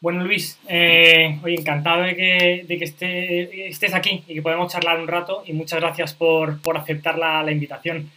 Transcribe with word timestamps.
Bueno, 0.00 0.24
Luis, 0.24 0.58
eh, 0.66 1.38
oye, 1.42 1.56
encantado 1.56 2.04
de 2.04 2.16
que, 2.16 2.64
de 2.66 2.78
que 2.78 2.84
esté, 2.84 3.68
estés 3.68 3.92
aquí 3.92 4.24
y 4.26 4.34
que 4.34 4.42
podamos 4.42 4.72
charlar 4.72 4.98
un 4.98 5.06
rato 5.06 5.42
y 5.46 5.52
muchas 5.52 5.78
gracias 5.78 6.14
por, 6.14 6.62
por 6.62 6.78
aceptar 6.78 7.18
la, 7.18 7.42
la, 7.42 7.52
invitación. 7.52 8.10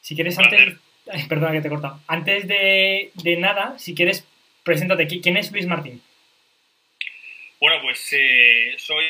Si 0.00 0.16
quieres, 0.16 0.36
antes... 0.38 0.74
Ay, 1.10 1.24
perdona 1.28 1.52
que 1.52 1.60
te 1.60 1.66
he 1.66 1.70
cortado. 1.70 2.00
Antes 2.06 2.46
de, 2.46 3.10
de, 3.14 3.36
nada, 3.36 3.76
si 3.78 3.94
quieres, 3.94 4.26
preséntate. 4.62 5.06
¿Quién 5.06 5.36
es 5.36 5.50
Luis 5.50 5.66
Martín? 5.66 6.00
Bueno, 7.58 7.80
pues 7.82 8.08
eh, 8.12 8.74
soy 8.78 9.04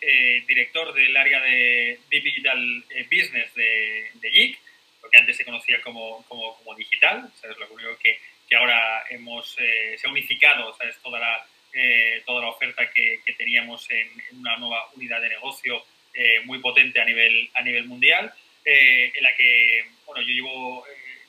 eh, 0.00 0.44
director 0.46 0.92
del 0.92 1.16
área 1.16 1.40
de 1.40 2.00
Digital 2.10 2.84
eh, 2.90 3.04
Business 3.04 3.54
de, 3.54 4.10
de 4.14 4.30
JIC, 4.30 4.58
lo 5.02 5.10
que 5.10 5.16
antes 5.16 5.36
se 5.36 5.44
conocía 5.44 5.80
como, 5.80 6.24
como, 6.28 6.56
como 6.56 6.74
digital, 6.76 7.30
¿sabes? 7.40 7.56
Lo 7.58 7.72
único 7.72 7.96
que 7.98 8.18
que 8.48 8.56
ahora 8.56 9.04
hemos, 9.10 9.56
eh, 9.58 9.96
se 9.98 10.06
ha 10.06 10.10
unificado 10.10 10.74
¿sabes? 10.76 10.98
Toda, 11.02 11.18
la, 11.18 11.46
eh, 11.72 12.22
toda 12.26 12.42
la 12.42 12.48
oferta 12.48 12.90
que, 12.90 13.20
que 13.24 13.32
teníamos 13.34 13.90
en, 13.90 14.08
en, 14.30 14.38
una 14.38 14.56
nueva 14.56 14.88
unidad 14.94 15.20
de 15.20 15.30
negocio 15.30 15.84
eh, 16.12 16.40
muy 16.44 16.58
potente 16.58 17.00
a 17.00 17.04
nivel, 17.04 17.50
a 17.54 17.62
nivel 17.62 17.84
mundial, 17.86 18.32
en 18.66 19.22
la 19.22 19.36
que 19.36 19.84
bueno, 20.06 20.22
yo 20.22 20.32
llevo, 20.32 20.84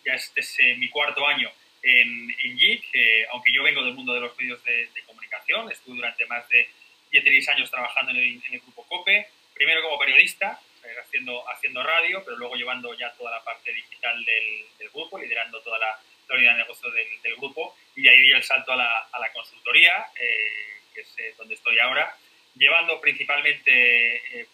ya 0.06 0.14
este 0.14 0.40
es 0.40 0.58
mi 0.78 0.88
cuarto 0.88 1.28
año 1.28 1.52
en, 1.84 2.34
en 2.44 2.58
JIC, 2.58 2.86
aunque 3.32 3.52
yo 3.52 3.62
vengo 3.62 3.84
del 3.84 3.94
mundo 3.94 4.14
de 4.14 4.22
los 4.22 4.38
medios 4.38 4.64
de, 4.64 4.88
de 4.88 5.02
comunicación, 5.06 5.70
estuve 5.70 5.98
durante 5.98 6.26
más 6.28 6.48
de 6.48 6.70
16 7.12 7.50
años 7.50 7.70
trabajando 7.70 8.12
en 8.12 8.18
el, 8.18 8.24
en 8.24 8.54
el 8.54 8.60
grupo 8.62 8.86
COPE, 8.88 9.28
primero 9.54 9.82
como 9.82 10.00
periodista, 10.00 10.62
haciendo, 11.04 11.44
haciendo 11.50 11.84
radio, 11.84 12.24
pero 12.24 12.38
luego 12.38 12.56
llevando 12.56 12.94
ya 12.94 13.12
toda 13.14 13.32
la 13.32 13.44
parte 13.44 13.74
digital 13.74 14.24
del, 14.24 14.66
del 14.78 14.90
grupo, 14.92 15.20
liderando 15.20 15.60
toda 15.62 15.80
la 15.80 16.00
de 16.34 16.54
negocio 16.54 16.90
del, 16.92 17.36
grupo 17.38 17.76
y 17.96 18.08
ahí 18.08 18.22
di 18.22 18.32
el 18.32 18.44
salto 18.44 18.72
a 18.74 18.76
la, 18.76 19.00
a 19.12 19.20
la 19.20 19.32
consultoría, 19.32 20.08
eh, 20.20 20.82
que 20.94 21.02
es 21.02 21.16
eh, 21.18 21.34
donde 21.38 21.56
estoy 21.56 21.78
ahora, 21.80 22.16
llevando 22.56 23.00
principalmente 23.02 24.16
eh, 24.40 24.48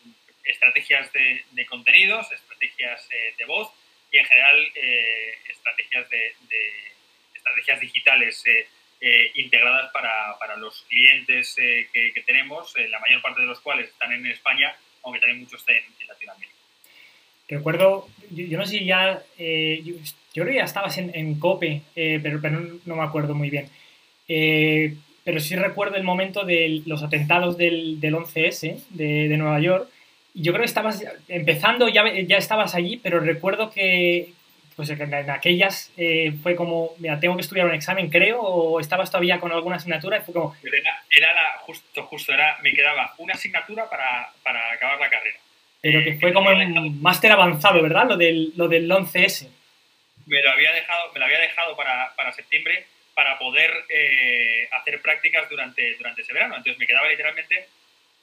estrategias 0.43 1.11
de, 1.13 1.65
contenidos, 1.67 2.31
estrategias 2.31 3.07
de 3.37 3.45
voz 3.45 3.71
y 4.11 4.17
en 4.17 4.25
general 4.25 4.71
estrategias, 5.47 6.09
de, 6.09 6.35
estrategias 7.35 7.79
digitales 7.79 8.43
integradas 9.35 9.91
para, 9.91 10.37
para, 10.39 10.57
los 10.57 10.83
clientes 10.89 11.55
que, 11.55 12.23
tenemos, 12.25 12.75
la 12.75 12.99
mayor 12.99 13.21
parte 13.21 13.41
de 13.41 13.47
los 13.47 13.59
cuales 13.59 13.89
están 13.89 14.11
en 14.11 14.25
España, 14.25 14.75
aunque 15.03 15.19
también 15.19 15.41
muchos 15.41 15.61
estén 15.61 15.83
en 15.99 16.07
Latinoamérica. 16.07 16.55
Recuerdo, 17.47 18.09
yo, 18.31 18.45
yo 18.45 18.57
no 18.57 18.65
sé 18.65 18.83
ya, 18.83 19.23
yo, 20.33 20.43
creo 20.43 20.53
que 20.53 20.59
ya 20.59 20.65
estabas 20.65 20.97
en, 20.97 21.11
en 21.13 21.39
COPE, 21.39 21.81
eh, 21.95 22.19
pero, 22.21 22.41
pero 22.41 22.59
no, 22.59 22.79
no, 22.85 22.95
me 22.95 23.03
acuerdo 23.03 23.35
muy 23.35 23.49
bien. 23.49 23.67
Eh, 24.27 24.95
pero 25.23 25.39
sí 25.39 25.55
recuerdo 25.55 25.97
el 25.97 26.03
momento 26.03 26.45
de 26.45 26.81
los 26.85 27.03
atentados 27.03 27.57
del, 27.57 27.99
del 27.99 28.15
11S 28.15 28.83
de, 28.89 29.29
de, 29.29 29.37
Nueva 29.37 29.59
York. 29.59 29.87
Yo 30.33 30.51
creo 30.53 30.63
que 30.63 30.67
estabas 30.67 31.03
empezando, 31.27 31.89
ya, 31.89 32.03
ya 32.21 32.37
estabas 32.37 32.73
allí, 32.75 32.97
pero 32.97 33.19
recuerdo 33.19 33.71
que 33.71 34.33
pues 34.75 34.89
en, 34.89 35.13
en 35.13 35.29
aquellas 35.29 35.91
eh, 35.97 36.33
fue 36.41 36.55
como, 36.55 36.91
mira, 36.97 37.19
tengo 37.19 37.35
que 37.35 37.41
estudiar 37.41 37.67
un 37.67 37.73
examen, 37.73 38.09
creo, 38.09 38.39
o 38.39 38.79
estabas 38.79 39.11
todavía 39.11 39.39
con 39.39 39.51
alguna 39.51 39.75
asignatura 39.75 40.17
y 40.17 40.21
fue 40.21 40.33
como... 40.33 40.55
Era, 40.63 41.03
era 41.15 41.33
la, 41.33 41.59
justo, 41.59 42.03
justo, 42.03 42.33
era, 42.33 42.57
me 42.63 42.73
quedaba 42.73 43.13
una 43.17 43.33
asignatura 43.33 43.89
para, 43.89 44.29
para 44.43 44.71
acabar 44.71 44.99
la 44.99 45.09
carrera. 45.09 45.37
Pero 45.81 46.03
que 46.03 46.15
fue 46.15 46.31
como 46.31 46.49
un 46.49 47.01
máster 47.01 47.31
avanzado, 47.31 47.81
¿verdad? 47.81 48.07
Lo 48.07 48.17
del, 48.17 48.53
lo 48.55 48.67
del 48.67 48.89
11S. 48.89 49.49
Me 50.31 50.41
lo 50.41 50.49
había 50.49 50.71
dejado, 50.71 51.11
me 51.11 51.19
lo 51.19 51.25
había 51.25 51.39
dejado 51.39 51.75
para, 51.75 52.15
para 52.15 52.31
septiembre 52.31 52.85
para 53.13 53.37
poder 53.37 53.69
eh, 53.89 54.65
hacer 54.71 55.01
prácticas 55.01 55.49
durante, 55.49 55.95
durante 55.95 56.21
ese 56.21 56.31
verano. 56.31 56.55
Entonces 56.55 56.79
me 56.79 56.87
quedaba 56.87 57.09
literalmente 57.09 57.67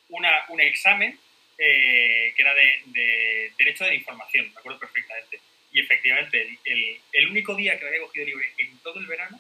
una, 0.09 0.33
un 0.49 0.59
examen 0.59 1.21
eh, 1.59 2.33
que 2.35 2.41
era 2.43 2.55
de, 2.55 2.83
de, 2.87 3.53
Derecho 3.59 3.85
de 3.85 3.95
Información, 3.95 4.51
me 4.55 4.59
acuerdo 4.59 4.79
perfectamente. 4.79 5.39
Y 5.71 5.81
efectivamente, 5.81 6.41
el, 6.41 6.59
el, 6.65 7.01
el, 7.13 7.29
único 7.29 7.55
día 7.55 7.79
que 7.79 7.87
había 7.87 8.01
cogido 8.01 8.25
libre 8.25 8.55
en 8.57 8.79
todo 8.79 8.99
el 9.01 9.07
verano 9.07 9.39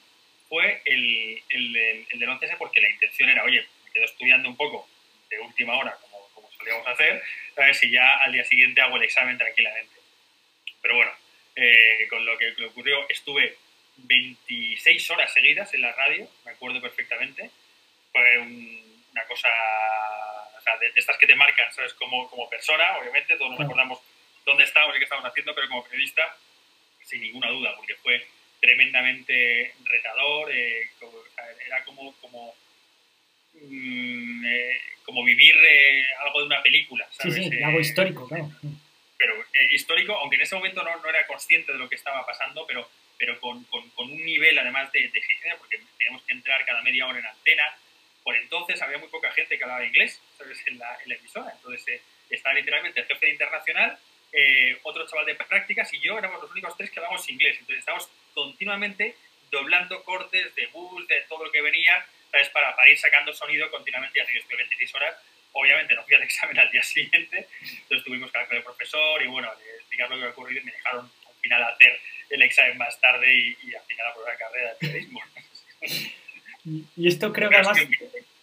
fue 0.50 0.82
el, 0.84 1.42
el, 1.48 1.76
el 2.10 2.18
del 2.18 2.28
11S 2.28 2.58
porque 2.58 2.82
la 2.82 2.90
intención 2.90 3.30
era, 3.30 3.44
oye, 3.44 3.64
me 3.86 3.92
quedo 3.92 4.04
estudiando 4.04 4.46
un 4.46 4.58
poco 4.58 4.86
de 5.30 5.38
última 5.40 5.74
hora, 5.74 5.96
como, 6.02 6.28
como 6.34 6.50
solíamos 6.52 6.86
hacer, 6.86 7.22
¿sabes? 7.54 7.82
Y 7.82 7.92
ya 7.92 8.18
al 8.18 8.32
día 8.32 8.44
siguiente 8.44 8.82
hago 8.82 8.98
el 8.98 9.04
examen 9.04 9.38
tranquilamente. 9.38 9.94
Pero 10.82 10.96
bueno, 10.96 11.12
eh, 11.60 12.06
con 12.08 12.24
lo 12.24 12.38
que, 12.38 12.54
que, 12.54 12.66
ocurrió, 12.66 13.04
estuve 13.08 13.56
26 13.96 15.10
horas 15.10 15.32
seguidas 15.32 15.74
en 15.74 15.82
la 15.82 15.92
radio, 15.92 16.28
me 16.44 16.52
acuerdo 16.52 16.80
perfectamente. 16.80 17.50
Fue 18.12 18.38
un, 18.38 19.04
una 19.10 19.24
cosa, 19.24 19.48
o 20.56 20.60
sea, 20.60 20.76
de, 20.78 20.92
de, 20.92 21.00
estas 21.00 21.18
que 21.18 21.26
te 21.26 21.34
marcan, 21.34 21.72
¿sabes? 21.72 21.94
Como, 21.94 22.30
como 22.30 22.48
persona, 22.48 22.96
obviamente, 22.98 23.36
todos 23.36 23.50
nos 23.50 23.58
recordamos 23.58 23.98
dónde 24.44 24.64
estábamos 24.64 24.94
y 24.94 24.98
qué 25.00 25.04
estábamos 25.04 25.30
haciendo, 25.30 25.54
pero 25.54 25.68
como 25.68 25.84
periodista, 25.84 26.36
sin 27.02 27.22
ninguna 27.22 27.50
duda, 27.50 27.74
porque 27.76 27.96
fue 27.96 28.24
tremendamente 28.60 29.74
retador, 29.84 30.50
eh, 30.52 30.90
como, 31.00 31.18
o 31.18 31.28
sea, 31.34 31.44
era 31.66 31.84
como, 31.84 32.12
como 32.20 32.54
mmm, 33.54 34.46
eh, 34.46 34.80
como 35.04 35.24
vivir 35.24 35.56
eh, 35.56 36.04
algo 36.24 36.40
de 36.40 36.46
una 36.46 36.62
película. 36.62 37.08
¿sabes? 37.10 37.34
Sí, 37.34 37.50
sí, 37.50 37.62
algo 37.64 37.80
histórico, 37.80 38.28
claro. 38.28 38.48
Pero 39.18 39.34
eh, 39.34 39.66
histórico, 39.70 40.14
aunque 40.14 40.36
en 40.36 40.42
ese 40.42 40.54
momento 40.54 40.82
no, 40.82 40.96
no, 40.96 41.08
era 41.08 41.26
consciente 41.26 41.72
de 41.72 41.78
lo 41.78 41.88
que 41.88 41.96
estaba 41.96 42.24
pasando, 42.24 42.64
pero, 42.66 42.88
pero 43.18 43.38
con, 43.40 43.64
con, 43.64 43.90
con 43.90 44.10
un 44.10 44.24
nivel 44.24 44.56
además 44.58 44.90
de, 44.92 45.08
de, 45.08 45.18
exigencia, 45.18 45.56
porque 45.58 45.80
teníamos 45.98 46.22
que 46.22 46.32
entrar 46.32 46.64
cada 46.64 46.82
media 46.82 47.06
hora 47.06 47.18
en 47.18 47.26
antena. 47.26 47.76
Por 48.22 48.36
entonces 48.36 48.80
había 48.80 48.98
muy 48.98 49.08
poca 49.08 49.32
gente 49.32 49.58
que 49.58 49.64
hablaba 49.64 49.84
inglés 49.84 50.20
¿sabes? 50.36 50.58
En, 50.66 50.78
la, 50.78 50.96
en 51.02 51.08
la 51.08 51.14
emisora. 51.16 51.52
Entonces 51.52 51.88
eh, 51.88 52.02
estaba 52.30 52.54
literalmente 52.54 53.00
el 53.00 53.06
jefe 53.06 53.26
de 53.26 53.32
internacional, 53.32 53.98
eh, 54.32 54.78
otro 54.82 55.06
chaval 55.06 55.26
de 55.26 55.34
prácticas 55.34 55.92
y 55.94 56.00
yo 56.00 56.18
éramos 56.18 56.40
los 56.40 56.50
únicos 56.52 56.76
tres 56.76 56.90
que 56.90 57.00
hablábamos 57.00 57.28
inglés. 57.28 57.56
Entonces 57.58 57.80
estábamos 57.80 58.08
continuamente 58.34 59.16
doblando 59.50 60.04
cortes 60.04 60.54
de 60.54 60.66
bus, 60.66 61.08
de 61.08 61.22
todo 61.22 61.44
lo 61.44 61.50
que 61.50 61.62
venía, 61.62 62.06
¿sabes? 62.30 62.50
Para, 62.50 62.76
para 62.76 62.88
ir 62.88 62.98
sacando 62.98 63.32
sonido 63.32 63.70
continuamente, 63.70 64.20
así 64.20 64.36
estuve 64.36 64.58
26 64.58 64.94
horas. 64.94 65.16
Obviamente 65.52 65.94
no 65.94 66.04
fui 66.04 66.14
al 66.14 66.22
examen 66.30 66.58
al 66.58 66.70
día 66.70 66.82
siguiente, 66.82 67.48
entonces 67.60 68.04
tuvimos 68.04 68.30
que 68.30 68.38
hablar 68.38 68.48
con 68.48 68.56
el 68.58 68.64
profesor 68.64 69.22
y 69.22 69.26
bueno, 69.26 69.48
explicar 69.78 70.08
lo 70.10 70.16
que 70.16 70.22
había 70.22 70.32
ocurrido 70.32 70.60
y 70.60 70.64
me 70.64 70.72
dejaron 70.72 71.10
al 71.26 71.34
final 71.40 71.62
hacer 71.62 71.98
el 72.30 72.42
examen 72.42 72.78
más 72.78 73.00
tarde 73.00 73.34
y, 73.34 73.56
y 73.62 73.74
al 73.74 73.82
final 73.84 74.06
aprobar 74.08 74.32
la 74.32 74.38
carrera 74.38 74.68
de 74.70 74.76
periodismo. 74.76 75.20
y 76.96 77.08
esto 77.08 77.32
creo 77.32 77.48
que 77.48 77.56
además 77.56 77.78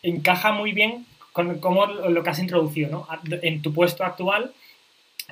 encaja 0.01 0.51
muy 0.51 0.71
bien 0.71 1.05
con 1.31 1.59
cómo 1.59 1.85
lo 1.85 2.23
que 2.23 2.29
has 2.29 2.39
introducido, 2.39 2.89
¿no? 2.89 3.07
En 3.41 3.61
tu 3.61 3.73
puesto 3.73 4.05
actual 4.05 4.53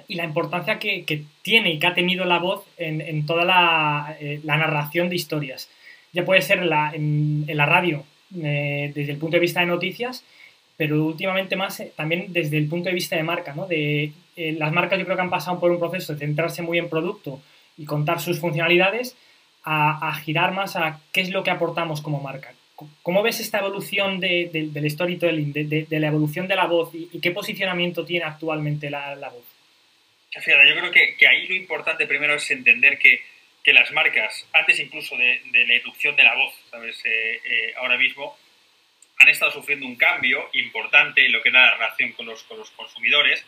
y 0.08 0.16
la 0.16 0.26
importancia 0.26 0.80
que, 0.80 1.06
que 1.06 1.24
tiene 1.44 1.72
y 1.72 1.80
que 1.80 1.88
ha 1.88 1.94
tenido 1.94 2.26
la 2.26 2.40
voz 2.40 2.66
en, 2.78 3.00
en 3.00 3.26
toda 3.26 3.46
la, 3.46 4.18
eh, 4.20 4.42
la, 4.44 4.58
narración 4.58 5.08
de 5.08 5.16
historias. 5.16 5.70
Ya 6.12 6.26
puede 6.26 6.42
ser 6.42 6.66
la, 6.66 6.92
en, 6.94 7.46
en 7.48 7.58
la 7.58 7.66
radio, 7.66 8.04
eh, 8.36 8.92
desde 8.94 9.14
el 9.14 9.18
punto 9.18 9.38
de 9.38 9.42
vista 9.42 9.62
de 9.62 9.68
noticias, 9.68 10.26
pero 10.78 11.04
últimamente 11.06 11.56
más 11.56 11.80
eh, 11.80 11.92
también 11.96 12.28
desde 12.30 12.58
el 12.58 12.68
punto 12.68 12.90
de 12.90 12.96
vista 12.96 13.16
de 13.16 13.24
marca, 13.24 13.54
¿no? 13.54 13.68
De, 13.68 14.12
eh, 14.36 14.52
las 14.58 14.72
marcas 14.72 15.00
yo 15.00 15.06
creo 15.06 15.16
que 15.16 15.24
han 15.24 15.30
pasado 15.30 15.60
por 15.60 15.72
un 15.72 15.80
proceso 15.80 16.14
de 16.14 16.20
centrarse 16.20 16.62
muy 16.62 16.78
en 16.80 16.90
producto 16.90 17.42
y 17.78 17.86
contar 17.86 18.20
sus 18.20 18.40
funcionalidades 18.40 19.16
a, 19.64 20.10
a 20.10 20.16
girar 20.16 20.54
más 20.54 20.76
a 20.76 21.00
qué 21.12 21.22
es 21.22 21.30
lo 21.30 21.44
que 21.44 21.52
aportamos 21.52 22.02
como 22.02 22.20
marca. 22.20 22.54
¿Cómo 23.02 23.22
ves 23.22 23.40
esta 23.40 23.60
evolución 23.60 24.20
de, 24.20 24.50
de, 24.52 24.68
del 24.68 24.90
storytelling, 24.90 25.54
de, 25.54 25.86
de, 25.88 26.00
la 26.00 26.08
evolución 26.08 26.48
de 26.48 26.56
la 26.56 26.66
voz 26.66 26.94
y, 26.94 27.08
y 27.14 27.20
qué 27.22 27.32
posicionamiento 27.32 28.04
tiene 28.04 28.26
actualmente 28.26 28.90
la, 28.90 29.16
la 29.16 29.30
voz? 29.30 29.46
Yo 30.36 30.42
creo 30.42 30.92
que, 30.92 31.16
que, 31.16 31.28
ahí 31.28 31.48
lo 31.48 31.54
importante 31.54 32.08
primero 32.08 32.34
es 32.34 32.50
entender 32.50 32.98
que, 32.98 33.22
que 33.64 33.72
las 33.72 33.92
marcas, 33.92 34.48
antes 34.52 34.80
incluso 34.80 35.16
de, 35.16 35.42
de, 35.52 35.68
la 35.68 35.76
irrupción 35.76 36.16
de 36.16 36.24
la 36.24 36.36
voz, 36.36 36.54
¿sabes? 36.72 37.00
Eh, 37.06 37.40
eh, 37.46 37.74
ahora 37.78 37.98
mismo, 37.98 38.36
han 39.20 39.30
estado 39.30 39.52
sufriendo 39.52 39.86
un 39.86 39.96
cambio 39.96 40.50
importante 40.54 41.26
en 41.26 41.32
lo 41.32 41.42
que 41.42 41.50
es 41.50 41.54
la 41.54 41.74
relación 41.76 42.12
con 42.14 42.26
los, 42.26 42.44
con 42.44 42.58
los 42.58 42.72
consumidores, 42.72 43.46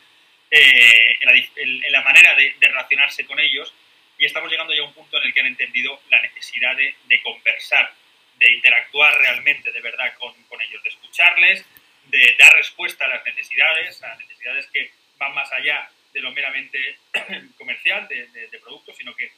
eh, 0.52 1.18
en, 1.20 1.26
la, 1.26 1.34
en, 1.56 1.92
la, 1.92 2.02
manera 2.02 2.36
de, 2.36 2.56
de, 2.60 2.68
relacionarse 2.68 3.26
con 3.26 3.40
ellos, 3.40 3.74
y 4.18 4.26
estamos 4.26 4.50
llegando 4.50 4.74
ya 4.74 4.82
a 4.82 4.86
un 4.86 4.94
punto 4.94 5.18
en 5.18 5.28
el 5.28 5.34
que 5.34 5.42
han 5.42 5.48
entendido 5.48 6.00
la 6.10 6.22
necesidad 6.22 6.76
de, 6.76 6.96
de 7.06 7.22
conversar, 7.22 7.92
de 8.38 8.52
interactuar 8.54 9.18
realmente, 9.20 9.72
de 9.72 9.82
verdad, 9.82 10.14
con, 10.18 10.34
con 10.44 10.62
ellos, 10.62 10.82
de 10.84 10.90
escucharles, 10.90 11.66
de 12.06 12.36
dar 12.38 12.54
respuesta 12.54 13.06
a 13.06 13.10
las 13.10 13.26
necesidades, 13.26 14.02
a 14.04 14.16
necesidades 14.16 14.68
que 14.68 14.92
van 15.18 15.34
más 15.34 15.52
allá 15.52 15.90
de 16.14 16.22
lo 16.22 16.32
meramente 16.32 16.98
comercial, 17.58 18.08
de, 18.08 18.28
de, 18.28 18.60
productos, 18.60 18.96
sino 18.96 19.16
que 19.16 19.32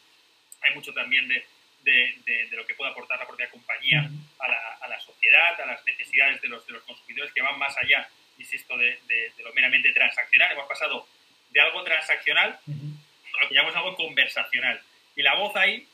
hay 0.61 0.73
mucho 0.75 0.93
también 0.93 1.27
de, 1.27 1.43
de, 1.83 2.47
lo 2.51 2.65
que 2.65 2.73
puede 2.75 2.91
aportar 2.91 3.19
la 3.19 3.27
propia 3.27 3.49
compañía 3.49 4.09
a 4.39 4.47
la, 4.47 4.77
a 4.81 4.87
la, 4.87 4.99
sociedad, 4.99 5.59
a 5.61 5.65
las 5.65 5.85
necesidades 5.85 6.41
de 6.41 6.47
los, 6.47 6.65
de 6.65 6.73
los 6.73 6.83
consumidores, 6.83 7.33
que 7.33 7.41
van 7.41 7.57
más 7.57 7.77
allá, 7.77 8.09
insisto, 8.37 8.77
de, 8.77 8.99
lo 9.39 9.53
meramente 9.53 9.91
transaccional. 9.93 10.51
Hemos 10.51 10.67
pasado 10.67 11.07
de 11.51 11.61
algo 11.61 11.83
transaccional 11.83 12.59
a 12.67 13.43
lo 13.43 13.49
que 13.49 13.55
llamamos 13.55 13.75
algo 13.75 13.95
conversacional. 13.95 14.81
Y 15.15 15.21
la 15.21 15.35
voz 15.35 15.55
ahí, 15.55 15.87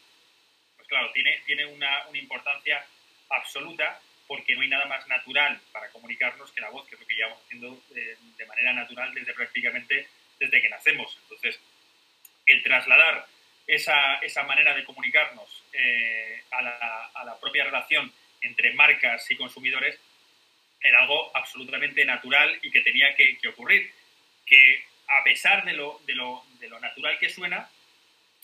pues 0.77 0.87
claro, 0.87 1.11
tiene, 1.11 1.41
tiene 1.45 1.65
una, 1.65 2.07
una 2.07 2.17
importancia 2.17 2.85
absoluta 3.29 3.99
porque 4.27 4.55
no 4.55 4.61
hay 4.61 4.69
nada 4.69 4.85
más 4.85 5.07
natural 5.07 5.59
para 5.71 5.89
comunicarnos 5.89 6.51
que 6.51 6.61
la 6.61 6.69
voz, 6.69 6.87
que 6.87 6.95
es 6.95 7.01
lo 7.01 7.07
que 7.07 7.15
llevamos 7.15 7.39
haciendo 7.43 7.81
eh, 7.95 8.17
de 8.37 8.45
manera 8.45 8.73
natural 8.73 9.13
desde 9.13 9.33
prácticamente 9.33 10.07
desde 10.39 10.61
que 10.61 10.69
nacemos. 10.69 11.17
Entonces, 11.23 11.59
el 12.45 12.63
trasladar 12.63 13.27
esa, 13.67 14.15
esa 14.15 14.43
manera 14.43 14.73
de 14.73 14.83
comunicarnos 14.83 15.63
eh, 15.71 16.43
a, 16.51 16.61
la, 16.61 17.11
a, 17.13 17.23
la, 17.23 17.39
propia 17.39 17.63
relación 17.63 18.11
entre 18.41 18.73
marcas 18.73 19.29
y 19.31 19.35
consumidores 19.35 19.99
era 20.81 21.01
algo 21.01 21.31
absolutamente 21.35 22.03
natural 22.05 22.59
y 22.61 22.69
que 22.71 22.81
tenía 22.81 23.15
que, 23.15 23.37
que 23.37 23.47
ocurrir. 23.47 23.91
Que 24.45 24.83
a 25.07 25.23
pesar 25.23 25.63
de 25.63 25.73
lo, 25.73 26.01
de, 26.05 26.15
lo, 26.15 26.45
de 26.59 26.67
lo, 26.67 26.79
natural 26.79 27.17
que 27.19 27.29
suena, 27.29 27.69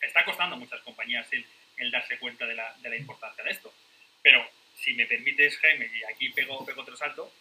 está 0.01 0.23
costando 0.23 0.55
a 0.55 0.59
muchas 0.59 0.79
compañías 0.81 1.27
el, 1.33 1.45
el 1.77 1.91
darse 1.91 2.17
cuenta 2.17 2.45
de 2.45 2.55
la, 2.55 2.73
de 2.77 2.89
la, 2.89 2.95
importancia 2.95 3.43
de 3.43 3.51
esto. 3.51 3.73
Pero 4.21 4.47
si 4.75 4.93
me 4.93 5.05
permites, 5.05 5.57
Jaime, 5.57 5.89
y 5.93 6.03
aquí 6.05 6.29
pego, 6.29 6.65
pego 6.65 6.81
otro 6.81 6.95
salto, 6.95 7.33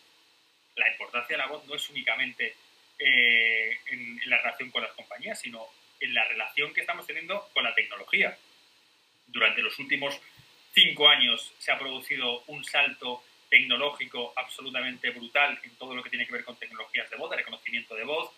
la 0.75 0.91
importancia 0.91 1.37
de 1.37 1.43
la 1.43 1.49
voz 1.49 1.65
no 1.67 1.75
es 1.77 1.89
únicamente 1.91 2.57
eh, 2.99 3.79
en, 3.87 4.21
en, 4.21 4.31
la 4.31 4.39
relación 4.39 4.71
con 4.71 4.83
las 4.83 4.93
compañías, 4.93 5.41
sino 5.41 5.69
en 6.01 6.15
la 6.15 6.25
relación 6.25 6.73
que 6.73 6.81
estamos 6.81 7.07
teniendo 7.07 7.49
con 7.53 7.65
la 7.65 7.75
tecnología. 7.75 8.37
Durante 9.27 9.63
los 9.63 9.79
últimos 9.79 10.19
cinco 10.73 11.09
años 11.09 11.53
se 11.59 11.73
ha 11.73 11.79
producido 11.79 12.43
un 12.47 12.65
salto 12.65 13.23
tecnológico 13.49 14.33
absolutamente 14.37 15.11
brutal 15.11 15.59
en 15.63 15.75
todo 15.77 15.95
lo 15.95 16.03
que 16.03 16.11
tiene 16.11 16.27
que 16.27 16.33
ver 16.33 16.45
con 16.45 16.57
tecnologías 16.57 17.09
de 17.11 17.17
voz, 17.17 17.31
de 17.31 17.37
reconocimiento 17.37 17.95
de 17.95 18.05
voz, 18.05 18.31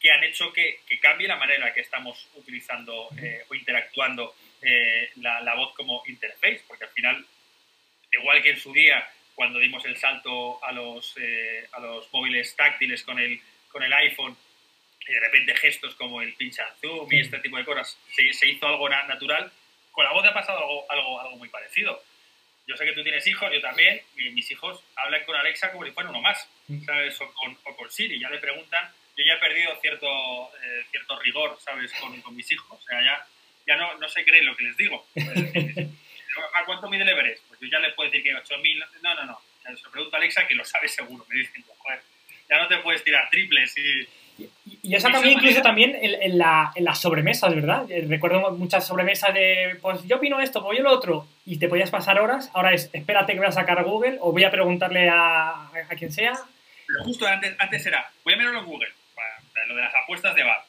que 0.00 0.10
han 0.10 0.22
hecho 0.24 0.52
que, 0.52 0.80
que 0.86 0.98
cambie 0.98 1.26
la 1.26 1.36
manera 1.36 1.72
que 1.72 1.80
estamos 1.80 2.28
utilizando 2.34 3.08
eh, 3.18 3.44
o 3.48 3.54
interactuando 3.54 4.34
eh, 4.62 5.10
la, 5.16 5.40
la, 5.40 5.54
voz 5.54 5.74
como 5.74 6.02
interface, 6.06 6.62
porque 6.68 6.84
al 6.84 6.90
final, 6.90 7.26
igual 8.12 8.42
que 8.42 8.50
en 8.50 8.60
su 8.60 8.72
día, 8.72 9.08
cuando 9.34 9.58
dimos 9.58 9.84
el 9.84 9.96
salto 9.96 10.62
a 10.64 10.72
los, 10.72 11.14
eh, 11.18 11.68
a 11.72 11.80
los 11.80 12.12
móviles 12.12 12.54
táctiles 12.54 13.02
con 13.02 13.18
el, 13.18 13.40
con 13.70 13.82
el 13.82 13.92
iPhone, 13.92 14.36
de 15.12 15.20
repente 15.20 15.56
gestos 15.56 15.94
como 15.94 16.20
el 16.22 16.34
pinch 16.34 16.58
and 16.58 16.80
zoom 16.80 17.12
y 17.12 17.20
este 17.20 17.38
tipo 17.38 17.56
de 17.56 17.64
cosas, 17.64 17.98
se, 18.12 18.32
se 18.32 18.48
hizo 18.48 18.66
algo 18.66 18.88
natural, 18.88 19.50
con 19.92 20.04
la 20.04 20.12
voz 20.12 20.26
ha 20.26 20.34
pasado 20.34 20.58
algo, 20.58 20.90
algo, 20.90 21.20
algo 21.20 21.36
muy 21.36 21.48
parecido. 21.48 22.02
Yo 22.66 22.76
sé 22.76 22.84
que 22.84 22.92
tú 22.92 23.02
tienes 23.04 23.26
hijos, 23.26 23.50
yo 23.52 23.60
también, 23.60 24.02
y 24.16 24.30
mis 24.30 24.50
hijos 24.50 24.82
hablan 24.96 25.24
con 25.24 25.36
Alexa 25.36 25.70
como 25.70 25.84
si 25.84 25.92
fuera 25.92 26.10
uno 26.10 26.20
más, 26.20 26.48
¿sabes? 26.84 27.20
O 27.20 27.32
con, 27.32 27.56
o 27.64 27.76
con 27.76 27.90
Siri, 27.90 28.18
ya 28.18 28.28
le 28.28 28.38
preguntan, 28.38 28.92
yo 29.16 29.24
ya 29.24 29.34
he 29.34 29.38
perdido 29.38 29.74
cierto, 29.80 30.06
eh, 30.62 30.84
cierto 30.90 31.18
rigor, 31.20 31.56
¿sabes? 31.64 31.92
Con, 31.94 32.20
con, 32.22 32.34
mis 32.34 32.50
hijos, 32.50 32.78
o 32.78 32.82
sea, 32.84 33.00
ya, 33.02 33.26
ya 33.66 33.76
no, 33.76 33.96
no 33.98 34.08
se 34.08 34.24
creen 34.24 34.44
lo 34.44 34.56
que 34.56 34.64
les 34.64 34.76
digo. 34.76 35.06
¿A 36.54 36.64
cuánto 36.66 36.90
mide 36.90 37.04
el 37.04 37.08
Everest? 37.08 37.44
Pues 37.46 37.60
yo 37.60 37.68
ya 37.68 37.78
les 37.78 37.94
puedo 37.94 38.10
decir 38.10 38.24
que 38.24 38.34
8.000, 38.34 38.86
no, 39.00 39.14
no, 39.14 39.24
no, 39.24 39.40
se 39.64 39.82
lo 39.82 39.90
pregunto 39.90 40.16
a 40.16 40.18
Alexa 40.18 40.46
que 40.46 40.54
lo 40.54 40.64
sabe 40.64 40.88
seguro, 40.88 41.24
me 41.28 41.36
dicen, 41.36 41.64
joder, 41.78 42.02
ya 42.50 42.58
no 42.58 42.68
te 42.68 42.78
puedes 42.78 43.02
tirar 43.02 43.30
triples 43.30 43.76
y 43.78 44.08
y 44.38 44.94
eso 44.94 45.08
también 45.08 45.34
incluso 45.34 45.62
también 45.62 45.96
en, 46.00 46.22
en, 46.22 46.38
la, 46.38 46.72
en, 46.74 46.84
las 46.84 47.00
sobremesas, 47.00 47.54
¿verdad? 47.54 47.90
Eh, 47.90 48.04
recuerdo 48.08 48.50
muchas 48.52 48.86
sobremesas 48.86 49.32
de, 49.32 49.78
pues 49.80 50.04
yo 50.04 50.16
opino 50.16 50.40
esto, 50.40 50.62
pues 50.62 50.78
yo 50.78 50.84
lo 50.84 50.92
otro, 50.92 51.26
y 51.44 51.58
te 51.58 51.68
podías 51.68 51.90
pasar 51.90 52.20
horas. 52.20 52.50
Ahora 52.54 52.72
es, 52.72 52.90
espérate 52.92 53.32
que 53.32 53.38
voy 53.38 53.48
a 53.48 53.52
sacar 53.52 53.78
a 53.78 53.82
Google 53.82 54.18
o 54.20 54.32
voy 54.32 54.44
a 54.44 54.50
preguntarle 54.50 55.08
a, 55.08 55.70
a 55.72 55.94
quien 55.96 56.12
sea. 56.12 56.34
Pero 56.86 57.04
justo 57.04 57.26
antes, 57.26 57.54
antes 57.58 57.86
era, 57.86 58.10
voy 58.24 58.34
a 58.34 58.36
mirarlo 58.36 58.60
en 58.60 58.66
Google, 58.66 58.92
para, 59.14 59.66
lo 59.66 59.76
de 59.76 59.82
las 59.82 59.94
apuestas 59.94 60.34
de 60.34 60.42
bar. 60.44 60.64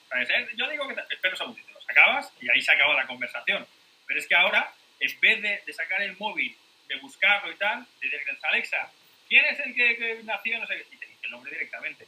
Yo 0.55 0.69
digo 0.69 0.87
que, 0.87 0.95
espera 1.13 1.33
un 1.33 1.37
segundito, 1.37 1.71
lo 1.73 1.81
sacabas 1.81 2.33
y 2.41 2.49
ahí 2.49 2.61
se 2.61 2.71
acaba 2.71 2.93
la 2.95 3.05
conversación. 3.05 3.65
Pero 4.07 4.19
es 4.19 4.27
que 4.27 4.35
ahora, 4.35 4.71
en 4.99 5.19
vez 5.19 5.41
de, 5.41 5.61
de 5.65 5.73
sacar 5.73 6.01
el 6.01 6.15
móvil, 6.17 6.55
de 6.87 6.95
buscarlo 6.99 7.51
y 7.51 7.55
tal, 7.55 7.85
de 8.01 8.09
decir, 8.09 8.37
Alexa, 8.49 8.89
¿quién 9.27 9.45
es 9.45 9.59
el 9.59 9.75
que, 9.75 9.97
que 9.97 10.21
nació? 10.23 10.57
No 10.59 10.65
sé 10.65 10.85
y 10.91 10.97
te 10.97 11.05
dice 11.05 11.19
el 11.23 11.31
nombre 11.31 11.51
directamente. 11.51 12.07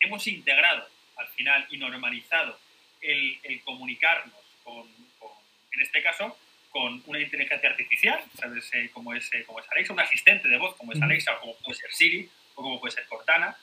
Hemos 0.00 0.26
integrado 0.26 0.86
al 1.16 1.28
final 1.28 1.66
y 1.70 1.76
normalizado 1.78 2.58
el, 3.00 3.38
el 3.42 3.60
comunicarnos 3.62 4.34
con, 4.64 4.86
con, 5.18 5.30
en 5.72 5.82
este 5.82 6.02
caso, 6.02 6.36
con 6.70 7.02
una 7.06 7.20
inteligencia 7.20 7.68
artificial, 7.68 8.22
¿sabes? 8.38 8.70
Eh, 8.72 8.90
como, 8.92 9.12
es, 9.12 9.32
eh, 9.32 9.44
como 9.44 9.60
es 9.60 9.66
Alexa, 9.70 9.92
un 9.92 10.00
asistente 10.00 10.48
de 10.48 10.56
voz 10.56 10.76
como 10.76 10.92
es 10.92 11.02
Alexa, 11.02 11.36
o 11.36 11.40
como 11.40 11.56
puede 11.56 11.78
ser 11.78 11.92
Siri, 11.92 12.28
o 12.54 12.62
como 12.62 12.80
puede 12.80 12.94
ser 12.94 13.06
Cortana, 13.06 13.56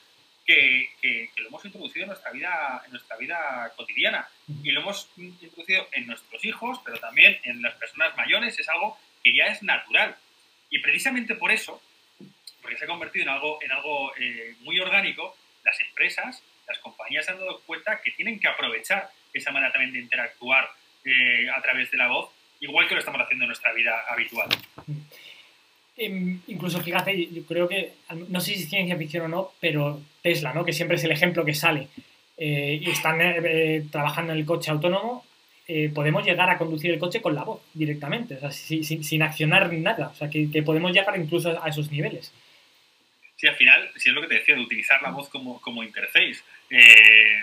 que, 0.45 0.89
que, 1.01 1.29
que, 1.35 1.41
lo 1.41 1.49
hemos 1.49 1.65
introducido 1.65 2.03
en 2.03 2.09
nuestra, 2.09 2.31
vida, 2.31 2.81
en 2.85 2.91
nuestra 2.91 3.17
vida 3.17 3.73
cotidiana. 3.75 4.27
Y 4.63 4.71
lo 4.71 4.81
hemos 4.81 5.09
introducido 5.17 5.87
en 5.91 6.07
nuestros 6.07 6.43
hijos, 6.45 6.79
pero 6.85 6.99
también 6.99 7.39
en 7.43 7.61
las 7.61 7.75
personas 7.75 8.15
mayores, 8.15 8.57
es 8.59 8.67
algo 8.69 8.97
que 9.23 9.33
ya 9.33 9.45
es 9.45 9.63
natural. 9.63 10.15
Y 10.69 10.79
precisamente 10.79 11.35
por 11.35 11.51
eso, 11.51 11.81
porque 12.61 12.77
se 12.77 12.85
ha 12.85 12.87
convertido 12.87 13.23
en 13.23 13.29
algo, 13.29 13.59
en 13.61 13.71
algo 13.71 14.13
eh, 14.17 14.55
muy 14.61 14.79
orgánico, 14.79 15.37
las 15.67 15.79
empresas 15.81 16.41
las 16.67 16.79
compañías 16.79 17.25
se 17.25 17.31
han 17.31 17.39
dado 17.39 17.61
cuenta 17.65 18.01
que 18.03 18.11
tienen 18.11 18.39
que 18.39 18.47
aprovechar 18.47 19.09
esa 19.33 19.51
manera 19.51 19.71
también 19.71 19.93
de 19.93 19.99
interactuar 19.99 20.69
eh, 21.05 21.49
a 21.49 21.61
través 21.61 21.89
de 21.91 21.97
la 21.97 22.07
voz, 22.07 22.29
igual 22.59 22.87
que 22.87 22.95
lo 22.95 22.99
estamos 22.99 23.21
haciendo 23.21 23.45
en 23.45 23.49
nuestra 23.49 23.71
vida 23.73 24.03
habitual. 24.09 24.49
Eh, 25.95 26.37
incluso, 26.47 26.81
fíjate, 26.81 27.27
yo 27.27 27.43
creo 27.45 27.67
que, 27.67 27.93
no 28.29 28.39
sé 28.41 28.53
si 28.53 28.63
es 28.63 28.69
ciencia 28.69 28.97
ficción 28.97 29.25
o 29.25 29.27
no, 29.27 29.51
pero 29.59 30.01
Tesla, 30.21 30.53
¿no? 30.53 30.65
que 30.65 30.73
siempre 30.73 30.97
es 30.97 31.03
el 31.03 31.11
ejemplo 31.11 31.45
que 31.45 31.55
sale, 31.55 31.87
eh, 32.37 32.79
y 32.81 32.89
están 32.89 33.19
eh, 33.21 33.85
trabajando 33.91 34.33
en 34.33 34.39
el 34.39 34.45
coche 34.45 34.71
autónomo, 34.71 35.25
podemos 35.93 36.25
llegar 36.25 36.49
a 36.49 36.57
conducir 36.57 36.91
el 36.91 36.99
coche 36.99 37.21
con 37.21 37.35
la 37.35 37.43
voz 37.43 37.59
directamente, 37.73 38.35
o 38.35 38.39
sea, 38.39 38.51
sin, 38.51 39.03
sin, 39.03 39.21
accionar 39.21 39.73
nada, 39.73 40.11
o 40.13 40.15
sea, 40.15 40.29
que 40.29 40.63
podemos 40.63 40.93
llegar 40.93 41.19
incluso 41.19 41.61
a 41.61 41.67
esos 41.67 41.91
niveles. 41.91 42.31
Sí, 43.37 43.45
al 43.45 43.55
final, 43.55 43.91
si 43.95 44.09
es 44.09 44.15
lo 44.15 44.21
que 44.21 44.27
te 44.27 44.39
decía, 44.39 44.55
de 44.55 44.61
utilizar 44.61 44.99
la 45.03 45.11
voz 45.11 45.29
como, 45.29 45.61
como 45.61 45.83
interface. 45.83 46.41
Eh, 46.71 47.39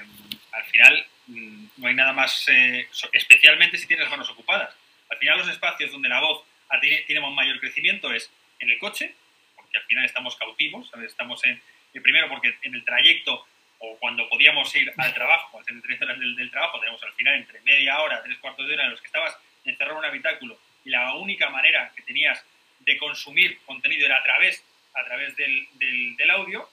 al 0.51 0.65
final, 0.65 1.07
mm, 1.29 1.67
no 1.77 1.87
hay 1.87 1.95
nada 1.95 2.13
más, 2.13 2.49
eh, 2.49 2.89
especialmente 3.13 3.79
si 3.79 3.87
tienes 3.87 4.11
manos 4.11 4.29
ocupadas. 4.29 4.75
Al 5.09 5.19
final, 5.19 5.39
los 5.39 5.49
espacios 5.49 5.93
donde 5.93 6.09
la 6.09 6.21
voz 6.21 6.45
tiene, 6.81 7.03
tiene 7.03 7.21
un 7.21 7.35
mayor 7.35 7.61
crecimiento 7.61 8.13
es 8.13 8.29
en 8.59 8.71
el 8.71 8.79
coche, 8.79 9.15
porque 9.55 9.79
al 9.79 9.85
final 9.85 10.05
estamos 10.05 10.35
cautivos, 10.35 10.91
¿sabes? 10.91 11.13
estamos 11.13 11.45
en, 11.45 11.63
primero 12.03 12.29
porque 12.29 12.57
en 12.63 12.75
el 12.75 12.85
trayecto 12.85 13.47
o 13.79 13.97
cuando 13.99 14.29
podíamos 14.29 14.75
ir 14.75 14.93
al 14.97 15.15
trabajo, 15.15 15.63
en 15.69 15.77
el 15.77 15.83
trayecto 15.83 16.07
del, 16.07 16.35
del, 16.35 16.51
trabajo, 16.51 16.81
tenemos 16.81 17.01
al 17.05 17.13
final 17.13 17.35
entre 17.35 17.61
media 17.61 18.01
hora, 18.01 18.21
tres 18.23 18.39
cuartos 18.39 18.67
de 18.67 18.75
hora 18.75 18.85
en 18.85 18.91
los 18.91 19.01
que 19.01 19.07
estabas 19.07 19.37
encerrado 19.65 19.99
en 19.99 19.99
un 19.99 20.05
habitáculo 20.07 20.59
y 20.85 20.91
la 20.91 21.15
única 21.15 21.51
manera 21.51 21.93
que 21.95 22.03
tenías 22.03 22.45
de 22.81 22.97
consumir 22.99 23.59
contenido 23.65 24.07
era 24.07 24.19
a 24.19 24.23
través 24.23 24.65
a 24.95 25.05
través 25.05 25.37
del, 25.37 25.69
del, 25.75 26.17
del 26.17 26.31
audio 26.31 26.69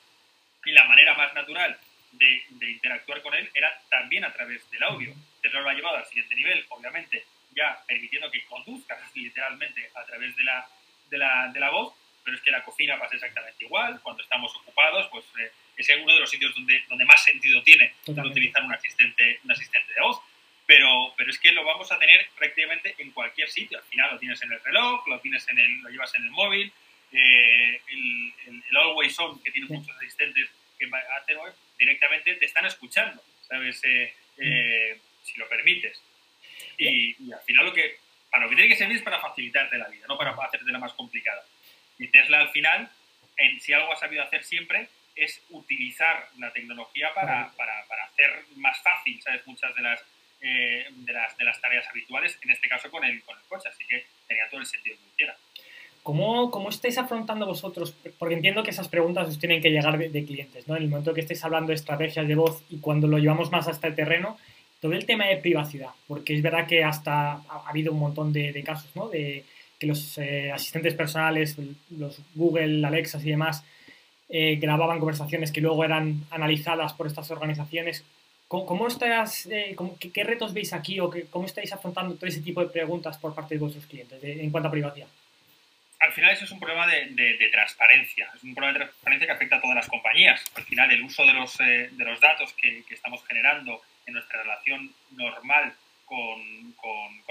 y 0.65 0.71
la 0.71 0.85
manera 0.85 1.13
más 1.15 1.33
natural 1.33 1.77
de, 2.11 2.43
de, 2.49 2.71
interactuar 2.71 3.21
con 3.21 3.33
él 3.33 3.49
era 3.53 3.81
también 3.89 4.23
a 4.25 4.33
través 4.33 4.69
del 4.69 4.83
audio. 4.83 5.13
Tesla 5.41 5.61
lo 5.61 5.69
ha 5.69 5.73
llevado 5.73 5.97
al 5.97 6.05
siguiente 6.05 6.35
nivel, 6.35 6.65
obviamente, 6.69 7.25
ya 7.55 7.81
permitiendo 7.87 8.29
que 8.29 8.43
conduzcas 8.45 8.99
literalmente 9.15 9.89
a 9.95 10.05
través 10.05 10.35
de 10.35 10.43
la, 10.43 10.67
de 11.09 11.17
la, 11.17 11.51
de 11.51 11.59
la 11.59 11.69
voz, 11.69 11.93
pero 12.23 12.37
es 12.37 12.43
que 12.43 12.51
la 12.51 12.63
cocina 12.63 12.99
pasa 12.99 13.15
exactamente 13.15 13.63
igual. 13.63 13.99
Cuando 14.01 14.21
estamos 14.21 14.55
ocupados, 14.55 15.07
pues 15.11 15.25
eh, 15.39 15.51
es 15.77 15.89
uno 16.01 16.13
de 16.13 16.19
los 16.19 16.29
sitios 16.29 16.53
donde, 16.53 16.83
donde 16.87 17.05
más 17.05 17.23
sentido 17.23 17.63
tiene 17.63 17.93
utilizar 18.05 18.63
un 18.63 18.73
asistente, 18.73 19.39
un 19.43 19.51
asistente 19.51 19.93
de 19.93 20.01
voz. 20.01 20.21
Pero, 20.67 21.13
pero 21.17 21.29
es 21.31 21.39
que 21.39 21.51
lo 21.51 21.65
vamos 21.65 21.91
a 21.91 21.99
tener 21.99 22.29
prácticamente 22.37 22.95
en 22.99 23.11
cualquier 23.11 23.49
sitio. 23.49 23.79
Al 23.79 23.83
final 23.85 24.11
lo 24.11 24.19
tienes 24.19 24.41
en 24.43 24.53
el 24.53 24.63
reloj, 24.63 25.05
lo, 25.07 25.19
tienes 25.19 25.47
en 25.49 25.59
el, 25.59 25.81
lo 25.81 25.89
llevas 25.89 26.15
en 26.15 26.23
el 26.23 26.31
móvil, 26.31 26.71
eh, 27.11 27.81
el, 27.87 28.33
el, 28.47 28.63
el, 28.69 28.77
Always 28.77 29.17
On, 29.19 29.41
que 29.41 29.51
tiene 29.51 29.67
muchos 29.67 29.95
asistentes 29.97 30.49
que 30.77 30.89
hacen 31.17 31.37
directamente 31.77 32.35
te 32.35 32.45
están 32.45 32.65
escuchando, 32.65 33.23
¿sabes? 33.47 33.81
Eh, 33.83 34.13
eh, 34.37 34.99
si 35.23 35.39
lo 35.39 35.47
permites. 35.49 36.01
Y, 36.77 37.15
y, 37.19 37.33
al 37.33 37.41
final 37.41 37.65
lo 37.65 37.73
que, 37.73 37.97
para 38.29 38.43
lo 38.43 38.49
que 38.49 38.55
tiene 38.55 38.69
que 38.69 38.77
servir 38.77 38.97
es 38.97 39.03
para 39.03 39.19
facilitarte 39.19 39.77
la 39.77 39.87
vida, 39.87 40.05
no 40.07 40.17
para 40.17 40.31
hacerte 40.31 40.71
la 40.71 40.79
más 40.79 40.93
complicada. 40.93 41.43
Y 41.97 42.07
Tesla 42.07 42.39
al 42.39 42.49
final, 42.49 42.89
en, 43.37 43.59
si 43.59 43.73
algo 43.73 43.91
ha 43.91 43.97
sabido 43.97 44.23
hacer 44.23 44.43
siempre, 44.43 44.89
es 45.15 45.41
utilizar 45.49 46.29
la 46.37 46.51
tecnología 46.53 47.13
para, 47.13 47.51
para, 47.51 47.85
para 47.87 48.05
hacer 48.05 48.45
más 48.55 48.81
fácil, 48.81 49.21
¿sabes? 49.21 49.45
Muchas 49.45 49.75
de 49.75 49.81
las, 49.81 50.01
eh, 50.41 50.87
de 50.89 51.13
las, 51.13 51.37
de 51.37 51.43
las 51.43 51.59
tareas 51.61 51.87
habituales, 51.87 52.37
en 52.41 52.51
este 52.51 52.67
caso 52.67 52.89
con 52.89 53.03
el, 53.03 53.21
con 53.23 53.37
el 53.37 53.43
coche, 53.43 53.69
así 53.69 53.85
que 53.85 54.05
tenía 54.27 54.49
todo 54.49 54.61
el 54.61 54.65
sentido 54.65 54.97
que 54.97 55.09
hiciera. 55.13 55.37
¿Cómo, 56.03 56.49
¿Cómo, 56.49 56.69
estáis 56.69 56.97
afrontando 56.97 57.45
vosotros? 57.45 57.95
Porque 58.17 58.35
entiendo 58.35 58.63
que 58.63 58.71
esas 58.71 58.87
preguntas 58.87 59.27
os 59.27 59.37
tienen 59.37 59.61
que 59.61 59.69
llegar 59.69 59.97
de, 59.97 60.09
de, 60.09 60.25
clientes, 60.25 60.67
¿no? 60.67 60.75
En 60.75 60.83
el 60.83 60.89
momento 60.89 61.13
que 61.13 61.21
estáis 61.21 61.43
hablando 61.43 61.69
de 61.69 61.75
estrategias 61.75 62.27
de 62.27 62.35
voz 62.35 62.63
y 62.69 62.77
cuando 62.77 63.07
lo 63.07 63.19
llevamos 63.19 63.51
más 63.51 63.67
hasta 63.67 63.87
el 63.87 63.93
terreno, 63.93 64.37
todo 64.79 64.93
el 64.93 65.05
tema 65.05 65.27
de 65.27 65.37
privacidad, 65.37 65.89
porque 66.07 66.35
es 66.35 66.41
verdad 66.41 66.65
que 66.65 66.83
hasta 66.83 67.33
ha, 67.33 67.43
ha 67.47 67.69
habido 67.69 67.93
un 67.93 67.99
montón 67.99 68.33
de, 68.33 68.51
de, 68.51 68.63
casos, 68.63 68.89
¿no? 68.95 69.09
De 69.09 69.45
que 69.77 69.87
los 69.87 70.17
eh, 70.17 70.51
asistentes 70.51 70.95
personales, 70.95 71.55
los 71.91 72.19
Google, 72.35 72.85
Alexa 72.85 73.19
y 73.19 73.29
demás, 73.29 73.63
eh, 74.29 74.55
grababan 74.55 74.99
conversaciones 74.99 75.51
que 75.51 75.61
luego 75.61 75.83
eran 75.83 76.25
analizadas 76.31 76.93
por 76.93 77.05
estas 77.05 77.29
organizaciones. 77.31 78.03
¿Cómo, 78.47 78.65
cómo 78.65 78.87
estás, 78.87 79.45
eh, 79.47 79.73
cómo, 79.75 79.97
qué, 79.99 80.11
qué, 80.11 80.23
retos 80.23 80.53
veis 80.53 80.73
aquí 80.73 80.99
o 80.99 81.09
qué, 81.09 81.25
cómo 81.29 81.45
estáis 81.45 81.71
afrontando 81.73 82.15
todo 82.15 82.27
ese 82.27 82.41
tipo 82.41 82.61
de 82.61 82.69
preguntas 82.69 83.17
por 83.17 83.35
parte 83.35 83.55
de 83.55 83.59
vuestros 83.59 83.85
clientes 83.85 84.21
de, 84.21 84.43
en 84.43 84.49
cuanto 84.49 84.67
a 84.67 84.71
privacidad? 84.71 85.07
Al 86.01 86.11
final 86.13 86.31
eso 86.31 86.45
es 86.45 86.51
un 86.51 86.59
problema 86.59 86.87
de, 86.87 87.49
transparencia, 87.51 88.29
es 88.35 88.43
un 88.43 88.55
problema 88.55 88.77
de 88.77 88.85
transparencia 88.85 89.27
que 89.27 89.33
afecta 89.33 89.57
a 89.57 89.61
todas 89.61 89.75
las 89.75 89.87
compañías. 89.87 90.43
Al 90.55 90.63
final 90.63 90.91
el 90.91 91.03
uso 91.03 91.23
de 91.25 91.33
los, 91.33 91.59
eh, 91.61 91.89
datos 92.19 92.53
que, 92.53 92.83
estamos 92.89 93.25
generando 93.27 93.81
en 94.07 94.15
nuestra 94.15 94.41
relación 94.41 94.93
normal 95.11 95.73
con, 96.05 96.75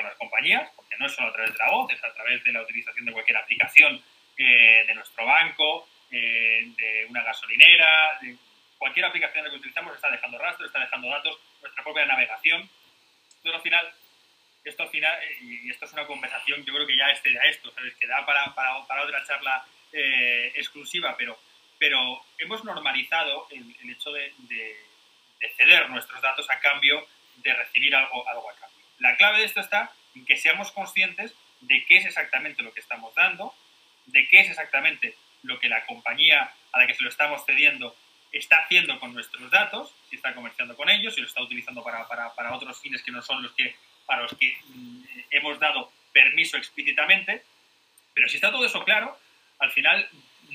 las 0.03 0.15
compañías, 0.15 0.71
porque 0.75 0.97
no 0.99 1.07
es 1.07 1.13
solo 1.13 1.29
a 1.29 1.33
través 1.33 1.53
de 1.53 1.59
la 1.59 1.71
voz, 1.71 1.93
es 1.93 2.03
a 2.03 2.15
través 2.15 2.43
de 2.45 2.53
la 2.53 2.63
utilización 2.63 3.05
de 3.05 3.13
cualquier 3.13 3.37
aplicación 3.37 4.03
eh, 4.39 4.85
de 4.87 4.95
nuestro 4.95 5.27
banco, 5.27 5.89
eh, 6.11 6.73
de 6.77 7.07
una 7.11 7.23
gasolinera, 7.23 8.19
de 8.23 8.37
cualquier 8.79 9.05
aplicación 9.07 9.45
que 9.51 9.57
utilizamos 9.57 9.95
está 9.95 10.11
dejando 10.11 10.39
rastros, 10.39 10.69
está 10.69 10.81
dejando 10.81 11.09
datos, 11.09 11.39
nuestra 11.61 11.83
propia 11.83 12.07
navegación. 12.07 12.69
Entonces 13.37 13.55
al 13.55 13.63
final 13.63 13.93
esto 14.65 14.83
al 14.83 14.91
final, 14.91 15.19
y 15.41 15.71
esto 15.71 15.87
es 15.87 15.93
una 15.93 16.07
conversación, 16.07 16.65
yo 16.65 16.75
creo 16.75 16.87
que 16.87 16.97
ya 16.97 17.11
este 17.11 17.39
a 17.39 17.45
esto, 17.45 17.73
¿sabes? 17.73 17.95
Que 17.97 18.07
da 18.07 18.25
para, 18.27 18.55
para, 18.55 18.87
para 18.87 19.03
otra 19.03 19.25
charla 19.25 19.65
eh, 19.93 20.53
exclusiva, 20.55 21.17
pero, 21.17 21.39
pero 21.79 22.23
hemos 22.39 22.63
normalizado 22.65 23.47
el, 23.51 23.75
el 23.83 23.91
hecho 23.91 24.13
de, 24.13 24.33
de, 24.39 24.77
ceder 25.57 25.89
nuestros 25.89 26.21
datos 26.21 26.49
a 26.51 26.61
cambio 26.61 27.07
de 27.37 27.55
recibir 27.55 27.95
algo, 27.95 28.29
algo 28.29 28.51
a 28.51 28.55
cambio. 28.55 28.79
La 28.99 29.17
clave 29.17 29.39
de 29.39 29.45
esto 29.45 29.61
está 29.61 29.91
en 30.15 30.25
que 30.27 30.37
seamos 30.37 30.71
conscientes 30.73 31.35
de 31.61 31.85
qué 31.87 31.97
es 31.97 32.07
exactamente 32.07 32.63
lo 32.63 32.73
que 32.73 32.81
estamos 32.81 33.15
dando, 33.15 33.55
de 34.07 34.29
qué 34.29 34.41
es 34.41 34.51
exactamente 34.51 35.17
lo 35.43 35.59
que 35.59 35.69
la 35.69 35.87
compañía 35.87 36.53
a 36.73 36.79
la 36.79 36.87
que 36.87 36.95
se 36.95 37.03
lo 37.03 37.09
estamos 37.09 37.45
cediendo 37.47 37.97
está 38.33 38.59
haciendo 38.59 39.01
con 39.01 39.13
nuestros 39.13 39.51
datos, 39.51 39.93
si 40.09 40.17
está 40.17 40.35
comerciando 40.35 40.77
con 40.77 40.89
ellos, 40.89 41.15
si 41.15 41.21
lo 41.21 41.27
está 41.27 41.43
utilizando 41.43 41.83
para, 41.83 42.07
para, 42.07 42.35
para 42.35 42.55
otros 42.55 42.81
fines 42.81 43.03
que 43.03 43.11
no 43.11 43.23
son 43.23 43.43
los 43.43 43.53
que 43.53 43.75
para 44.11 44.23
los 44.23 44.35
que 44.35 44.59
mm, 44.67 45.03
hemos 45.31 45.61
dado 45.61 45.93
permiso 46.13 46.57
explícitamente, 46.57 47.45
pero 48.13 48.29
si 48.29 48.35
está 48.39 48.51
todo 48.51 48.67
eso 48.67 48.83
claro, 48.83 49.17
al 49.61 49.71
final 49.71 50.09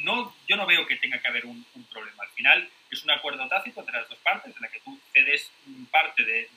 no, 0.03 0.35
yo 0.45 0.57
no 0.57 0.65
veo 0.65 0.85
que 0.85 0.97
tenga 0.97 1.21
que 1.21 1.27
haber 1.29 1.45
un, 1.45 1.65
problema. 1.89 2.23
Al 2.23 2.29
final 2.31 2.69
es 2.91 3.01
un 3.01 3.11
acuerdo 3.11 3.47
tácito 3.47 3.79
entre 3.79 3.95
las 3.95 4.09
dos 4.09 4.17
partes 4.19 4.53
en 4.53 4.61
la 4.61 4.67
que 4.67 4.81
tú 4.81 4.99
cedes 5.13 5.49
parte 5.89 6.25
de, 6.25 6.49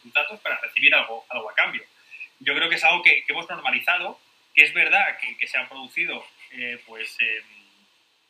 tus 0.00 0.12
datos 0.12 0.38
para 0.38 0.60
recibir 0.60 0.94
algo, 0.94 1.26
algo 1.28 1.50
a 1.50 1.54
cambio. 1.54 1.82
Yo 2.38 2.54
creo 2.54 2.68
que 2.68 2.76
es 2.76 2.84
algo 2.84 3.02
que, 3.02 3.24
hemos 3.26 3.48
normalizado, 3.48 4.20
que 4.54 4.62
es 4.62 4.72
verdad 4.72 5.18
que, 5.18 5.48
se 5.48 5.58
han 5.58 5.68
producido 5.68 6.24
eh, 6.52 6.80
pues, 6.86 7.16
em, 7.18 7.42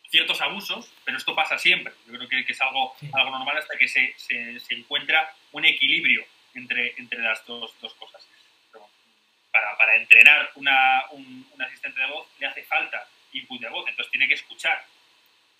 ciertos 0.09 0.41
abusos, 0.41 0.91
pero 1.05 1.19
esto 1.19 1.35
pasa 1.35 1.59
siempre. 1.59 1.93
Yo 2.07 2.15
creo 2.15 2.27
que, 2.27 2.41
es 2.49 2.61
algo, 2.63 2.97
algo 3.13 3.31
normal 3.33 3.59
hasta 3.59 3.77
que 3.77 3.87
se, 3.87 4.15
se, 4.17 4.59
se 4.61 4.75
encuentra 4.75 5.31
un 5.53 5.67
equilibrio 5.67 6.25
entre, 6.55 6.95
entre 6.99 7.19
las 7.21 7.45
dos, 7.47 7.75
dos 7.81 7.95
cosas. 7.95 8.27
para, 9.53 9.77
para, 9.77 9.97
entrenar 9.97 10.51
una, 10.57 11.05
un, 11.13 11.47
asistente 11.63 12.01
de 12.01 12.07
voz 12.07 12.27
le 12.39 12.47
hace 12.47 12.65
falta 12.65 13.07
input 13.33 13.61
de 13.61 13.69
voz, 13.69 13.89
entonces 13.89 14.11
tiene 14.11 14.29
que 14.29 14.35
escuchar. 14.35 14.85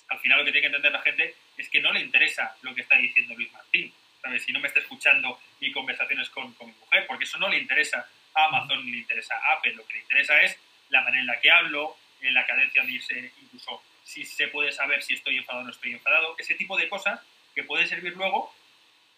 Al 0.09 0.19
final 0.21 0.39
lo 0.39 0.45
que 0.45 0.53
tiene 0.53 0.63
que 0.63 0.77
entender 0.77 0.93
la 0.93 1.03
gente 1.03 1.35
es 1.57 1.69
que 1.69 1.81
no 1.81 1.93
le 1.93 2.01
interesa 2.01 2.57
lo 2.63 2.75
que 2.75 2.83
está 2.83 2.97
diciendo 2.97 3.35
Luis 3.35 3.53
Martín. 3.53 3.93
¿sabes? 4.23 4.43
Si 4.43 4.53
no 4.53 4.61
me 4.61 4.69
está 4.69 4.81
escuchando 4.81 5.41
mi 5.61 5.71
conversaciones 5.71 6.31
con, 6.31 6.53
con 6.55 6.69
mi 6.69 6.75
mujer, 6.75 7.07
porque 7.07 7.25
eso 7.25 7.39
no 7.39 7.49
le 7.49 7.59
interesa 7.59 8.09
a 8.35 8.45
Amazon 8.47 8.85
ni 8.85 8.93
le 8.93 8.99
interesa 8.99 9.35
a 9.35 9.55
Apple. 9.55 9.75
Lo 9.75 9.87
que 9.87 9.95
le 9.95 10.01
interesa 10.01 10.41
es 10.41 10.59
la 10.89 11.03
manera 11.03 11.21
en 11.21 11.27
la 11.27 11.41
que 11.41 11.51
hablo, 11.51 11.97
en 12.21 12.35
la 12.35 12.47
cadencia 12.47 12.83
de 12.83 12.93
irse, 12.93 13.33
incluso 13.43 13.83
si 14.05 14.25
se 14.25 14.49
puede 14.49 14.73
saber 14.73 15.03
si 15.03 15.15
estoy 15.15 15.39
enfadado 15.39 15.63
o 15.63 15.65
no 15.65 15.71
estoy 15.71 15.93
enfadado, 15.93 16.35
ese 16.39 16.55
tipo 16.55 16.77
de 16.77 16.89
cosas 16.89 17.21
que 17.55 17.65
puede 17.65 17.87
servir 17.87 18.15
luego 18.17 18.55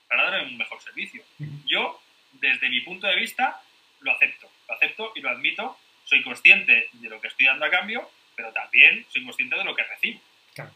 para 0.09 0.31
dar 0.31 0.45
un 0.45 0.57
mejor 0.57 0.81
servicio. 0.83 1.23
Yo, 1.67 2.01
desde 2.33 2.69
mi 2.69 2.81
punto 2.81 3.07
de 3.07 3.17
vista, 3.17 3.61
lo 4.01 4.13
acepto, 4.13 4.49
lo 4.69 4.75
acepto 4.75 5.13
y 5.15 5.21
lo 5.21 5.31
admito. 5.31 5.77
Soy 6.05 6.23
consciente 6.23 6.89
de 6.93 7.09
lo 7.09 7.21
que 7.21 7.29
estoy 7.29 7.47
dando 7.47 7.65
a 7.65 7.71
cambio, 7.71 8.09
pero 8.37 8.53
también 8.53 9.05
soy 9.09 9.25
consciente 9.25 9.57
de 9.57 9.65
lo 9.65 9.75
que 9.75 9.83
recibo. 9.83 10.21
Claro. 10.55 10.71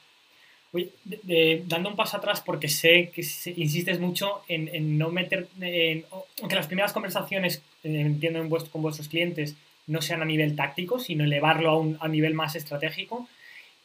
dando 1.65 1.89
un 1.89 1.97
paso 1.97 2.17
atrás, 2.17 2.41
porque 2.41 2.69
sé 2.69 3.11
que 3.15 3.23
insistes 3.57 4.01
mucho 4.01 4.43
en, 4.49 4.99
no 4.99 5.11
meter, 5.11 5.49
aunque 6.41 6.57
las 6.57 6.67
primeras 6.67 6.93
conversaciones, 6.93 7.63
eh, 7.85 8.01
entiendo, 8.01 8.41
con 8.71 8.83
vuestros 8.83 9.09
clientes 9.09 9.57
no 9.87 10.03
sean 10.03 10.23
a 10.23 10.25
nivel 10.25 10.57
táctico, 10.57 10.99
sino 10.99 11.25
elevarlo 11.25 11.71
a 11.71 11.77
un 11.77 11.99
a 12.01 12.09
nivel 12.09 12.35
más 12.35 12.55
estratégico, 12.55 13.29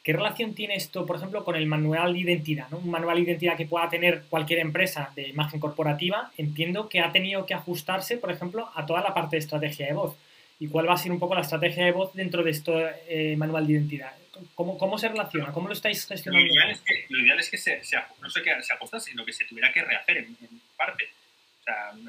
¿Qué 0.06 0.12
relación 0.12 0.54
tiene 0.54 0.76
esto, 0.76 1.04
por 1.04 1.16
ejemplo, 1.16 1.42
con 1.42 1.56
el 1.56 1.66
manual 1.66 2.12
de 2.12 2.20
identidad? 2.20 2.72
Un 2.72 2.88
manual 2.92 3.16
de 3.16 3.22
identidad 3.22 3.56
que 3.56 3.66
pueda 3.66 3.88
tener 3.88 4.22
cualquier 4.30 4.60
empresa 4.60 5.10
de 5.16 5.30
imagen 5.30 5.58
corporativa, 5.58 6.30
entiendo 6.38 6.88
que 6.88 7.00
ha 7.00 7.10
tenido 7.10 7.44
que 7.44 7.54
ajustarse, 7.54 8.16
por 8.16 8.30
ejemplo, 8.30 8.70
a 8.76 8.86
toda 8.86 9.00
la 9.00 9.12
parte 9.12 9.34
de 9.34 9.40
estrategia 9.40 9.86
de 9.86 9.94
voz. 9.94 10.16
¿Y 10.60 10.68
cuál 10.68 10.88
va 10.88 10.94
a 10.94 10.96
ser 10.96 11.10
un 11.10 11.18
poco 11.18 11.34
la 11.34 11.40
estrategia 11.40 11.84
de 11.84 11.90
voz 11.90 12.14
dentro 12.14 12.44
de 12.44 12.52
este 12.52 13.36
manual 13.36 13.66
de 13.66 13.72
identidad? 13.72 14.12
¿Cómo, 14.54 14.78
¿Cómo, 14.78 14.96
se 14.96 15.08
relaciona? 15.08 15.50
¿Cómo 15.50 15.66
lo 15.66 15.74
estáis 15.74 16.06
gestionando? 16.06 16.46
Lo 16.46 16.52
ideal 16.52 17.40
es 17.40 17.50
que, 17.50 17.56
que 17.56 17.58
se, 17.58 17.98
no 18.22 18.30
se, 18.30 18.44
se 18.62 18.72
ajustase, 18.74 19.10
sino 19.10 19.24
que 19.24 19.32
se 19.32 19.44
tuviera 19.44 19.72
que 19.72 19.82
rehacer 19.82 20.18
en, 20.18 20.36
parte. 20.76 21.08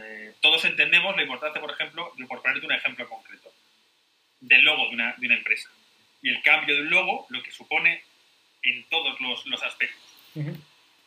Eh, 0.04 0.34
todos 0.40 0.64
entendemos 0.66 1.16
la 1.16 1.24
importancia, 1.24 1.60
por 1.60 1.72
ejemplo, 1.72 2.14
por 2.28 2.44
ponerte 2.44 2.64
un 2.64 2.74
ejemplo 2.74 3.10
concreto, 3.10 3.52
del 4.40 4.64
logo 4.64 4.88
de 4.90 4.94
una, 4.94 5.16
de 5.18 5.26
una 5.26 5.36
empresa 5.36 5.68
y 6.22 6.30
el 6.30 6.42
cambio 6.42 6.76
de 6.76 6.82
un 6.82 6.90
logo, 6.90 7.26
lo 7.30 7.42
que 7.44 7.52
supone 7.52 8.04
en 8.64 8.84
todos 8.86 9.20
los, 9.22 9.46
los 9.46 9.64
aspectos. 9.64 10.02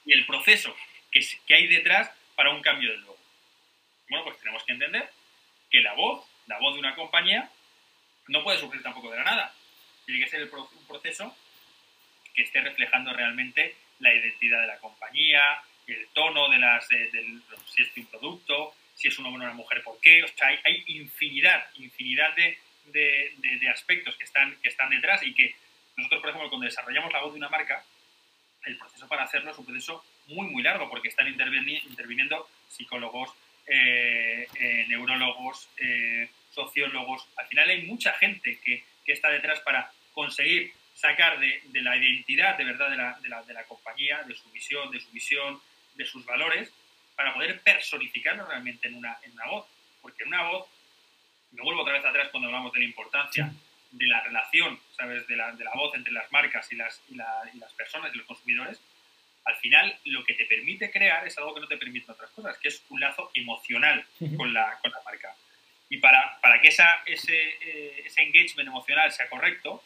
Y 0.06 0.12
el 0.12 0.26
proceso 0.26 0.74
que, 1.10 1.20
que, 1.46 1.54
hay 1.54 1.66
detrás 1.68 2.10
para 2.34 2.50
un 2.50 2.62
cambio 2.62 2.90
de 2.90 2.98
logo. 2.98 3.18
Bueno, 4.08 4.24
pues 4.24 4.38
tenemos 4.38 4.64
que 4.64 4.72
entender 4.72 5.10
que 5.70 5.80
la 5.80 5.92
voz, 5.94 6.26
la 6.46 6.58
voz 6.58 6.74
de 6.74 6.80
una 6.80 6.94
compañía, 6.94 7.50
no 8.28 8.42
puede 8.42 8.58
surgir 8.58 8.82
tampoco 8.82 9.10
de 9.10 9.18
la 9.18 9.24
nada. 9.24 9.54
Tiene 10.06 10.24
que 10.24 10.30
ser 10.30 10.50
un 10.52 10.86
proceso 10.86 11.36
que 12.34 12.42
esté 12.42 12.60
reflejando 12.60 13.12
realmente 13.12 13.76
la 14.00 14.14
identidad 14.14 14.60
de 14.60 14.66
la 14.66 14.78
compañía, 14.78 15.62
el 15.86 16.08
tono 16.08 16.48
de 16.48 16.58
las, 16.58 16.86
si 16.86 17.82
es 17.82 17.96
un 17.96 18.06
producto, 18.06 18.74
si 18.94 19.08
es 19.08 19.18
un 19.18 19.26
hombre 19.26 19.42
o 19.42 19.46
una 19.46 19.54
mujer, 19.54 19.82
por 19.82 20.00
qué. 20.00 20.22
O 20.22 20.28
sea, 20.28 20.48
hay, 20.48 20.58
hay 20.64 20.84
infinidad, 20.88 21.66
infinidad 21.74 22.34
de, 22.34 22.58
de, 22.92 23.68
aspectos 23.72 24.16
que 24.16 24.24
están, 24.24 24.56
que 24.62 24.68
están 24.68 24.90
detrás 24.90 25.22
y 25.22 25.34
que 25.34 25.54
nosotros, 25.96 26.20
por 26.20 26.30
ejemplo, 26.30 26.48
cuando 26.48 26.66
desarrollamos 26.66 27.12
la 27.12 27.20
voz 27.20 27.32
de 27.32 27.38
una 27.38 27.48
marca, 27.48 27.84
el 28.64 28.76
proceso 28.76 29.08
para 29.08 29.24
hacerlo 29.24 29.50
es 29.50 29.58
un 29.58 29.64
proceso 29.64 30.04
muy, 30.26 30.48
muy 30.48 30.62
largo 30.62 30.88
porque 30.88 31.08
están 31.08 31.28
interviniendo 31.28 32.48
psicólogos, 32.68 33.34
eh, 33.66 34.48
eh, 34.54 34.84
neurólogos, 34.88 35.68
eh, 35.78 36.28
sociólogos. 36.50 37.26
Al 37.36 37.46
final 37.46 37.70
hay 37.70 37.82
mucha 37.82 38.12
gente 38.14 38.58
que, 38.64 38.84
que, 39.04 39.12
está 39.12 39.30
detrás 39.30 39.60
para 39.60 39.92
conseguir 40.12 40.72
sacar 40.94 41.38
de, 41.38 41.62
de 41.66 41.82
la 41.82 41.96
identidad 41.96 42.56
de 42.58 42.64
verdad 42.64 42.90
de 42.90 42.96
la, 42.96 43.18
de, 43.20 43.28
la, 43.28 43.42
de 43.42 43.54
la, 43.54 43.64
compañía, 43.64 44.22
de 44.24 44.34
su 44.34 44.50
visión, 44.50 44.90
de 44.90 45.00
su 45.00 45.10
visión, 45.10 45.60
de 45.94 46.04
sus 46.04 46.24
valores, 46.24 46.72
para 47.16 47.34
poder 47.34 47.60
personificarlo 47.60 48.46
realmente 48.46 48.88
en 48.88 48.94
una, 48.94 49.18
en 49.22 49.32
una 49.32 49.46
voz. 49.46 49.66
Porque 50.02 50.22
en 50.22 50.28
una 50.28 50.48
voz 50.48 50.66
me 51.52 51.62
vuelvo 51.62 51.82
otra 51.82 51.94
vez 51.94 52.04
atrás 52.04 52.28
cuando 52.30 52.48
hablamos 52.48 52.72
de 52.72 52.80
la 52.80 52.84
importancia 52.84 53.52
de 53.90 54.06
la 54.06 54.20
relación, 54.22 54.78
¿sabes? 54.96 55.26
De 55.26 55.36
la, 55.36 55.52
de 55.52 55.64
la 55.64 55.72
voz 55.74 55.94
entre 55.94 56.12
las 56.12 56.30
marcas 56.30 56.70
y 56.72 56.76
las, 56.76 57.02
y, 57.08 57.16
las 57.16 57.72
personas 57.76 58.14
y 58.14 58.18
los 58.18 58.26
consumidores, 58.26 58.80
al 59.44 59.56
final 59.56 59.98
lo 60.04 60.24
que 60.24 60.34
te 60.34 60.44
permite 60.44 60.90
crear 60.90 61.26
es 61.26 61.36
algo 61.38 61.54
que 61.54 61.60
no 61.60 61.66
te 61.66 61.76
permite 61.76 62.10
otras 62.10 62.30
cosas, 62.30 62.56
que 62.58 62.68
es 62.68 62.84
un 62.88 63.00
lazo 63.00 63.30
emocional 63.34 64.04
con, 64.36 64.52
la, 64.52 64.78
con 64.80 64.92
la 64.92 65.02
marca. 65.04 65.34
Y 65.88 65.96
para, 65.96 66.38
para 66.40 66.60
que 66.60 66.68
esa, 66.68 67.02
ese, 67.04 67.36
eh, 67.60 68.02
ese 68.04 68.22
engagement 68.22 68.68
emocional 68.68 69.10
sea 69.10 69.28
correcto, 69.28 69.82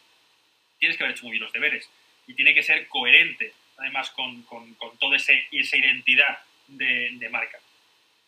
tienes 0.78 0.98
que 0.98 1.04
haber 1.04 1.16
hecho 1.16 1.24
muy 1.24 1.32
bien 1.32 1.44
los 1.44 1.52
deberes 1.52 1.88
y 2.26 2.34
tiene 2.34 2.52
que 2.52 2.62
ser 2.62 2.88
coherente, 2.88 3.54
además, 3.78 4.10
con, 4.10 4.42
con, 4.42 4.74
con 4.74 4.98
toda 4.98 5.16
esa 5.16 5.32
identidad 5.50 6.40
de, 6.66 7.10
de 7.14 7.28
marca. 7.30 7.58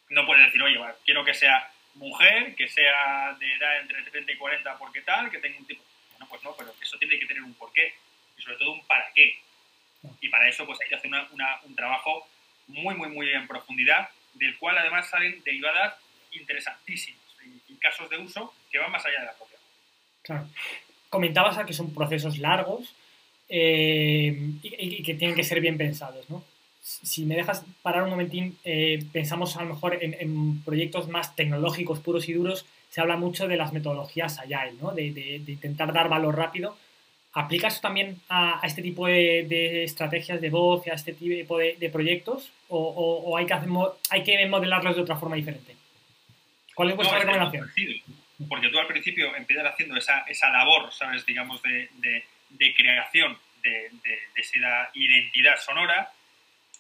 No 0.09 0.25
puedes 0.25 0.47
decir, 0.47 0.63
oye, 0.63 0.79
quiero 1.05 1.25
que 1.25 1.35
sea 1.35 1.71
mujer, 1.97 2.55
que 2.55 2.69
sea 2.69 3.35
de 3.39 3.55
edad 3.55 3.81
entre 3.81 4.03
30 4.03 4.33
y 4.33 4.37
40 4.37 4.79
porque 4.79 5.03
tal, 5.03 5.31
que 5.31 5.39
tenga 5.39 5.59
un 5.59 5.67
tipo... 5.67 5.83
Bueno, 6.13 6.27
pues 6.29 6.43
no, 6.43 6.55
pero 6.57 6.73
eso 6.81 6.99
tiene 6.99 7.19
que 7.19 7.27
tener 7.27 7.43
un 7.43 7.55
porqué 7.55 7.95
y 8.39 8.43
sobre 8.43 8.57
todo 8.57 8.73
un 8.73 8.87
para 8.87 9.11
qué. 9.15 9.39
Y 10.21 10.29
para 10.29 10.49
eso 10.49 10.65
pues 10.65 10.79
hay 10.81 10.89
que 10.89 10.95
hacer 10.95 11.11
un 11.11 11.75
trabajo 11.75 12.29
muy, 12.69 12.95
muy, 12.95 13.09
muy 13.09 13.31
en 13.31 13.47
profundidad, 13.47 14.09
del 14.35 14.57
cual 14.59 14.79
además 14.79 15.09
salen 15.09 15.43
derivadas 15.45 15.95
interesantísimas 16.33 17.21
y, 17.69 17.75
casos 17.77 18.11
de 18.11 18.19
uso 18.19 18.53
que 18.71 18.79
van 18.79 18.91
más 18.91 19.05
allá 19.07 19.21
de 19.21 19.27
la 19.27 19.35
propia. 19.35 19.59
Claro. 20.23 20.49
Comentabas 21.09 21.65
que 21.65 21.73
son 21.73 21.95
procesos 21.95 22.39
largos 22.39 22.97
eh, 23.49 24.37
y, 24.63 25.03
que 25.05 25.15
tienen 25.15 25.37
que 25.37 25.45
ser 25.45 25.61
bien 25.61 25.79
pensados, 25.79 26.29
¿no? 26.29 26.43
Si 26.87 27.25
me 27.25 27.35
dejas 27.35 27.65
parar 27.83 28.05
un 28.05 28.11
momentín, 28.11 28.57
eh, 28.65 29.05
pensamos 29.13 29.57
a 29.57 29.65
lo 29.65 29.75
mejor 29.75 29.99
en, 30.01 30.63
proyectos 30.63 31.09
más 31.09 31.35
tecnológicos, 31.35 31.99
puros 31.99 32.29
y 32.29 32.33
duros, 32.33 32.65
se 32.91 33.01
habla 33.01 33.17
mucho 33.17 33.49
de 33.49 33.57
las 33.57 33.73
metodologías 33.73 34.39
Agile, 34.39 34.75
¿no? 34.81 34.93
de, 34.93 35.11
de, 35.11 35.53
intentar 35.53 35.93
dar 35.93 36.09
valor 36.09 36.37
rápido. 36.37 36.79
¿Aplicas 37.33 37.81
también 37.81 38.21
a, 38.29 38.61
este 38.63 38.83
tipo 38.83 39.09
de, 39.09 39.83
estrategias 39.83 40.41
de 40.41 40.49
voz 40.49 40.87
a 40.87 40.95
este 40.95 41.13
tipo 41.13 41.59
de, 41.59 41.91
proyectos? 41.93 42.53
¿O, 42.69 42.79
o, 42.79 43.37
hay, 43.37 43.47
que 43.47 43.55
hacer, 43.55 43.69
hay 44.11 44.23
que 44.23 44.47
modelarlos 44.47 44.95
de 44.95 45.03
otra 45.03 45.17
forma 45.17 45.35
diferente? 45.35 45.75
¿Cuál 46.75 46.91
es 46.91 46.97
vuestra 46.97 47.19
recomendación? 47.19 47.69
porque 48.49 48.69
tú 48.69 48.79
al 48.79 48.87
principio 48.87 49.35
empiezas 49.35 49.65
haciendo 49.67 49.97
esa, 49.97 50.21
esa 50.29 50.51
labor, 50.51 50.93
¿sabes? 50.93 51.25
Digamos, 51.25 51.61
de, 51.63 51.89
de, 52.51 52.75
creación 52.75 53.37
de, 53.63 53.91
de, 54.05 54.19
esa 54.37 54.91
identidad 54.93 55.57
sonora 55.59 56.13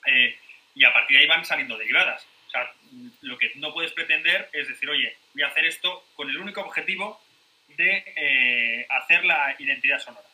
eh, 0.06 0.38
y 0.74 0.84
a 0.84 0.92
partir 0.92 1.16
de 1.16 1.22
ahí 1.22 1.28
van 1.28 1.44
saliendo 1.44 1.76
derivadas. 1.76 2.26
O 2.46 2.50
sea, 2.50 2.72
lo 3.22 3.38
que 3.38 3.52
no 3.56 3.72
puedes 3.72 3.92
pretender 3.92 4.48
es 4.52 4.68
decir, 4.68 4.88
oye, 4.88 5.16
voy 5.34 5.42
a 5.42 5.48
hacer 5.48 5.64
esto 5.64 6.06
con 6.14 6.30
el 6.30 6.38
único 6.38 6.60
objetivo 6.60 7.20
de 7.68 8.04
eh, 8.16 8.86
hacer 8.88 9.24
la 9.24 9.56
identidad 9.58 9.98
sonora. 9.98 10.26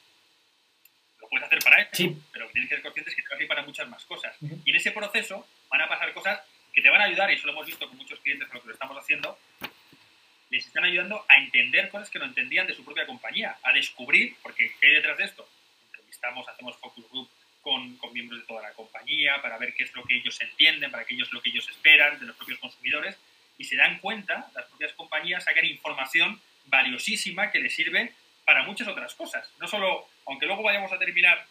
Lo 1.20 1.28
puedes 1.28 1.46
hacer 1.46 1.60
para 1.60 1.82
eso, 1.82 2.14
pero 2.32 2.48
tienes 2.50 2.68
que 2.68 2.76
ser 2.76 2.82
consciente 2.82 3.10
es 3.10 3.16
que 3.16 3.22
te 3.22 3.28
va 3.28 3.42
a 3.42 3.48
para 3.48 3.62
muchas 3.62 3.88
más 3.88 4.04
cosas. 4.04 4.36
Y 4.40 4.70
en 4.70 4.76
ese 4.76 4.90
proceso 4.90 5.46
van 5.70 5.80
a 5.80 5.88
pasar 5.88 6.12
cosas 6.12 6.40
que 6.72 6.82
te 6.82 6.90
van 6.90 7.00
a 7.00 7.04
ayudar, 7.04 7.30
y 7.30 7.34
eso 7.34 7.46
lo 7.46 7.52
hemos 7.52 7.66
visto 7.66 7.88
con 7.88 7.96
muchos 7.96 8.18
clientes 8.20 8.48
con 8.48 8.56
lo 8.56 8.62
que 8.62 8.68
lo 8.68 8.74
estamos 8.74 8.98
haciendo, 8.98 9.38
les 10.50 10.66
están 10.66 10.84
ayudando 10.84 11.24
a 11.28 11.38
entender 11.38 11.88
cosas 11.88 12.10
que 12.10 12.18
no 12.18 12.26
entendían 12.26 12.66
de 12.66 12.74
su 12.74 12.84
propia 12.84 13.06
compañía, 13.06 13.56
a 13.62 13.72
descubrir, 13.72 14.36
porque 14.42 14.74
¿qué 14.80 14.88
hay 14.88 14.94
detrás 14.94 15.16
de 15.18 15.24
esto? 15.24 15.48
Entrevistamos, 15.86 16.48
hacemos 16.48 16.76
focus 16.76 17.08
group 17.10 17.30
con, 17.62 17.96
con, 17.96 18.12
miembros 18.12 18.40
de 18.40 18.46
toda 18.46 18.62
la 18.62 18.72
compañía 18.72 19.40
para 19.40 19.56
ver 19.56 19.72
qué 19.74 19.84
es 19.84 19.94
lo 19.94 20.04
que 20.04 20.16
ellos 20.16 20.40
entienden, 20.40 20.90
para 20.90 21.04
qué 21.04 21.14
ellos 21.14 21.32
lo 21.32 21.40
que 21.40 21.50
ellos 21.50 21.68
esperan 21.68 22.18
de 22.18 22.26
los 22.26 22.36
propios 22.36 22.58
consumidores 22.58 23.16
y 23.58 23.64
se 23.64 23.76
dan 23.76 23.98
cuenta, 23.98 24.50
las 24.54 24.66
propias 24.66 24.92
compañías 24.94 25.44
sacan 25.44 25.64
información 25.64 26.40
valiosísima 26.66 27.50
que 27.50 27.60
les 27.60 27.74
sirve 27.74 28.12
para 28.44 28.64
muchas 28.64 28.88
otras 28.88 29.14
cosas. 29.14 29.48
No 29.58 29.68
solo, 29.68 30.08
aunque 30.26 30.46
luego 30.46 30.62
vayamos 30.62 30.92
a 30.92 30.98
terminar 30.98 31.46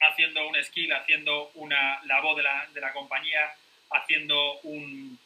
haciendo 0.00 0.46
un 0.48 0.62
skill, 0.62 0.92
haciendo 0.92 1.50
una, 1.54 2.00
la 2.04 2.20
voz 2.20 2.36
de 2.36 2.42
la, 2.42 2.68
de 2.72 2.80
la 2.80 2.92
compañía, 2.92 3.52
haciendo 3.90 4.60
un, 4.60 5.18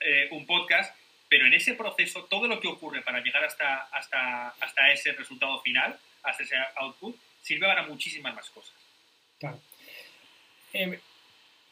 eh, 0.00 0.28
un 0.30 0.46
podcast, 0.46 0.94
pero 1.28 1.46
en 1.46 1.54
ese 1.54 1.74
proceso 1.74 2.24
todo 2.24 2.46
lo 2.46 2.60
que 2.60 2.68
ocurre 2.68 3.02
para 3.02 3.20
llegar 3.20 3.44
hasta, 3.44 3.88
hasta, 3.92 4.48
hasta 4.48 4.92
ese 4.92 5.12
resultado 5.12 5.60
final, 5.62 5.98
hasta 6.22 6.42
ese 6.42 6.56
output, 6.76 7.16
sirve 7.40 7.66
para 7.66 7.84
muchísimas 7.84 8.34
más 8.34 8.50
cosas. 8.50 8.74
Claro. 9.42 9.58
Eh, 10.72 11.00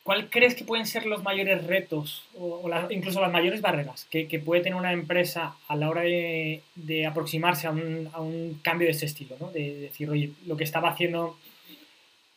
¿Cuál 0.02 0.28
crees 0.28 0.56
que 0.56 0.64
pueden 0.64 0.86
ser 0.86 1.06
los 1.06 1.22
mayores 1.22 1.64
retos 1.68 2.26
o, 2.36 2.68
incluso 2.90 3.20
las 3.20 3.30
mayores 3.30 3.60
barreras 3.60 4.08
que, 4.10 4.42
puede 4.44 4.60
tener 4.60 4.76
una 4.76 4.92
empresa 4.92 5.54
a 5.68 5.76
la 5.76 5.88
hora 5.88 6.02
de, 6.02 7.06
aproximarse 7.08 7.68
a 7.68 7.70
un, 7.70 8.60
cambio 8.64 8.86
de 8.86 8.92
ese 8.92 9.06
estilo? 9.06 9.36
¿no? 9.38 9.52
De, 9.52 9.82
decir, 9.82 10.10
oye, 10.10 10.32
lo 10.46 10.56
que 10.56 10.64
estaba 10.64 10.90
haciendo 10.90 11.38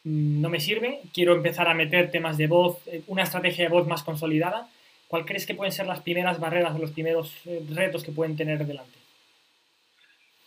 mm, 0.04 0.42
no 0.42 0.50
me 0.50 0.60
sirve, 0.60 1.00
quiero 1.16 1.34
empezar 1.34 1.68
a 1.68 1.74
meter 1.74 2.12
temas 2.12 2.38
de 2.38 2.46
voz, 2.46 2.78
eh, 2.86 3.02
una 3.08 3.24
estrategia 3.24 3.64
de 3.64 3.72
voz 3.72 3.88
más 3.88 4.04
consolidada. 4.04 4.70
¿Cuál 5.08 5.26
crees 5.26 5.48
que 5.48 5.56
pueden 5.56 5.74
ser 5.74 5.88
las 5.88 6.02
primeras 6.02 6.40
barreras 6.40 6.76
o 6.76 6.78
los 6.78 6.92
primeros 6.92 7.34
eh, 7.46 7.64
retos 7.72 8.04
que 8.04 8.12
pueden 8.12 8.36
tener 8.36 8.68
delante? 8.68 9.03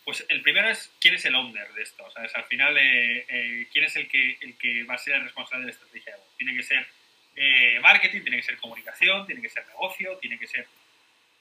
Pues 0.07 0.25
el 0.29 0.41
primero 0.41 0.69
es 0.69 0.89
quién 1.01 1.15
es 1.15 1.25
el 1.25 1.35
owner 1.35 1.67
de 1.73 1.83
esto. 1.83 2.09
¿sabes? 2.11 2.33
Al 2.33 2.45
final, 2.45 2.77
eh, 2.77 3.25
eh, 3.27 3.67
quién 3.73 3.83
es 3.83 3.93
el 3.97 4.07
que, 4.07 4.37
el 4.39 4.57
que 4.57 4.85
va 4.85 4.93
a 4.93 4.97
ser 4.97 5.15
el 5.15 5.23
responsable 5.23 5.65
de 5.65 5.71
la 5.71 5.73
estrategia 5.73 6.15
de. 6.15 6.21
Tiene 6.37 6.55
que 6.55 6.63
ser 6.63 6.87
marketing, 7.81 8.21
tiene 8.21 8.37
que 8.37 8.43
ser 8.43 8.57
comunicación, 8.57 9.25
tiene 9.25 9.41
que 9.41 9.49
ser 9.49 9.67
negocio, 9.67 10.17
tiene 10.19 10.39
que 10.39 10.47
ser... 10.47 10.65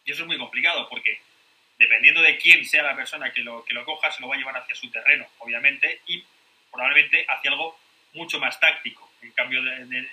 Y 0.05 0.11
eso 0.11 0.23
es 0.23 0.27
muy 0.27 0.37
complicado 0.37 0.89
porque 0.89 1.21
dependiendo 1.79 2.21
de 2.23 2.37
quién 2.39 2.65
sea 2.65 2.83
la 2.83 2.97
persona 2.97 3.33
que 3.33 3.41
lo, 3.41 3.65
que 3.65 3.73
lo 3.73 3.85
coja, 3.85 4.11
se 4.11 4.21
lo 4.21 4.27
va 4.27 4.35
a 4.35 4.39
llevar 4.39 4.57
hacia 4.57 4.75
su 4.75 4.91
terreno, 4.91 5.29
obviamente, 5.39 6.01
y 6.09 6.25
probablemente 6.73 7.25
hacia 7.29 7.53
algo 7.53 7.79
mucho 8.15 8.41
más 8.41 8.59
táctico. 8.59 9.13
En 9.23 9.31
cambio, 9.31 9.63
de, 9.63 10.09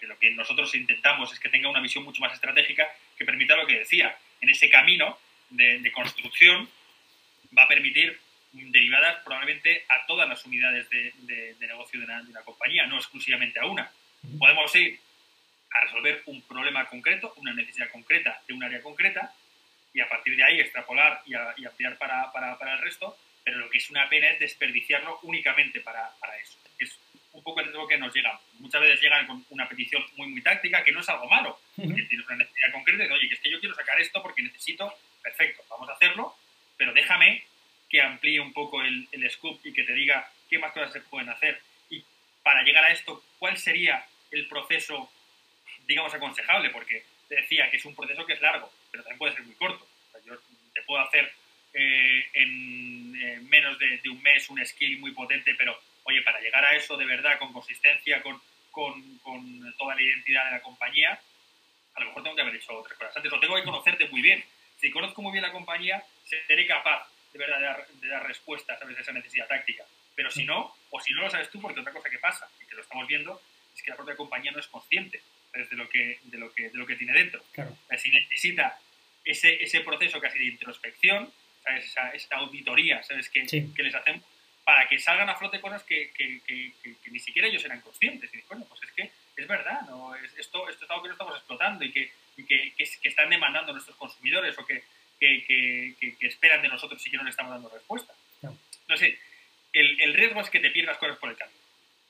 que 0.00 0.08
lo 0.08 0.18
que 0.18 0.30
nosotros 0.32 0.74
intentamos 0.74 1.32
es 1.32 1.38
que 1.38 1.48
tenga 1.48 1.68
una 1.68 1.80
visión 1.80 2.02
mucho 2.02 2.20
más 2.20 2.32
estratégica 2.32 2.92
que 3.16 3.24
permita 3.24 3.54
lo 3.54 3.66
que 3.66 3.78
decía, 3.78 4.18
en 4.40 4.50
ese 4.50 4.68
camino 4.68 5.16
de, 5.50 5.92
construcción 5.92 6.68
va 7.56 7.64
a 7.64 7.68
permitir 7.68 8.18
derivadas 8.52 9.22
probablemente 9.24 9.84
a 9.88 10.04
todas 10.06 10.28
las 10.28 10.44
unidades 10.44 10.88
de, 10.90 11.56
negocio 11.60 12.00
de 12.00 12.04
una, 12.04 12.42
compañía, 12.44 12.86
no 12.86 12.96
exclusivamente 12.96 13.58
a 13.60 13.66
una. 13.66 13.90
Podemos 14.38 14.74
ir 14.76 15.00
a 15.70 15.80
resolver 15.80 16.22
un 16.26 16.42
problema 16.42 16.86
concreto, 16.86 17.32
una 17.36 17.54
necesidad 17.54 17.90
concreta 17.90 18.42
de 18.46 18.54
un 18.54 18.62
área 18.62 18.82
concreta, 18.82 19.34
y 19.94 20.00
a 20.00 20.08
partir 20.08 20.36
de 20.36 20.44
ahí 20.44 20.60
extrapolar 20.60 21.22
y, 21.26 21.34
ampliar 21.34 21.98
para, 21.98 22.30
para, 22.32 22.74
el 22.74 22.80
resto, 22.80 23.16
pero 23.44 23.58
lo 23.58 23.70
que 23.70 23.78
es 23.78 23.90
una 23.90 24.08
pena 24.08 24.28
es 24.28 24.40
desperdiciarlo 24.40 25.18
únicamente 25.22 25.80
para, 25.80 26.10
para 26.20 26.36
eso 26.38 26.58
un 27.32 27.42
poco 27.42 27.60
el 27.60 27.72
que 27.88 27.98
nos 27.98 28.14
llega. 28.14 28.38
Muchas 28.58 28.80
veces 28.80 29.00
llegan 29.00 29.26
con 29.26 29.44
una 29.50 29.68
petición 29.68 30.04
muy, 30.16 30.28
muy 30.28 30.42
táctica, 30.42 30.84
que 30.84 30.92
no 30.92 31.00
es 31.00 31.08
algo 31.08 31.28
malo. 31.28 31.58
tienes 31.76 32.26
una 32.26 32.36
necesidad 32.36 32.72
concreta 32.72 33.04
y 33.04 33.10
oye, 33.10 33.28
que 33.28 33.34
es 33.34 33.40
que 33.40 33.50
yo 33.50 33.60
quiero 33.60 33.74
sacar 33.74 34.00
esto 34.00 34.22
porque 34.22 34.42
necesito, 34.42 34.92
perfecto, 35.22 35.62
vamos 35.70 35.88
a 35.88 35.94
hacerlo, 35.94 36.36
pero 36.82 36.94
déjame 36.94 37.44
que 37.88 38.02
amplíe 38.02 38.40
un 38.40 38.52
poco 38.52 38.82
el, 38.82 39.06
el 39.12 39.30
scoop 39.30 39.60
y 39.62 39.72
que 39.72 39.84
te 39.84 39.92
diga 39.92 40.28
qué 40.50 40.58
más 40.58 40.72
cosas 40.72 40.92
se 40.92 41.00
pueden 41.00 41.28
hacer. 41.28 41.62
Y 41.90 42.04
para 42.42 42.64
llegar 42.64 42.84
a 42.84 42.90
esto, 42.90 43.22
¿cuál 43.38 43.56
sería 43.56 44.04
el 44.32 44.48
proceso, 44.48 45.08
digamos, 45.86 46.12
aconsejable? 46.12 46.70
Porque 46.70 47.04
te 47.28 47.36
decía 47.36 47.70
que 47.70 47.76
es 47.76 47.84
un 47.84 47.94
proceso 47.94 48.26
que 48.26 48.32
es 48.32 48.40
largo, 48.40 48.68
pero 48.90 49.04
también 49.04 49.18
puede 49.18 49.34
ser 49.34 49.44
muy 49.44 49.54
corto. 49.54 49.86
yo 50.26 50.34
te 50.74 50.82
puedo 50.82 51.00
hacer 51.04 51.32
eh, 51.72 52.28
en 52.32 53.14
eh, 53.14 53.38
menos 53.42 53.78
de, 53.78 53.98
de, 53.98 54.08
un 54.08 54.20
mes 54.20 54.50
un 54.50 54.66
skill 54.66 54.98
muy 54.98 55.12
potente, 55.12 55.54
pero 55.54 55.80
oye, 56.02 56.20
para 56.22 56.40
llegar 56.40 56.64
a 56.64 56.74
eso 56.74 56.96
de 56.96 57.06
verdad, 57.06 57.38
con 57.38 57.52
consistencia, 57.52 58.20
con, 58.22 58.42
con, 58.72 59.18
con 59.18 59.72
toda 59.78 59.94
la 59.94 60.02
identidad 60.02 60.46
de 60.46 60.50
la 60.50 60.62
compañía, 60.62 61.20
a 61.94 62.00
lo 62.00 62.06
mejor 62.06 62.24
tengo 62.24 62.34
que 62.34 62.42
haber 62.42 62.56
hecho 62.56 62.76
otras 62.76 62.98
cosas 62.98 63.16
antes, 63.16 63.32
o 63.32 63.38
tengo 63.38 63.54
que 63.54 63.62
conocerte 63.62 64.08
muy 64.08 64.20
bien. 64.20 64.44
Si 64.80 64.90
conozco 64.90 65.22
muy 65.22 65.30
bien 65.30 65.42
la 65.42 65.52
compañía, 65.52 66.04
seré 66.24 66.66
capaz 66.66 67.08
de 67.32 67.38
verdad 67.38 67.58
de 67.58 67.64
dar, 67.64 67.86
de 67.88 68.08
dar 68.08 68.26
respuestas 68.26 68.80
a 68.80 69.00
esa 69.00 69.12
necesidad 69.12 69.48
táctica. 69.48 69.84
Pero 70.14 70.30
si 70.30 70.44
no, 70.44 70.74
o 70.90 71.00
si 71.00 71.12
no 71.14 71.22
lo 71.22 71.30
sabes 71.30 71.50
tú, 71.50 71.60
porque 71.60 71.80
otra 71.80 71.92
cosa 71.92 72.10
que 72.10 72.18
pasa, 72.18 72.48
y 72.62 72.66
que 72.66 72.74
lo 72.74 72.82
estamos 72.82 73.06
viendo, 73.06 73.40
es 73.74 73.82
que 73.82 73.90
la 73.90 73.96
propia 73.96 74.16
compañía 74.16 74.52
no 74.52 74.60
es 74.60 74.66
consciente 74.66 75.22
de 75.52 75.76
lo 75.76 75.88
que, 75.88 76.18
de 76.24 76.38
lo 76.38 76.52
que, 76.52 76.70
de 76.70 76.78
lo 76.78 76.86
que 76.86 76.96
tiene 76.96 77.12
dentro. 77.12 77.42
Claro. 77.52 77.76
Si 77.96 78.10
necesita 78.10 78.78
ese, 79.24 79.62
ese 79.62 79.80
proceso 79.80 80.20
casi 80.20 80.38
de 80.38 80.46
introspección, 80.46 81.32
Esa, 81.64 82.10
esa 82.10 82.36
auditoría 82.38 83.04
¿sabes? 83.04 83.28
Que, 83.30 83.46
que 83.46 83.82
les 83.84 83.94
hacemos 83.94 84.24
para 84.64 84.88
que 84.88 84.98
salgan 84.98 85.28
a 85.28 85.34
flote 85.34 85.60
cosas 85.60 85.82
que, 85.84 86.10
que, 86.12 86.40
que, 86.46 87.10
ni 87.10 87.18
siquiera 87.18 87.48
ellos 87.48 87.64
eran 87.64 87.80
conscientes. 87.80 88.32
Y 88.34 88.42
bueno, 88.48 88.64
pues 88.68 88.82
es 88.82 88.92
que 88.92 89.10
es 89.36 89.48
verdad, 89.48 89.82
¿no? 89.82 90.14
esto, 90.14 90.68
esto 90.68 90.84
es 90.84 90.90
algo 90.90 91.02
que 91.02 91.08
no 91.08 91.14
estamos 91.14 91.36
explotando 91.36 91.84
y 91.84 91.92
que, 91.92 92.12
y 92.36 92.44
que, 92.44 92.74
están 93.02 93.30
demandando 93.30 93.72
nuestros 93.72 93.96
consumidores 93.96 94.56
o 94.58 94.64
que, 94.64 94.84
esperan 96.20 96.62
de 96.62 96.68
nosotros 96.68 97.02
si 97.02 97.10
que 97.10 97.16
no 97.16 97.24
le 97.24 97.30
estamos 97.30 97.52
dando 97.52 97.68
respuesta. 97.68 98.12
No, 98.88 98.96
sé, 98.96 99.18
el, 99.72 100.00
el, 100.00 100.14
riesgo 100.14 100.40
es 100.40 100.50
que 100.50 100.60
te 100.60 100.70
pierdas 100.70 100.98
cosas 100.98 101.16
por 101.18 101.30
el 101.30 101.36
camino. 101.36 101.58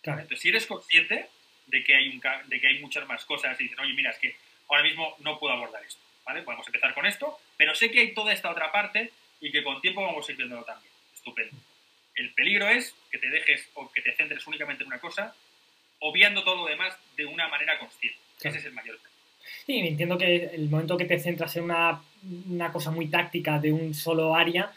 Entonces, 0.03 0.40
si 0.40 0.48
eres 0.48 0.66
consciente 0.66 1.29
de 1.66 1.85
que, 1.85 1.94
hay 1.94 2.09
un, 2.09 2.20
de 2.48 2.61
que 2.61 2.66
hay 2.66 2.79
muchas 2.81 3.07
más 3.07 3.25
cosas 3.25 3.59
y 3.61 3.64
dices, 3.64 3.79
oye, 3.79 3.92
mira, 3.94 4.11
es 4.11 4.18
que 4.18 4.35
ahora 4.68 4.83
mismo 4.83 5.16
no 5.20 5.38
puedo 5.38 5.55
abordar 5.55 5.83
esto, 5.85 6.01
¿vale? 6.25 6.42
Podemos 6.42 6.66
empezar 6.66 6.94
con 6.94 7.07
esto, 7.07 7.38
pero 7.57 7.75
sé 7.75 7.90
que 7.90 8.01
hay 8.01 8.14
toda 8.14 8.33
esta 8.33 8.51
otra 8.51 8.72
parte 8.72 9.12
y 9.40 9.53
que 9.53 9.62
con 9.62 9.81
tiempo 9.81 10.03
vamos 10.03 10.29
a 10.29 10.33
ir 10.33 10.38
viéndolo 10.38 10.64
también. 10.64 10.92
Estupendo. 11.14 11.57
El 12.14 12.33
peligro 12.35 12.68
es 12.68 12.94
que 13.11 13.18
te 13.18 13.29
dejes 13.31 13.68
o 13.75 13.90
que 13.90 14.03
te 14.03 14.14
centres 14.14 14.46
únicamente 14.46 14.83
en 14.83 14.88
una 14.88 14.98
cosa, 14.98 15.35
obviando 16.01 16.42
todo 16.44 16.57
lo 16.57 16.66
demás 16.66 16.96
de 17.16 17.27
una 17.27 17.48
manera 17.48 17.79
consciente. 17.79 18.18
Ese 18.40 18.59
es 18.59 18.64
el 18.64 18.72
mayor 18.72 18.98
peligro. 18.98 19.12
Sí, 19.66 19.78
entiendo 19.78 20.18
que 20.18 20.50
el 20.55 20.68
momento 20.68 20.96
que 20.96 21.05
te 21.05 21.18
centras 21.18 21.57
en 21.57 21.64
una, 21.64 22.00
una 22.48 22.72
cosa 22.72 22.90
muy 22.90 23.09
táctica 23.09 23.59
de 23.59 23.72
un 23.72 23.94
solo 23.94 24.35
área, 24.35 24.72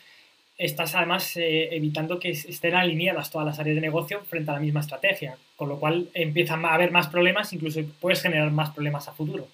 estás 0.58 0.96
además 0.96 1.36
eh, 1.38 1.76
evitando 1.76 2.20
que 2.20 2.30
estén 2.30 2.76
alineadas 2.76 3.32
todas 3.32 3.48
las 3.48 3.60
áreas 3.60 3.76
de 3.76 3.82
negocio 3.82 4.24
frente 4.24 4.52
a 4.52 4.56
la 4.56 4.60
misma 4.60 4.82
estrategia, 4.82 5.38
con 5.56 5.70
lo 5.70 5.80
cual 5.80 6.10
empiezan 6.14 6.64
a 6.66 6.74
haber 6.74 6.92
más 6.92 7.08
problemas, 7.08 7.52
incluso 7.54 7.82
puedes 8.00 8.22
generar 8.22 8.52
más 8.52 8.72
problemas 8.72 9.08
a 9.08 9.14
futuro. 9.14 9.48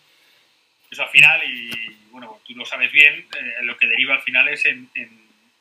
Eso 0.92 1.04
al 1.04 1.10
final, 1.10 1.42
y 1.46 1.72
bueno, 2.12 2.40
tú 2.46 2.54
lo 2.56 2.66
sabes 2.66 2.92
bien, 2.92 3.14
eh, 3.14 3.64
lo 3.64 3.78
que 3.78 3.88
deriva 3.88 4.16
al 4.16 4.22
final 4.22 4.48
es 4.50 4.66
en 4.66 4.90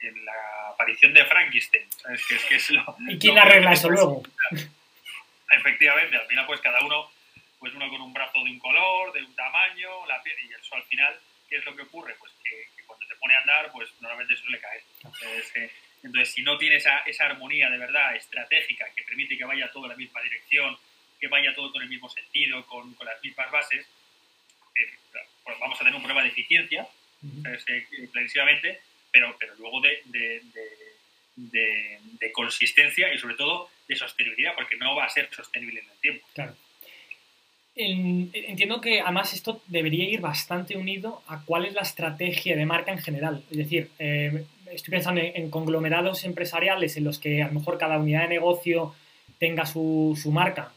en 0.00 0.24
la 0.24 0.68
aparición 0.70 1.12
de 1.12 1.24
Frankenstein. 1.24 1.86
¿sabes? 1.96 2.26
Que 2.26 2.34
es, 2.34 2.44
que 2.44 2.54
es 2.56 2.70
lo, 2.70 2.96
¿Y 3.08 3.18
quién 3.18 3.38
arregla 3.38 3.72
eso 3.72 3.90
luego? 3.90 4.22
Efectivamente, 5.50 6.16
al 6.16 6.26
final 6.26 6.46
pues 6.46 6.60
cada 6.60 6.84
uno, 6.84 7.10
pues 7.60 7.74
uno 7.74 7.88
con 7.90 8.00
un 8.00 8.12
brazo 8.12 8.42
de 8.42 8.50
un 8.50 8.58
color, 8.58 9.12
de 9.12 9.22
un 9.22 9.34
tamaño, 9.36 10.06
la 10.06 10.22
piel, 10.22 10.34
y 10.42 10.54
eso 10.54 10.74
al 10.74 10.82
final, 10.84 11.14
¿qué 11.48 11.58
es 11.58 11.64
lo 11.64 11.76
que 11.76 11.82
ocurre? 11.82 12.16
Pues 12.18 12.32
que, 12.42 12.68
cuando 12.86 13.06
se 13.06 13.14
pone 13.16 13.34
a 13.34 13.40
andar, 13.40 13.70
pues 13.70 13.88
normalmente 14.00 14.34
suele 14.34 14.58
caer. 14.58 14.82
Entonces, 15.04 15.56
eh, 15.56 15.70
entonces 16.02 16.34
si 16.34 16.42
no 16.42 16.56
tiene 16.56 16.76
esa, 16.76 17.00
esa 17.00 17.26
armonía 17.26 17.68
de 17.68 17.76
verdad 17.76 18.16
estratégica 18.16 18.86
que 18.96 19.02
permite 19.02 19.36
que 19.36 19.44
vaya 19.44 19.70
todo 19.70 19.84
en 19.84 19.90
la 19.90 19.96
misma 19.96 20.22
dirección, 20.22 20.76
que 21.20 21.28
vaya 21.28 21.54
todo 21.54 21.70
con 21.70 21.82
el 21.82 21.88
mismo 21.88 22.08
sentido, 22.08 22.64
con, 22.66 22.94
con 22.94 23.06
las 23.06 23.22
mismas 23.22 23.50
bases, 23.50 23.86
eh, 24.74 24.98
pues 25.44 25.58
vamos 25.60 25.76
a 25.76 25.80
tener 25.80 25.94
un 25.94 26.00
problema 26.00 26.22
de 26.22 26.30
eficiencia, 26.30 26.88
uh 27.22 27.42
clarísimamente, 28.10 28.80
pero, 29.12 29.36
pero 29.38 29.54
luego 29.56 29.82
de, 29.82 30.00
de, 30.06 30.40
de, 31.36 32.32
consistencia 32.32 33.12
y 33.12 33.18
sobre 33.18 33.34
todo 33.34 33.70
de 33.86 33.96
sostenibilidad, 33.96 34.54
porque 34.54 34.76
no 34.76 34.94
va 34.94 35.04
a 35.04 35.10
ser 35.10 35.28
sostenible 35.34 35.80
en 35.80 35.90
el 35.90 35.98
tiempo. 35.98 36.26
Claro. 36.32 36.56
Entiendo 37.74 38.80
que 38.80 39.00
además 39.00 39.32
esto 39.32 39.62
debería 39.66 40.08
ir 40.08 40.20
bastante 40.20 40.76
unido 40.76 41.22
a 41.28 41.42
cuál 41.44 41.64
es 41.64 41.74
la 41.74 41.82
estrategia 41.82 42.56
de 42.56 42.66
marca 42.66 42.92
en 42.92 42.98
general. 42.98 43.44
Es 43.50 43.58
decir, 43.58 43.90
eh, 43.98 44.44
estoy 44.72 44.92
pensando 44.92 45.20
en, 45.22 45.50
conglomerados 45.50 46.24
empresariales 46.24 46.96
en 46.96 47.04
los 47.04 47.18
que 47.18 47.42
a 47.42 47.48
lo 47.48 47.54
mejor 47.54 47.78
cada 47.78 47.98
unidad 47.98 48.22
de 48.22 48.28
negocio 48.28 48.94
tenga 49.38 49.66
su, 49.66 50.18
su 50.20 50.30
marca, 50.30 50.72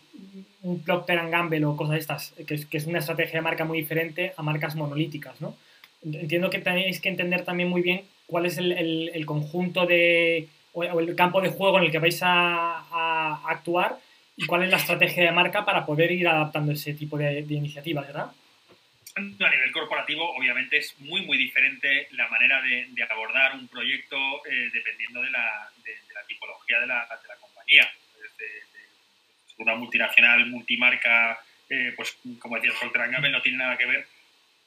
un 0.62 0.82
Procter 0.82 1.30
Gamble 1.30 1.66
o 1.66 1.76
cosas 1.76 1.98
estas, 1.98 2.34
que 2.48 2.56
es, 2.56 2.66
que 2.66 2.78
es, 2.78 2.86
una 2.86 3.00
estrategia 3.00 3.40
de 3.40 3.42
marca 3.42 3.66
muy 3.66 3.80
diferente 3.80 4.34
a 4.38 4.42
marcas 4.42 4.76
monolíticas, 4.76 5.42
¿no? 5.42 5.56
Entiendo 6.04 6.50
que 6.50 6.60
tenéis 6.60 7.00
que 7.00 7.10
entender 7.10 7.44
también 7.44 7.70
muy 7.70 7.82
bien 7.82 8.04
cuál 8.28 8.46
es 8.46 8.58
el, 8.58 8.72
el, 8.72 9.26
conjunto 9.26 9.86
de, 9.86 10.48
o 10.74 10.84
el 10.84 11.16
campo 11.16 11.40
de 11.42 11.50
juego 11.50 11.78
en 11.78 11.86
el 11.86 11.92
que 11.92 12.00
vais 12.00 12.20
a, 12.24 13.42
actuar 13.48 13.98
y 14.36 14.46
cuál 14.46 14.64
es 14.64 14.70
la 14.70 14.78
estrategia 14.78 15.26
de 15.26 15.32
marca 15.32 15.64
para 15.66 15.86
poder 15.86 16.12
ir 16.12 16.28
adaptando 16.28 16.72
ese 16.72 16.94
tipo 16.94 17.18
de, 17.18 17.40
iniciativas, 17.40 18.08
¿verdad? 18.08 18.32
A 19.16 19.22
nivel 19.22 19.72
corporativo, 19.72 20.36
obviamente, 20.36 20.78
es 20.78 21.00
muy, 21.00 21.22
muy 21.22 21.38
diferente 21.38 22.08
la 22.12 22.28
manera 22.30 22.62
de, 22.62 22.88
abordar 23.10 23.54
un 23.56 23.68
proyecto 23.68 24.18
eh, 24.46 24.70
dependiendo 24.74 25.22
de 25.22 25.30
la, 25.30 25.70
de, 25.84 25.92
la, 26.14 26.24
tipología 26.26 26.80
de 26.80 26.88
la, 26.88 27.08
la 27.28 27.36
compañía. 27.40 27.92
una 29.60 29.76
multinacional, 29.76 30.48
multimarca, 30.48 31.40
eh, 31.70 31.94
pues 31.96 32.18
como 32.40 32.56
decía 32.56 32.72
Procter 32.80 33.10
no 33.10 33.42
tiene 33.42 33.58
nada 33.60 33.78
que 33.78 33.86
ver 33.86 34.08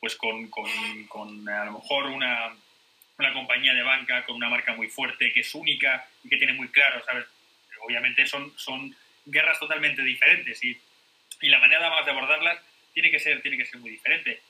pues 0.01 0.17
con, 0.17 0.49
con, 0.49 0.69
con 1.09 1.49
a 1.49 1.65
lo 1.65 1.73
mejor 1.73 2.07
una, 2.07 2.55
una 3.19 3.33
compañía 3.33 3.75
de 3.75 3.83
banca 3.83 4.25
con 4.25 4.37
una 4.37 4.49
marca 4.49 4.75
muy 4.75 4.89
fuerte, 4.89 5.33
que 5.33 5.41
es 5.41 5.55
única 5.55 6.09
y 6.23 6.29
que 6.29 6.37
tiene 6.37 6.53
muy 6.53 6.69
claro, 6.69 7.03
¿sabes? 7.05 7.27
Obviamente 7.85 8.27
son, 8.27 8.53
son 8.57 8.95
guerras 9.27 9.59
totalmente 9.59 10.03
diferentes 10.03 10.63
y, 10.65 10.81
y 11.41 11.49
la 11.49 11.59
manera 11.59 11.91
más 11.91 12.05
de 12.05 12.13
abordarlas 12.13 12.59
tiene 12.95 13.11
que 13.11 13.19
ser, 13.19 13.43
tiene 13.43 13.59
que 13.59 13.67
ser 13.67 13.79
muy 13.79 13.91
diferente. 13.91 14.41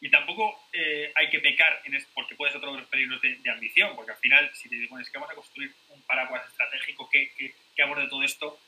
Y 0.00 0.08
tampoco 0.08 0.68
eh, 0.72 1.12
hay 1.14 1.28
que 1.28 1.40
pecar, 1.40 1.82
en 1.84 2.02
porque 2.14 2.34
puede 2.34 2.52
ser 2.52 2.58
otro 2.58 2.72
de 2.72 2.80
los 2.80 2.88
peligros 2.88 3.20
de, 3.20 3.34
de, 3.34 3.50
ambición, 3.50 3.94
porque 3.94 4.12
al 4.12 4.18
final, 4.18 4.50
si 4.54 4.70
te 4.70 4.76
dices 4.76 5.10
que 5.10 5.18
vamos 5.18 5.30
a 5.30 5.34
construir 5.34 5.74
un 5.90 6.00
paraguas 6.02 6.48
estratégico 6.48 7.10
que, 7.10 7.30
que, 7.36 7.52
que, 7.76 7.82
aborde 7.82 8.08
todo 8.08 8.22
esto, 8.22 8.58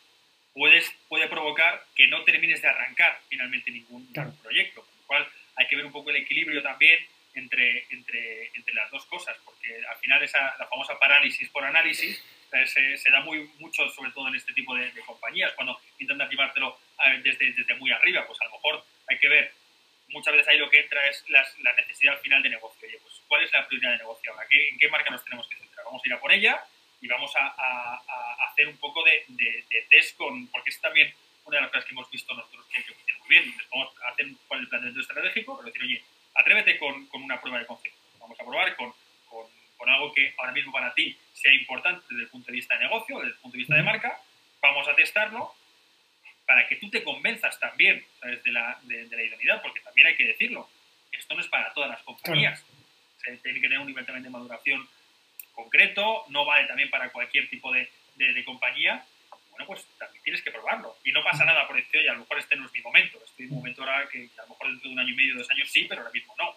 puedes, 0.53 0.91
puede 1.09 1.29
provocar 1.29 1.87
que 1.97 2.07
no 2.09 2.23
termines 2.25 2.61
de 2.61 2.69
arrancar 2.69 3.19
finalmente 3.31 3.71
ningún, 3.71 4.05
claro. 4.13 4.35
proyecto. 4.43 4.83
Con 4.83 4.97
lo 4.99 5.07
cual, 5.07 5.29
hay 5.57 5.67
que 5.69 5.77
ver 5.77 5.87
un 5.87 5.93
poco 5.93 6.11
el 6.11 6.17
equilibrio 6.17 6.63
también 6.63 6.99
entre, 7.33 7.87
entre, 7.89 8.51
entre 8.55 8.75
las 8.75 8.91
dos 8.91 9.07
cosas, 9.07 9.35
porque 9.43 9.75
al 9.89 9.97
final 9.97 10.23
esa, 10.23 10.55
la 10.59 10.67
famosa 10.67 10.99
parálisis 10.99 11.49
por 11.49 11.65
análisis 11.65 12.23
se, 12.67 12.97
se, 12.97 13.11
da 13.11 13.21
muy, 13.21 13.51
mucho, 13.59 13.89
sobre 13.91 14.11
todo 14.13 14.29
en 14.29 14.37
este 14.37 14.53
tipo 14.53 14.75
de, 14.75 14.91
de 14.93 15.01
compañías, 15.03 15.53
cuando 15.55 15.81
intentas 15.99 16.31
llevártelo 16.31 16.79
desde, 17.23 17.53
desde 17.53 17.75
muy 17.77 17.91
arriba, 17.91 18.27
pues 18.27 18.41
a 18.41 18.45
lo 18.45 18.53
mejor 18.53 18.85
hay 19.09 19.19
que 19.19 19.29
ver, 19.29 19.53
muchas 20.09 20.33
veces 20.33 20.49
ahí 20.49 20.59
lo 20.59 20.71
que 20.71 20.81
entra 20.81 21.07
es 21.09 21.25
las, 21.29 21.59
la 21.61 21.73
necesidad 21.75 22.15
al 22.15 22.21
final 22.21 22.43
de 22.43 22.51
negocio. 22.51 22.87
Oye, 22.87 22.99
pues, 23.03 23.15
¿cuál 23.27 23.43
es 23.43 23.53
la 23.53 23.67
prioridad 23.67 23.93
de 23.93 23.99
negocio 23.99 24.33
ahora? 24.33 24.47
¿Qué, 24.49 24.69
¿En 24.69 24.79
qué 24.79 24.89
marca 24.89 25.11
nos 25.11 25.25
tenemos 25.25 25.49
que 25.49 25.57
centrar? 25.57 25.85
Vamos 25.85 26.03
a 26.05 26.09
ir 26.09 26.15
a 26.15 26.21
por 26.21 26.33
ella 26.33 26.65
y 27.01 27.09
vamos 27.09 27.35
a, 27.37 27.47
a, 27.47 27.95
a 27.97 28.49
hacer 28.51 28.69
un 28.69 28.77
poco 28.77 29.03
de, 29.03 29.25
de, 29.29 29.65
de, 29.69 29.83
test 29.91 30.17
con, 30.17 30.47
porque 30.49 30.71
es 30.71 30.81
también 30.81 31.13
una 31.45 31.57
de 31.57 31.63
las 31.63 31.71
cosas 31.71 31.85
que 31.87 31.93
hemos 31.93 32.11
visto 32.11 32.35
nosotros 32.35 32.65
que, 32.67 32.83
funciona 32.83 33.19
muy 33.21 33.29
bien. 33.29 33.55
Vamos 33.71 33.93
a 34.05 34.09
hacer 34.11 34.27
cuál 34.47 34.61
es 34.61 34.65
el 34.65 34.69
planteamiento 34.69 35.01
estratégico, 35.01 35.57
pero 35.57 35.67
decir, 35.67 35.83
oye, 35.83 36.03
atrévete 36.35 36.79
con, 36.79 37.07
con, 37.07 37.23
una 37.23 37.41
prueba 37.41 37.59
de 37.59 37.67
concepto. 37.67 37.99
Vamos 38.21 38.39
a 38.39 38.45
probar 38.45 38.77
con, 38.77 38.95
con, 39.83 39.91
algo 39.91 40.15
que 40.15 40.33
ahora 40.39 40.53
mismo 40.53 40.71
para 40.71 40.95
ti 40.95 41.19
sea 41.33 41.53
importante 41.53 42.05
desde 42.09 42.23
el 42.23 42.29
punto 42.29 42.47
de 42.47 42.53
vista 42.53 42.77
de 42.77 42.85
negocio, 42.85 43.19
desde 43.19 43.33
el 43.33 43.39
punto 43.39 43.57
de 43.57 43.59
vista 43.59 43.75
de 43.75 43.83
marca. 43.83 44.21
Vamos 44.61 44.87
a 44.87 44.95
testarlo 44.95 45.53
para 46.47 46.69
que 46.69 46.77
tú 46.77 46.89
te 46.89 47.03
convenzas 47.03 47.59
también 47.59 48.05
¿sabes? 48.21 48.45
De, 48.45 48.53
la, 48.53 48.79
de, 48.83 49.09
de, 49.09 49.17
la 49.17 49.23
idoneidad, 49.25 49.61
porque 49.61 49.81
también 49.81 50.07
hay 50.07 50.15
que 50.15 50.27
decirlo, 50.27 50.69
esto 51.11 51.35
no 51.35 51.41
es 51.41 51.49
para 51.49 51.73
todas 51.73 51.91
las 51.91 52.03
compañías. 52.03 52.65
Tiene 53.25 53.61
que 53.61 53.69
tener 53.69 53.81
un 53.81 53.89
nivel 53.89 54.07
también 54.07 54.23
de 54.23 54.31
maduración 54.31 54.89
concreto, 55.53 56.27
no 56.29 56.45
vale 56.45 56.69
también 56.69 56.89
para 56.89 57.11
cualquier 57.11 57.49
tipo 57.49 57.73
de, 57.73 57.91
de 58.15 58.45
compañía. 58.45 59.05
Bueno, 59.51 59.67
pues 59.67 59.85
también 59.99 60.23
tienes 60.23 60.43
que 60.43 60.53
probarlo. 60.53 60.97
Y 61.05 61.11
no 61.11 61.25
pasa 61.25 61.45
nada 61.45 61.67
por 61.67 61.77
decir, 61.77 62.01
oye, 62.01 62.09
a 62.09 62.15
lo 62.15 62.21
mejor 62.21 62.39
este 62.39 62.57
no 62.57 62.67
es 62.67 62.73
mi 62.73 62.81
momento. 62.81 63.19
Estoy 63.25 63.47
en 63.47 63.53
un 63.53 63.59
momento 63.59 63.83
ahora 63.83 64.09
que 64.09 64.31
a 64.39 64.43
lo 64.43 64.49
mejor 64.49 64.69
dentro 64.69 64.89
de 64.89 64.95
un 64.95 65.01
año 65.01 65.13
y 65.13 65.17
medio, 65.17 65.35
dos 65.37 65.51
años 65.51 65.69
sí, 65.71 65.87
pero 65.89 66.01
ahora 66.01 66.13
mismo 66.13 66.35
no. 66.39 66.57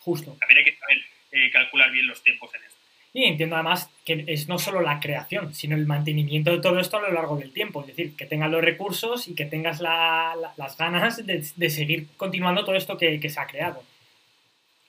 Justo. 0.00 0.36
También 0.40 0.58
hay 0.58 0.64
que 0.64 0.76
saber 0.76 1.04
eh, 1.32 1.50
calcular 1.50 1.90
bien 1.90 2.06
los 2.06 2.22
tiempos 2.22 2.54
en 2.54 2.62
esto. 2.62 2.78
Y 3.14 3.24
entiendo 3.24 3.56
además 3.56 3.90
que 4.06 4.24
es 4.26 4.48
no 4.48 4.58
solo 4.58 4.80
la 4.80 4.98
creación, 4.98 5.54
sino 5.54 5.76
el 5.76 5.86
mantenimiento 5.86 6.50
de 6.50 6.60
todo 6.60 6.80
esto 6.80 6.96
a 6.96 7.02
lo 7.02 7.12
largo 7.12 7.36
del 7.36 7.52
tiempo. 7.52 7.82
Es 7.82 7.88
decir, 7.88 8.16
que 8.16 8.24
tengas 8.24 8.50
los 8.50 8.62
recursos 8.62 9.28
y 9.28 9.34
que 9.34 9.44
tengas 9.44 9.80
la, 9.80 10.34
la, 10.40 10.54
las 10.56 10.78
ganas 10.78 11.24
de, 11.26 11.46
de, 11.56 11.70
seguir 11.70 12.08
continuando 12.16 12.64
todo 12.64 12.74
esto 12.74 12.96
que, 12.96 13.20
que, 13.20 13.28
se 13.28 13.38
ha 13.38 13.46
creado. 13.46 13.84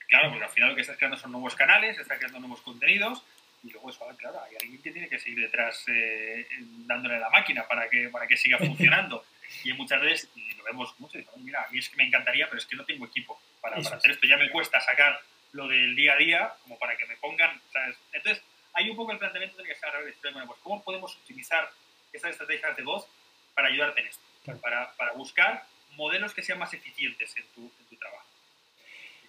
Claro, 0.08 0.30
porque 0.30 0.44
al 0.44 0.50
final 0.50 0.70
lo 0.70 0.74
que 0.74 0.82
estás 0.82 0.96
creando 0.96 1.18
son 1.18 1.32
nuevos 1.32 1.54
canales, 1.54 1.98
estás 1.98 2.18
creando 2.18 2.40
nuevos 2.40 2.62
contenidos 2.62 3.22
y 3.62 3.70
luego 3.70 3.90
eso, 3.90 4.06
claro, 4.16 4.40
hay 4.42 4.56
alguien 4.60 4.80
que 4.80 4.90
tiene 4.90 5.08
que 5.08 5.18
seguir 5.18 5.40
detrás 5.40 5.84
eh, 5.88 6.46
dándole 6.86 7.16
a 7.16 7.20
la 7.20 7.30
máquina 7.30 7.66
para 7.66 7.88
que, 7.88 8.08
para 8.08 8.26
que 8.26 8.36
siga 8.36 8.58
funcionando. 8.66 9.24
y 9.64 9.72
muchas 9.72 10.00
veces, 10.00 10.30
lo 10.56 10.64
vemos 10.64 10.94
mucho, 10.98 11.18
y 11.18 11.26
mira, 11.42 11.62
a 11.62 11.70
mí 11.70 11.78
es 11.78 11.88
que 11.88 11.96
me 11.96 12.04
encantaría, 12.04 12.46
pero 12.46 12.58
es 12.58 12.66
que 12.66 12.76
no 12.76 12.84
tengo 12.84 13.06
equipo 13.06 13.40
para, 13.60 13.76
para 13.76 13.96
hacer 13.96 14.12
esto. 14.12 14.26
Ya 14.26 14.36
me 14.36 14.50
cuesta 14.50 14.80
sacar 14.80 15.20
lo 15.54 15.68
del 15.68 15.94
día 15.94 16.14
a 16.14 16.16
día, 16.16 16.54
como 16.62 16.78
para 16.78 16.96
que 16.96 17.06
me 17.06 17.16
pongan, 17.16 17.60
¿sabes? 17.72 17.96
Entonces, 18.12 18.42
hay 18.74 18.90
un 18.90 18.96
poco 18.96 19.12
el 19.12 19.18
planteamiento 19.18 19.56
de 19.56 19.68
que 19.68 19.90
revés. 19.90 20.16
Bueno, 20.20 20.46
pues, 20.46 20.58
¿cómo 20.62 20.82
podemos 20.82 21.16
utilizar 21.16 21.70
estas 22.12 22.32
estrategias 22.32 22.76
de 22.76 22.82
voz 22.82 23.06
para 23.54 23.68
ayudarte 23.68 24.00
en 24.00 24.08
esto? 24.08 24.22
Claro. 24.42 24.60
Para, 24.60 24.92
para, 24.96 25.12
buscar 25.12 25.64
modelos 25.90 26.34
que 26.34 26.42
sean 26.42 26.58
más 26.58 26.74
eficientes 26.74 27.36
en 27.36 27.46
tu, 27.54 27.72
en 27.78 27.86
tu 27.86 27.96
trabajo. 27.96 28.26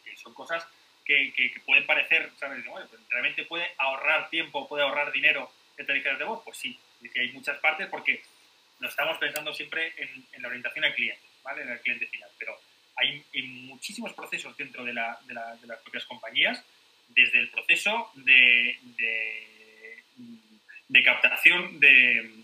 Que 0.04 0.18
son 0.18 0.34
cosas 0.34 0.68
que, 1.06 1.32
que, 1.34 1.52
que, 1.54 1.60
pueden 1.60 1.86
parecer, 1.86 2.32
¿sabes? 2.40 2.66
Bueno, 2.66 2.88
pues, 2.90 3.02
realmente 3.10 3.46
puede 3.46 3.72
ahorrar 3.78 4.30
tiempo, 4.32 4.68
puede 4.68 4.84
ahorrar 4.84 5.12
dinero 5.12 5.52
estrategias 5.78 6.18
de 6.18 6.26
voz. 6.26 6.44
Pues 6.44 6.58
sí, 6.58 6.80
que 7.14 7.20
hay 7.20 7.32
muchas 7.34 7.60
partes 7.60 7.88
porque 7.88 8.24
nos 8.80 8.90
estamos 8.90 9.20
pensando 9.20 9.54
siempre 9.54 9.94
en, 9.98 10.28
en 10.32 10.42
la 10.42 10.48
orientación 10.48 10.86
al 10.86 10.96
cliente, 10.96 11.22
¿vale? 11.44 11.62
En 11.62 11.70
el 11.70 11.80
cliente 11.82 12.08
final. 12.08 12.32
Pero 12.40 12.60
hay, 12.95 13.23
muchísimos 13.43 14.13
procesos 14.13 14.55
dentro 14.58 14.84
de, 14.84 14.93
la, 14.93 15.19
de, 15.27 15.34
la, 15.34 15.55
de, 15.55 15.67
las 15.67 15.79
propias 15.79 16.05
compañías, 16.05 16.63
desde 17.10 17.39
el 17.39 17.49
proceso 17.49 18.12
de, 18.15 18.77
de, 20.88 21.03
captación 21.03 21.79
de, 21.79 22.43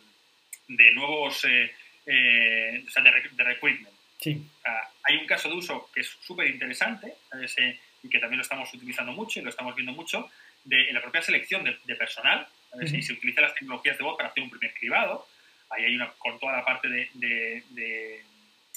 nuevos, 0.94 1.46
eh, 1.46 1.72
eh, 2.06 2.84
o 2.88 2.92
sea, 2.92 3.04
de, 3.04 3.44
recruitment. 3.44 3.96
Sí. 4.20 4.36
Uh, 4.36 4.70
hay 5.04 5.18
un 5.18 5.26
caso 5.26 5.50
de 5.50 5.56
uso 5.56 5.90
que 5.94 6.02
es 6.02 6.08
súper 6.22 6.48
interesante 6.48 7.16
y 8.04 8.10
que 8.10 8.20
también 8.20 8.38
lo 8.38 8.44
estamos 8.44 8.72
utilizando 8.72 9.14
mucho 9.14 9.40
y 9.40 9.44
lo 9.44 9.50
estamos 9.50 9.76
viendo 9.76 9.94
mucho, 9.94 10.30
de 10.64 10.94
la 10.94 11.02
propia 11.02 11.24
selección 11.24 11.64
de, 11.64 11.96
personal. 11.96 12.48
Uh 12.72 12.80
-huh. 12.80 12.88
Si 12.88 13.02
se 13.02 13.14
utilizan 13.14 13.46
las 13.46 13.56
tecnologías 13.56 13.98
de 13.98 14.04
voz 14.04 14.16
para 14.16 14.30
hacer 14.30 14.44
un 14.44 14.50
primer 14.52 14.74
cribado, 14.76 15.28
ahí 15.70 15.86
hay 15.86 15.96
una, 15.96 16.12
con 16.20 16.40
toda 16.40 16.54
la 16.58 16.64
parte 16.64 16.88
de 16.88 18.24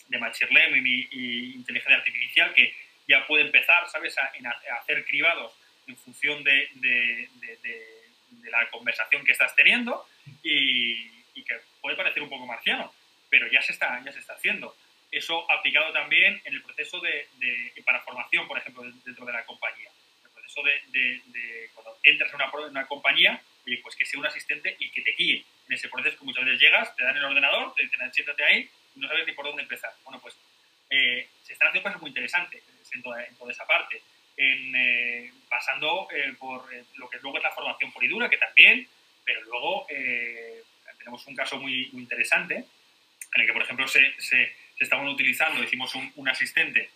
de 0.09 0.19
Machine 0.19 0.51
Learning 0.51 0.87
y, 0.87 1.55
inteligencia 1.55 1.97
artificial 1.97 2.53
que 2.55 2.75
ya 3.07 3.27
puede 3.27 3.45
empezar, 3.45 3.89
¿sabes?, 3.91 4.17
a, 4.19 4.33
hacer 4.81 5.05
cribados 5.05 5.53
en 5.87 5.97
función 5.97 6.43
de, 6.45 7.29
la 8.51 8.69
conversación 8.71 9.25
que 9.25 9.33
estás 9.33 9.55
teniendo 9.55 10.07
y, 10.43 11.09
que 11.45 11.61
puede 11.83 11.97
parecer 11.97 12.23
un 12.23 12.31
poco 12.31 12.47
marciano, 12.47 12.91
pero 13.29 13.47
ya 13.49 13.61
se 13.61 13.73
está, 13.73 14.03
ya 14.03 14.13
se 14.13 14.21
está 14.21 14.33
haciendo. 14.33 14.75
Eso 15.11 15.51
aplicado 15.51 15.93
también 15.93 16.41
en 16.45 16.55
el 16.55 16.63
proceso 16.63 17.01
de, 17.01 17.29
para 17.85 18.01
formación, 18.01 18.49
por 18.49 18.57
ejemplo, 18.57 18.83
dentro 19.05 19.27
de 19.27 19.33
la 19.33 19.45
compañía. 19.45 19.91
El 20.25 20.31
proceso 20.31 20.63
de, 20.63 21.71
cuando 21.75 21.99
entras 22.03 22.31
en 22.31 22.37
una, 22.37 22.47
en 22.47 22.71
una 22.71 22.87
compañía, 22.87 23.43
oye, 23.67 23.79
pues 23.83 23.95
que 23.95 24.07
sea 24.07 24.19
un 24.19 24.27
asistente 24.27 24.75
y 24.79 24.91
que 24.91 25.03
te 25.03 25.13
guíe 25.13 25.45
en 25.69 25.75
ese 25.75 25.89
proceso 25.89 26.19
que 26.19 26.25
muchas 26.25 26.45
veces 26.45 26.61
llegas, 26.61 26.97
te 26.97 27.05
dan 27.05 27.17
el 27.17 27.25
ordenador, 27.25 27.75
te 27.75 27.83
dicen 27.83 28.13
siéntate 28.13 28.45
ahí 28.45 28.71
no 28.95 29.09
sabes 29.09 29.27
ni 29.27 29.33
por 29.33 29.47
dónde 29.47 29.63
empezar. 29.63 29.93
Bueno, 30.05 30.21
pues 30.21 30.37
eh, 30.91 31.29
se 31.43 31.53
están 31.53 31.69
haciendo 31.69 31.89
cosas 31.89 32.01
muy 32.01 32.11
interesantes 32.11 32.63
en 32.93 33.03
toda, 33.03 33.25
en 33.25 33.35
toda 33.37 33.53
esa 33.53 33.67
parte. 33.67 34.03
En, 34.37 34.75
eh, 34.75 35.33
pasando 35.49 36.09
eh, 36.13 36.35
por 36.39 36.73
eh, 36.75 36.85
lo 36.97 37.09
que 37.09 37.19
luego 37.19 37.39
es 37.39 37.45
la 37.45 37.53
formación 37.53 37.93
por 37.93 38.03
y 38.03 38.09
dura, 38.09 38.29
que 38.29 38.37
también, 38.37 38.89
pero 39.25 39.43
luego 39.43 39.87
eh, 39.89 40.63
tenemos 40.99 41.27
un 41.27 41.37
caso 41.37 41.59
muy, 41.59 41.89
muy, 41.93 42.03
interesante 42.03 42.57
en 42.57 43.41
el 43.41 43.47
que, 43.47 43.53
por 43.53 43.63
ejemplo, 43.63 43.87
se, 43.87 44.15
se, 44.19 44.55
se 44.77 44.85
estaban 44.85 45.07
utilizando, 45.07 45.63
hicimos 45.63 45.95
un, 45.95 46.11
un, 46.17 46.29
asistente 46.29 46.91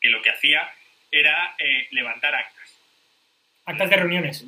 que 0.00 0.08
lo 0.08 0.22
que 0.22 0.30
hacía 0.30 0.72
era 1.10 1.54
eh, 1.58 1.86
levantar 1.90 2.34
actas. 2.34 2.78
Actas 3.64 3.90
de 3.90 3.96
reuniones. 3.96 4.44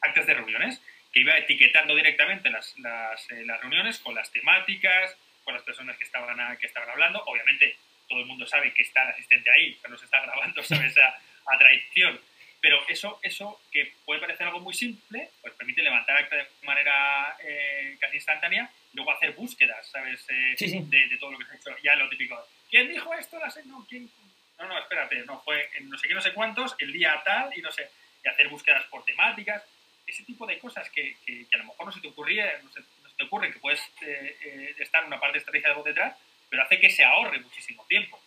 Actas 0.00 0.26
de 0.26 0.34
reuniones, 0.34 0.80
que 1.12 1.20
iba 1.20 1.36
etiquetando 1.36 1.94
directamente 1.94 2.50
las, 2.50 2.78
las, 2.78 3.26
las 3.30 3.60
reuniones 3.60 3.98
con 3.98 4.14
las 4.14 4.30
temáticas, 4.30 5.16
con 5.50 5.56
las 5.56 5.64
personas 5.64 5.96
que 5.98 6.04
estaban, 6.04 6.38
a, 6.38 6.56
que 6.56 6.66
estaban 6.66 6.88
hablando. 6.88 7.22
Obviamente, 7.26 7.76
todo 8.08 8.20
el 8.20 8.26
mundo 8.26 8.46
sabe 8.46 8.72
que 8.72 8.82
está 8.82 9.02
el 9.02 9.08
asistente 9.10 9.50
ahí, 9.50 9.74
que 9.74 9.88
nos 9.88 10.02
está 10.02 10.20
grabando, 10.20 10.62
¿sabes? 10.64 10.96
A, 10.98 11.18
a 11.52 11.58
traición. 11.58 12.20
Pero 12.60 12.78
eso, 12.88 13.18
eso, 13.22 13.60
que 13.72 13.94
puede 14.04 14.20
parecer 14.20 14.46
algo 14.46 14.60
muy 14.60 14.74
simple, 14.74 15.30
pues 15.40 15.54
permite 15.54 15.82
levantar 15.82 16.18
acta 16.18 16.36
de 16.36 16.46
manera 16.62 17.36
eh, 17.42 17.96
casi 17.98 18.16
instantánea 18.16 18.70
y 18.92 18.96
luego 18.96 19.12
hacer 19.12 19.32
búsquedas, 19.32 19.90
¿sabes? 19.90 20.24
Eh, 20.28 20.54
sí, 20.58 20.68
sí. 20.68 20.84
De, 20.88 21.08
de, 21.08 21.16
todo 21.16 21.32
lo 21.32 21.38
que 21.38 21.46
se 21.46 21.52
ha 21.52 21.56
hecho. 21.56 21.82
Ya 21.82 21.94
lo 21.96 22.08
típico, 22.08 22.38
¿quién 22.70 22.88
dijo 22.88 23.12
esto? 23.14 23.38
No, 23.64 23.86
¿quién? 23.88 24.10
no, 24.58 24.68
no, 24.68 24.78
espérate, 24.78 25.24
no, 25.24 25.40
fue 25.40 25.70
en 25.74 25.88
no 25.88 25.96
sé 25.96 26.06
qué, 26.06 26.14
no 26.14 26.20
sé 26.20 26.34
cuántos, 26.34 26.76
el 26.78 26.92
día 26.92 27.22
tal, 27.24 27.50
y 27.56 27.62
no 27.62 27.72
sé, 27.72 27.90
y 28.22 28.28
hacer 28.28 28.48
búsquedas 28.48 28.84
por 28.86 29.04
temáticas, 29.06 29.64
ese 30.06 30.24
tipo 30.24 30.46
de 30.46 30.58
cosas 30.58 30.90
que, 30.90 31.16
que, 31.24 31.46
a 31.54 31.58
lo 31.58 31.64
mejor 31.64 31.86
no 31.86 31.92
se 31.92 32.00
te 32.00 32.08
ocurría, 32.08 32.60
no 32.62 32.70
se, 32.70 32.82
te 33.20 33.26
ocurre 33.26 33.52
que 33.52 33.58
puedes 33.58 33.80
eh, 34.00 34.36
eh, 34.42 34.74
estar 34.78 35.04
una 35.04 35.20
parte 35.20 35.36
estratégica 35.36 35.74
de 35.74 35.82
detrás, 35.82 36.16
pero 36.48 36.62
hace 36.62 36.80
que 36.80 36.88
se 36.88 37.04
ahorre 37.04 37.38
muchísimo 37.40 37.84
tiempo. 37.86 38.18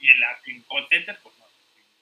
Y 0.00 0.10
en, 0.10 0.20
la, 0.20 0.40
en 0.46 0.62
call 0.62 0.88
centers, 0.88 1.18
pues 1.22 1.36
no, 1.38 1.44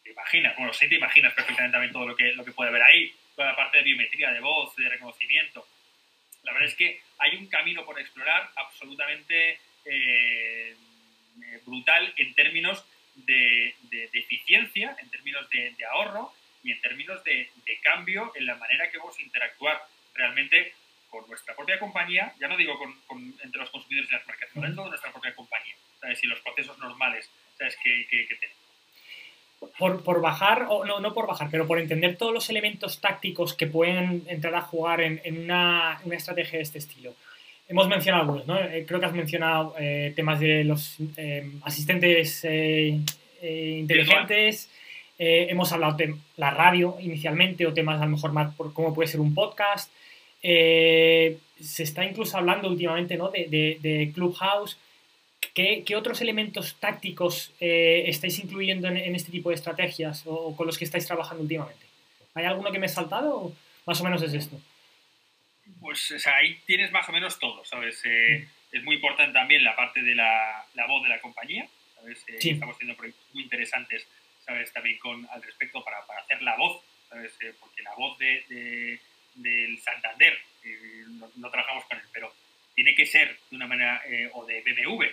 te 0.05 0.13
imaginas, 0.13 0.57
bueno, 0.57 0.73
sí 0.73 0.89
te 0.89 0.95
imaginas 0.95 1.35
perfectamente 1.35 1.73
también 1.73 1.93
todo 1.93 2.07
lo 2.07 2.15
que, 2.15 2.33
lo 2.33 2.45
que 2.45 2.53
puede 2.53 2.71
haber 2.71 2.83
ahí, 2.83 3.13
toda 3.35 3.49
la 3.49 3.57
parte 3.57 3.79
de 3.79 3.83
biometría, 3.83 4.31
de 4.31 4.39
voz, 4.39 4.77
de 4.77 4.89
reconocimiento. 4.89 5.67
La 6.45 6.53
verdad 6.53 6.69
es 6.69 6.77
que 6.77 7.03
hay 7.19 7.35
un 7.35 7.49
camino 7.49 7.85
por 7.85 7.99
explorar 7.99 8.49
absolutamente 8.55 9.59
eh, 9.85 10.77
brutal 11.67 12.15
en 12.17 12.33
términos 12.35 12.87
de, 13.17 13.75
eficiencia, 14.13 14.97
en 15.01 15.11
términos 15.11 15.51
de, 15.51 15.75
ahorro 15.91 16.33
y 16.63 16.71
en 16.71 16.81
términos 16.81 17.25
de, 17.25 17.51
cambio 17.83 18.33
en 18.37 18.47
la 18.47 18.55
manera 18.55 18.89
que 18.89 18.99
vamos 18.99 19.19
a 19.19 19.23
interactuar 19.23 19.83
realmente 20.15 20.75
con 21.11 21.27
nuestra 21.29 21.55
propia 21.55 21.79
compañía, 21.79 22.33
ya 22.41 22.49
no 22.49 22.57
digo 22.57 22.79
con, 22.79 23.35
entre 23.43 23.61
los 23.61 23.71
consumidores 23.71 24.11
y 24.11 24.15
las 24.15 24.27
marcas, 24.27 24.49
sino 24.53 24.65
dentro 24.65 24.85
de 24.85 24.91
nuestra 24.91 25.13
propia 25.13 25.35
compañía, 25.35 25.75
¿sabes? 26.01 26.23
Y 26.23 26.27
los 26.27 26.41
procesos 26.41 26.79
normales, 26.79 27.29
¿sabes? 27.59 27.77
Que, 27.83 28.07
tenemos. 28.09 28.57
Por, 29.79 30.03
por, 30.03 30.23
bajar, 30.23 30.67
o 30.71 30.87
no, 30.87 31.01
no 31.01 31.13
por 31.13 31.27
bajar, 31.27 31.49
pero 31.51 31.67
por 31.67 31.79
entender 31.79 32.17
todos 32.17 32.33
los 32.33 32.49
elementos 32.49 33.01
tácticos 33.01 33.53
que 33.53 33.67
pueden 33.67 34.25
entrar 34.27 34.55
a 34.55 34.63
jugar 34.63 35.03
en, 35.03 35.21
en 35.25 35.45
una, 35.45 36.01
una, 36.05 36.17
estrategia 36.17 36.59
de 36.59 36.63
este 36.63 36.79
estilo. 36.79 37.15
Hemos 37.69 37.87
mencionado 37.87 38.23
algunos, 38.23 38.47
¿no? 38.47 38.59
Eh, 38.59 38.85
creo 38.87 39.01
que 39.01 39.07
has 39.07 39.13
mencionado 39.13 39.75
eh, 39.79 40.13
temas 40.17 40.41
de 40.41 40.65
los 40.65 40.97
eh, 41.17 41.51
asistentes 41.63 42.45
inteligentes. 43.43 44.71
hemos 45.19 45.71
hablado 45.73 45.97
de 45.97 46.15
la 46.37 46.51
radio 46.51 46.97
inicialmente 47.01 47.67
o 47.67 47.75
temas 47.75 48.01
a 48.01 48.05
lo 48.05 48.13
mejor 48.13 48.33
más 48.33 48.55
por 48.55 48.73
cómo 48.73 48.95
puede 48.95 49.09
ser 49.09 49.21
un 49.21 49.35
podcast. 49.35 49.93
Se 50.43 51.83
está 51.83 52.05
incluso 52.05 52.37
hablando 52.39 52.69
últimamente 52.69 53.17
¿no? 53.17 53.31
de, 53.31 53.79
de, 53.81 54.11
Clubhouse. 54.15 54.79
¿Qué, 55.55 55.83
¿Qué, 55.85 55.97
otros 55.97 56.21
elementos 56.21 56.77
tácticos 56.79 57.53
estáis 57.59 58.39
incluyendo 58.39 58.89
en, 58.89 58.97
en, 58.97 59.15
este 59.15 59.33
tipo 59.33 59.51
de 59.51 59.57
estrategias 59.57 60.23
o, 60.27 60.55
con 60.57 60.67
los 60.67 60.79
que 60.79 60.85
estáis 60.85 61.07
trabajando 61.07 61.43
últimamente? 61.43 61.85
¿Hay 62.35 62.45
alguno 62.45 62.71
que 62.71 62.79
me 62.79 62.87
he 62.87 62.91
saltado 62.91 63.37
o 63.37 63.53
más 63.87 64.01
o 64.01 64.05
menos 64.05 64.23
es 64.23 64.35
esto? 64.35 64.61
pues 65.81 66.27
ahí 66.27 66.59
tienes 66.67 66.91
más 66.93 67.09
o 67.09 67.13
menos 67.13 67.39
todo, 67.39 67.65
¿sabes? 67.65 68.01
Eh, 68.05 68.47
es 68.73 68.83
muy 68.83 68.97
importante 68.97 69.33
también 69.33 69.65
la 69.65 69.77
parte 69.77 70.03
de 70.03 70.15
la, 70.15 70.65
la 70.75 70.87
voz 70.87 71.03
de 71.03 71.09
la 71.09 71.21
compañía, 71.21 71.69
¿sabes? 71.97 72.25
Eh, 72.29 72.39
estamos 72.41 72.79
teniendo 72.79 72.99
proyectos 72.99 73.27
muy 73.35 73.45
interesantes, 73.45 74.07
¿sabes? 74.45 74.73
También 74.73 74.99
con, 74.99 75.27
al 75.31 75.43
respecto 75.43 75.83
para, 75.85 76.05
para 76.07 76.21
hacer 76.21 76.43
la 76.43 76.57
voz, 76.57 76.83
¿sabes? 77.09 77.33
Eh, 77.41 77.55
porque 77.59 77.83
la 77.83 77.95
voz 77.95 78.19
de, 78.19 79.01
del 79.35 79.79
Santander, 79.81 80.39
no, 81.37 81.51
trabajamos 81.51 81.85
con 81.85 81.99
él, 81.99 82.05
pero 82.13 82.33
tiene 82.75 82.95
que 82.95 83.07
ser 83.07 83.39
de 83.51 83.57
una 83.57 83.67
manera, 83.67 84.03
o 84.33 84.45
de 84.45 84.61
BMW, 84.63 85.05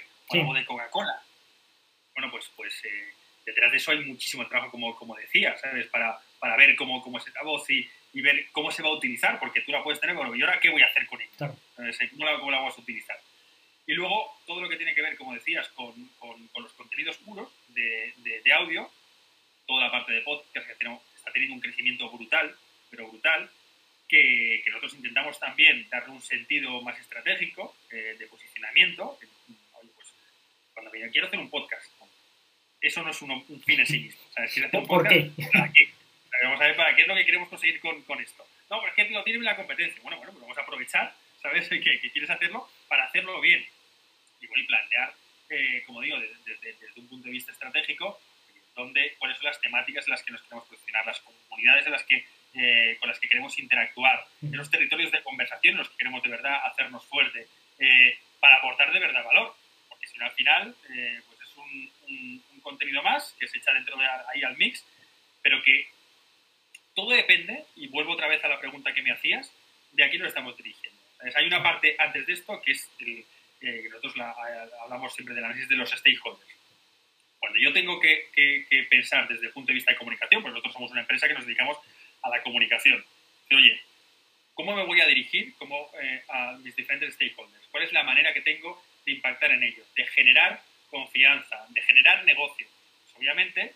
o 0.48 0.54
de 0.54 0.66
Coca-Cola. 0.66 1.22
Bueno, 2.14 2.32
pues, 2.32 2.52
pues 2.56 2.84
detrás 3.46 3.72
de 3.72 3.78
eso 3.78 3.92
hay 3.92 4.00
muchísimo 4.04 4.46
trabajo, 4.48 4.72
como, 4.72 4.96
como 4.96 5.16
decía, 5.16 5.58
¿sabes? 5.58 5.88
Para, 5.88 6.20
para 6.40 6.58
ver 6.58 6.76
cómo, 6.76 7.02
cómo 7.02 7.18
es 7.18 7.28
esa 7.28 7.44
voz 7.44 7.70
y, 7.70 7.90
y 8.14 8.22
ver 8.22 8.48
cómo 8.52 8.72
se 8.72 8.84
va 8.84 8.90
a 8.90 8.94
utilizar, 8.94 9.40
porque 9.40 9.62
tú 9.62 9.72
la 9.72 9.84
puedes 9.84 10.00
tener, 10.00 10.16
bueno, 10.16 10.36
¿y 10.36 10.42
ahora 10.42 10.60
qué 10.60 10.70
voy 10.70 10.82
a 10.82 10.88
hacer 10.88 11.06
con 11.08 11.22
ella? 11.22 11.32
¿Cómo, 11.38 12.26
la, 12.26 12.40
¿Cómo, 12.40 12.52
la, 12.52 12.58
vamos 12.58 12.78
a 12.78 12.82
utilizar? 12.82 13.18
Y 13.86 13.94
luego 13.94 14.38
todo 14.46 14.62
lo 14.62 14.68
que 14.68 14.76
tiene 14.76 14.94
que 14.94 15.02
ver, 15.02 15.16
como 15.16 15.34
decías, 15.34 15.70
con, 15.70 15.94
con, 16.20 16.50
los 16.56 16.74
contenidos 16.74 17.18
puros 17.18 17.50
de, 17.70 18.14
de, 18.18 18.54
audio, 18.54 18.92
toda 19.66 19.86
la 19.86 19.92
parte 19.92 20.12
de 20.12 20.22
podcast 20.22 20.68
que 20.68 20.76
tenemos, 20.76 21.02
está 21.16 21.32
teniendo 21.32 21.56
un 21.56 21.62
crecimiento 21.62 22.10
brutal, 22.10 22.54
pero 22.90 23.08
brutal, 23.08 23.50
que, 24.08 24.62
que, 24.64 24.70
nosotros 24.70 24.94
intentamos 24.96 25.40
también 25.40 25.88
darle 25.90 26.14
un 26.14 26.22
sentido 26.22 26.82
más 26.82 27.00
estratégico 27.00 27.76
eh, 27.92 28.16
de 28.18 28.28
posicionamiento. 28.28 29.18
Oye, 29.74 29.90
pues, 29.96 30.14
cuando 30.74 30.92
me 30.92 31.10
quiero 31.12 31.28
hacer 31.28 31.40
un 31.40 31.50
podcast, 31.50 31.86
eso 32.82 33.04
no 33.04 33.12
es 33.12 33.22
un, 33.22 33.32
un 33.32 33.62
fin 33.64 33.80
en 33.80 33.88
sí 33.88 34.00
mismo. 34.00 34.22
¿sabes? 34.34 34.58
un 34.74 34.88
¿Por 34.88 35.08
qué? 35.08 35.32
Vamos 36.44 36.62
a 36.62 36.68
ver 36.68 36.76
para 36.76 36.96
qué 36.96 37.02
es 37.02 37.08
lo 37.08 37.16
que 37.16 37.26
queremos 37.26 37.50
conseguir 37.50 37.80
con, 37.80 38.02
con 38.04 38.22
esto. 38.22 38.46
No, 38.70 38.80
pero 38.80 38.90
es 38.90 38.96
que 38.96 39.10
no 39.10 39.24
tiene 39.24 39.44
la 39.44 39.56
competencia. 39.56 40.02
Bueno, 40.02 40.18
bueno, 40.18 40.32
pues 40.32 40.42
vamos 40.42 40.58
a 40.58 40.62
aprovechar, 40.62 41.16
¿sabes? 41.42 41.68
Que, 41.70 42.00
que 42.00 42.12
quieres 42.12 42.30
hacerlo 42.30 42.70
para 42.88 43.06
hacerlo 43.06 43.40
bien. 43.42 43.66
Y 44.40 44.48
voy 44.48 44.64
a 44.64 44.68
plantear, 44.68 45.14
eh, 45.50 45.84
como 45.86 46.02
digo, 46.02 46.20
desde, 46.20 46.56
desde, 46.62 47.00
un 47.00 47.08
punto 47.08 47.26
de 47.26 47.32
vista 47.32 47.52
estratégico, 47.52 48.20
donde, 48.76 49.16
cuáles 49.18 49.38
son 49.38 49.48
las 49.48 49.60
temáticas 49.60 50.06
en 50.06 50.12
las 50.12 50.24
que 50.24 50.32
nos 50.32 50.42
queremos 50.44 50.68
posicionar, 50.68 51.06
las 51.06 51.20
comunidades 51.22 51.86
en 51.88 51.92
las 51.92 52.04
que, 52.04 52.26
eh, 52.54 52.98
con 53.00 53.10
las 53.10 53.20
que 53.20 53.28
queremos 53.28 53.58
interactuar, 53.60 54.26
en 54.42 54.58
los 54.58 54.70
territorios 54.70 55.12
de 55.12 55.24
conversación 55.24 55.74
en 55.74 55.80
los 55.80 55.90
que 55.90 55.98
queremos 55.98 56.24
de 56.24 56.30
verdad 56.30 56.66
hacernos 56.66 57.06
fuerte, 57.06 57.48
eh, 57.80 58.18
para 58.40 58.58
aportar 58.58 58.92
de 58.92 59.00
verdad 59.00 59.24
valor. 59.24 59.56
Porque 59.90 60.08
si 60.08 60.18
no, 60.18 60.26
al 60.26 60.34
final, 60.34 60.76
pues 60.84 61.42
es 61.42 61.58
un, 61.58 61.92
un, 62.08 62.44
un, 62.54 62.62
contenido 62.62 63.02
más 63.04 63.36
que 63.40 63.48
se 63.48 63.58
echa 63.58 63.74
dentro 63.74 63.98
de 63.98 64.06
ahí 64.06 64.44
al 64.44 64.58
mix, 64.58 64.86
pero 65.42 65.62
que 65.64 65.88
todo 66.96 67.12
depende, 67.12 67.66
y 67.76 67.88
vuelvo 67.88 68.14
otra 68.14 68.28
vez 68.28 68.44
a 68.44 68.48
la 68.48 68.60
pregunta 68.60 68.94
que 68.94 69.04
me 69.04 69.12
hacías, 69.12 69.54
de 69.92 70.04
a 70.04 70.10
quién 70.10 70.22
nos 70.22 70.30
estamos 70.30 70.58
dirigiendo. 70.58 71.00
Hay 71.36 71.48
una 71.48 71.64
parte 71.64 71.96
antes 71.98 72.26
de 72.26 72.34
esto 72.34 72.62
que 72.62 72.72
es 72.72 72.90
el, 73.00 73.26
eh, 73.62 73.82
que 73.82 73.90
nosotros 73.90 74.14
hablamos 74.84 75.14
siempre 75.14 75.34
del 75.34 75.44
análisis 75.44 75.68
de 75.68 75.76
los 75.76 75.90
stakeholders. 75.90 76.56
Cuando 77.40 77.60
yo 77.60 77.74
tengo 77.74 78.00
que, 78.00 78.28
pensar 78.90 79.28
desde 79.28 79.48
el 79.48 79.52
punto 79.52 79.68
de 79.68 79.76
vista 79.76 79.92
de 79.92 79.98
comunicación, 79.98 80.42
pues 80.42 80.54
nosotros 80.54 80.74
somos 80.74 80.92
una 80.92 81.02
empresa 81.02 81.28
que 81.28 81.34
nos 81.34 81.46
dedicamos 81.46 81.78
a 82.22 82.30
la 82.30 82.42
comunicación. 82.44 83.04
oye, 83.52 83.82
¿cómo 84.54 84.76
me 84.76 84.86
voy 84.86 85.02
a 85.02 85.08
dirigir 85.08 85.54
como, 85.56 85.90
eh, 86.02 86.24
a 86.30 86.54
mis 86.64 86.76
diferentes 86.76 87.14
stakeholders? 87.16 87.68
¿Cuál 87.72 87.84
es 87.84 87.94
la 87.94 88.04
manera 88.04 88.34
que 88.34 88.42
tengo 88.42 88.82
de 89.06 89.14
impactar 89.14 89.52
en 89.52 89.64
ellos? 89.64 89.86
De 89.96 90.06
generar 90.08 90.62
confianza, 90.90 91.66
de 91.70 91.82
generar 91.82 92.24
negocio. 92.26 92.68
Pues 93.04 93.16
obviamente, 93.18 93.74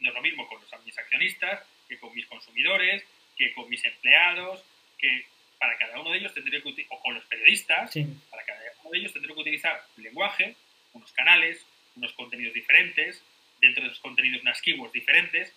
no 0.00 0.10
es 0.10 0.14
lo 0.14 0.22
mismo 0.22 0.46
con 0.48 0.60
los, 0.60 0.84
mis 0.84 0.98
accionistas, 0.98 1.62
que 1.88 1.98
con 1.98 2.14
mis 2.14 2.26
consumidores, 2.26 3.04
que 3.36 3.52
con 3.52 3.68
mis 3.68 3.84
empleados, 3.84 4.64
que 4.98 5.26
para 5.58 5.76
cada 5.78 6.00
uno 6.00 6.10
de 6.10 6.18
ellos 6.18 6.34
tendré 6.34 6.62
que 6.62 6.86
o 6.88 7.00
con 7.00 7.14
los 7.14 7.24
periodistas, 7.24 7.92
para 8.30 8.44
cada 8.44 8.60
uno 8.82 8.90
de 8.90 8.98
ellos 8.98 9.12
tendré 9.12 9.34
que 9.34 9.40
utilizar 9.40 9.82
un 9.96 10.04
lenguaje, 10.04 10.56
unos 10.92 11.12
canales, 11.12 11.64
unos 11.96 12.12
contenidos 12.12 12.54
diferentes, 12.54 13.22
dentro 13.60 13.82
de 13.82 13.88
esos 13.88 14.00
contenidos 14.00 14.42
unas 14.42 14.60
keywords 14.60 14.92
diferentes, 14.92 15.54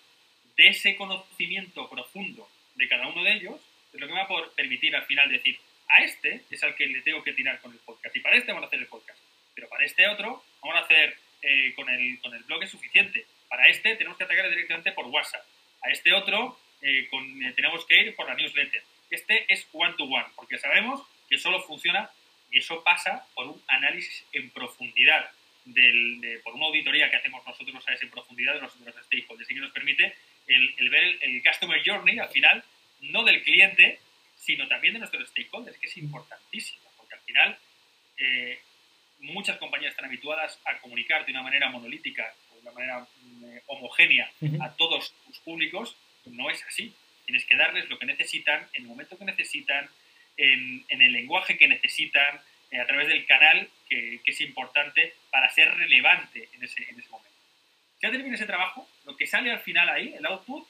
de 0.58 0.68
ese 0.68 0.96
conocimiento 0.96 1.90
profundo 1.90 2.50
de 2.76 2.88
cada 2.88 3.08
uno 3.08 3.24
de 3.24 3.34
ellos, 3.34 3.62
es 3.94 4.00
lo 4.00 4.08
que 4.08 4.14
me 4.14 4.24
va 4.24 4.26
a 4.26 4.52
permitir 4.56 4.96
al 4.96 5.06
final 5.06 5.30
decir, 5.30 5.58
a 5.88 6.04
este 6.04 6.44
es 6.50 6.64
al 6.64 6.76
que 6.76 6.88
le 6.88 7.02
tengo 7.02 7.24
que 7.24 7.34
tirar 7.34 7.62
con 7.62 7.72
el 7.72 7.80
podcast, 7.80 8.16
y 8.16 8.20
para 8.20 8.36
este 8.36 8.52
vamos 8.52 8.66
a 8.66 8.68
hacer 8.68 8.80
el 8.80 8.88
podcast, 8.88 9.20
pero 9.56 9.70
para 9.70 9.86
este 9.86 10.08
otro 10.08 10.44
vamos 10.62 10.78
a 10.78 10.82
hacer 10.82 11.16
eh, 11.42 11.74
con, 11.76 11.88
el, 11.90 12.20
con 12.20 12.34
el 12.34 12.44
blog 12.44 12.64
es 12.64 12.72
suficiente, 12.72 13.26
para 13.48 13.68
este 13.70 13.96
tenemos 13.96 14.18
que 14.18 14.26
atacar 14.26 14.50
directamente 14.50 14.92
por 14.92 15.06
WhatsApp, 15.06 15.46
a 15.84 15.92
este 15.92 16.12
otro 16.14 16.60
eh, 16.82 17.10
eh, 17.12 17.54
tenemos 17.56 17.86
que 17.86 18.02
ir 18.02 18.16
por 18.16 18.28
la 18.28 18.36
newsletter. 18.36 18.84
Este 19.10 19.52
es 19.52 19.68
one-to-one, 19.72 20.28
porque 20.36 20.58
sabemos 20.58 21.02
que 21.30 21.38
solo 21.38 21.62
funciona 21.64 22.10
y 22.52 22.60
eso 22.60 22.84
pasa 22.84 23.26
por 23.34 23.48
un 23.48 23.62
análisis 23.68 24.26
en 24.34 24.50
profundidad, 24.50 25.30
del, 25.66 26.40
por 26.44 26.54
una 26.56 26.68
auditoría 26.68 27.10
que 27.10 27.18
hacemos 27.18 27.46
nosotros 27.46 27.84
¿sabes? 27.84 28.02
en 28.02 28.10
profundidad 28.10 28.54
de 28.54 28.62
los, 28.62 28.80
de 28.80 28.92
los 28.92 29.06
stakeholders 29.06 29.52
y 29.52 29.54
que 29.54 29.60
nos 29.60 29.72
permite 29.72 30.16
el, 30.48 30.90
ver 30.90 31.18
el, 31.22 31.44
customer 31.44 31.82
journey 31.86 32.20
al 32.20 32.30
final, 32.30 32.64
no 33.02 33.24
del 33.24 33.44
cliente, 33.44 34.00
sino 34.38 34.68
también 34.68 34.94
de 34.94 35.00
nuestros 35.00 35.30
stakeholders, 35.30 35.78
que 35.78 35.88
es 35.88 35.98
importantísimo, 35.98 36.82
porque 36.98 37.16
al 37.16 37.22
final 37.22 37.58
eh, 38.18 38.60
muchas 39.20 39.58
compañías 39.58 39.92
están 39.92 40.06
habituadas 40.06 40.60
a 40.66 40.78
comunicar 40.80 41.26
de 41.26 41.32
una 41.32 41.44
manera 41.44 41.70
monolítica 41.70 42.34
de 42.68 42.72
manera 42.72 43.08
mm, 43.22 43.58
homogénea 43.68 44.32
a 44.62 44.74
todos 44.74 45.14
sus 45.26 45.40
públicos, 45.40 45.96
no 46.26 46.50
es 46.50 46.64
así. 46.66 46.94
Tienes 47.26 47.46
que 47.46 47.58
darles 47.58 47.90
lo 47.90 48.00
que 48.00 48.06
necesitan, 48.06 48.68
en 48.74 48.84
el 48.84 48.88
momento 48.88 49.18
que 49.18 49.26
necesitan, 49.26 49.90
en, 50.38 50.86
el 50.90 51.12
lenguaje 51.12 51.58
que 51.58 51.68
necesitan, 51.68 52.40
eh, 52.72 52.80
a 52.80 52.86
través 52.86 53.08
del 53.08 53.26
canal 53.26 53.70
que, 53.90 54.22
es 54.26 54.42
importante 54.42 55.14
para 55.32 55.50
ser 55.50 55.74
relevante 55.76 56.50
en 56.54 56.64
ese, 56.64 56.84
en 56.90 57.00
ese 57.00 57.10
momento. 57.10 57.27
Ya 58.02 58.12
termina 58.12 58.36
ese 58.36 58.46
trabajo, 58.46 58.88
lo 59.06 59.18
que 59.18 59.26
sale 59.26 59.52
al 59.52 59.60
final 59.60 59.90
ahí, 59.90 60.14
el 60.14 60.26
output, 60.26 60.68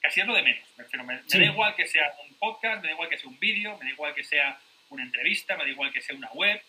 casi 0.00 0.20
es 0.20 0.26
lo 0.26 0.34
de 0.34 0.42
menos. 0.42 0.64
Me, 0.76 1.02
me, 1.02 1.16
da 1.16 1.44
igual 1.44 1.74
que 1.74 1.86
sea 1.86 2.14
un 2.24 2.34
podcast, 2.34 2.82
me 2.82 2.88
da 2.88 2.94
igual 2.94 3.08
que 3.08 3.18
sea 3.18 3.28
un 3.28 3.38
vídeo, 3.40 3.76
me 3.78 3.86
da 3.86 3.90
igual 3.90 4.14
que 4.14 4.22
sea 4.22 4.60
una 4.90 5.02
entrevista, 5.02 5.56
me 5.56 5.64
da 5.64 5.70
igual 5.70 5.92
que 5.92 6.00
sea 6.00 6.14
una 6.14 6.30
web. 6.32 6.60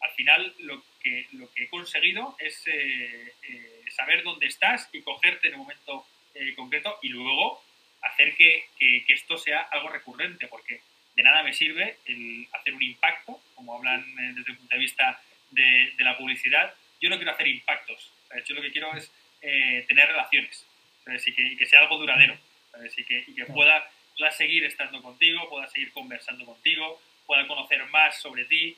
Al 0.00 0.10
final 0.12 0.54
lo 0.60 0.82
que, 1.02 1.28
lo 1.32 1.52
que 1.52 1.64
he 1.64 1.68
conseguido 1.68 2.36
es 2.38 2.66
eh, 2.66 3.34
eh, 3.42 3.82
saber 3.90 4.22
dónde 4.22 4.46
estás 4.46 4.88
y 4.92 5.02
cogerte 5.02 5.48
en 5.48 5.54
un 5.54 5.60
momento 5.60 6.06
eh, 6.34 6.54
concreto 6.54 6.98
y 7.02 7.10
luego 7.10 7.62
hacer 8.00 8.34
que, 8.34 8.64
que, 8.78 9.04
esto 9.08 9.36
sea 9.36 9.60
algo 9.60 9.90
recurrente, 9.90 10.48
porque 10.48 10.80
de 11.14 11.22
nada 11.22 11.42
me 11.42 11.52
sirve 11.52 11.98
el 12.06 12.48
hacer 12.52 12.72
un 12.72 12.82
impacto, 12.82 13.42
como 13.54 13.76
hablan 13.76 14.14
desde 14.34 14.52
el 14.52 14.56
punto 14.56 14.74
de 14.74 14.80
vista 14.80 15.20
de, 15.50 15.92
de 15.98 16.04
la 16.04 16.16
publicidad, 16.16 16.74
yo 16.98 17.10
no 17.10 17.16
quiero 17.16 17.32
hacer 17.32 17.46
impactos, 17.46 18.10
yo 18.46 18.54
lo 18.54 18.62
que 18.62 18.72
quiero 18.72 18.94
es 18.96 19.12
eh, 19.40 19.84
tener 19.88 20.08
relaciones, 20.08 20.66
Y, 21.26 21.56
que, 21.56 21.66
sea 21.66 21.80
algo 21.80 21.98
duradero, 21.98 22.38
Y 22.96 23.04
que, 23.04 23.24
y 23.26 23.34
que 23.34 23.46
pueda, 23.46 23.90
pueda 24.16 24.30
seguir 24.30 24.64
estando 24.64 25.02
contigo, 25.02 25.48
pueda 25.48 25.66
seguir 25.68 25.92
conversando 25.92 26.44
contigo, 26.44 27.00
pueda 27.26 27.46
conocer 27.46 27.84
más 27.86 28.20
sobre 28.20 28.44
ti, 28.44 28.76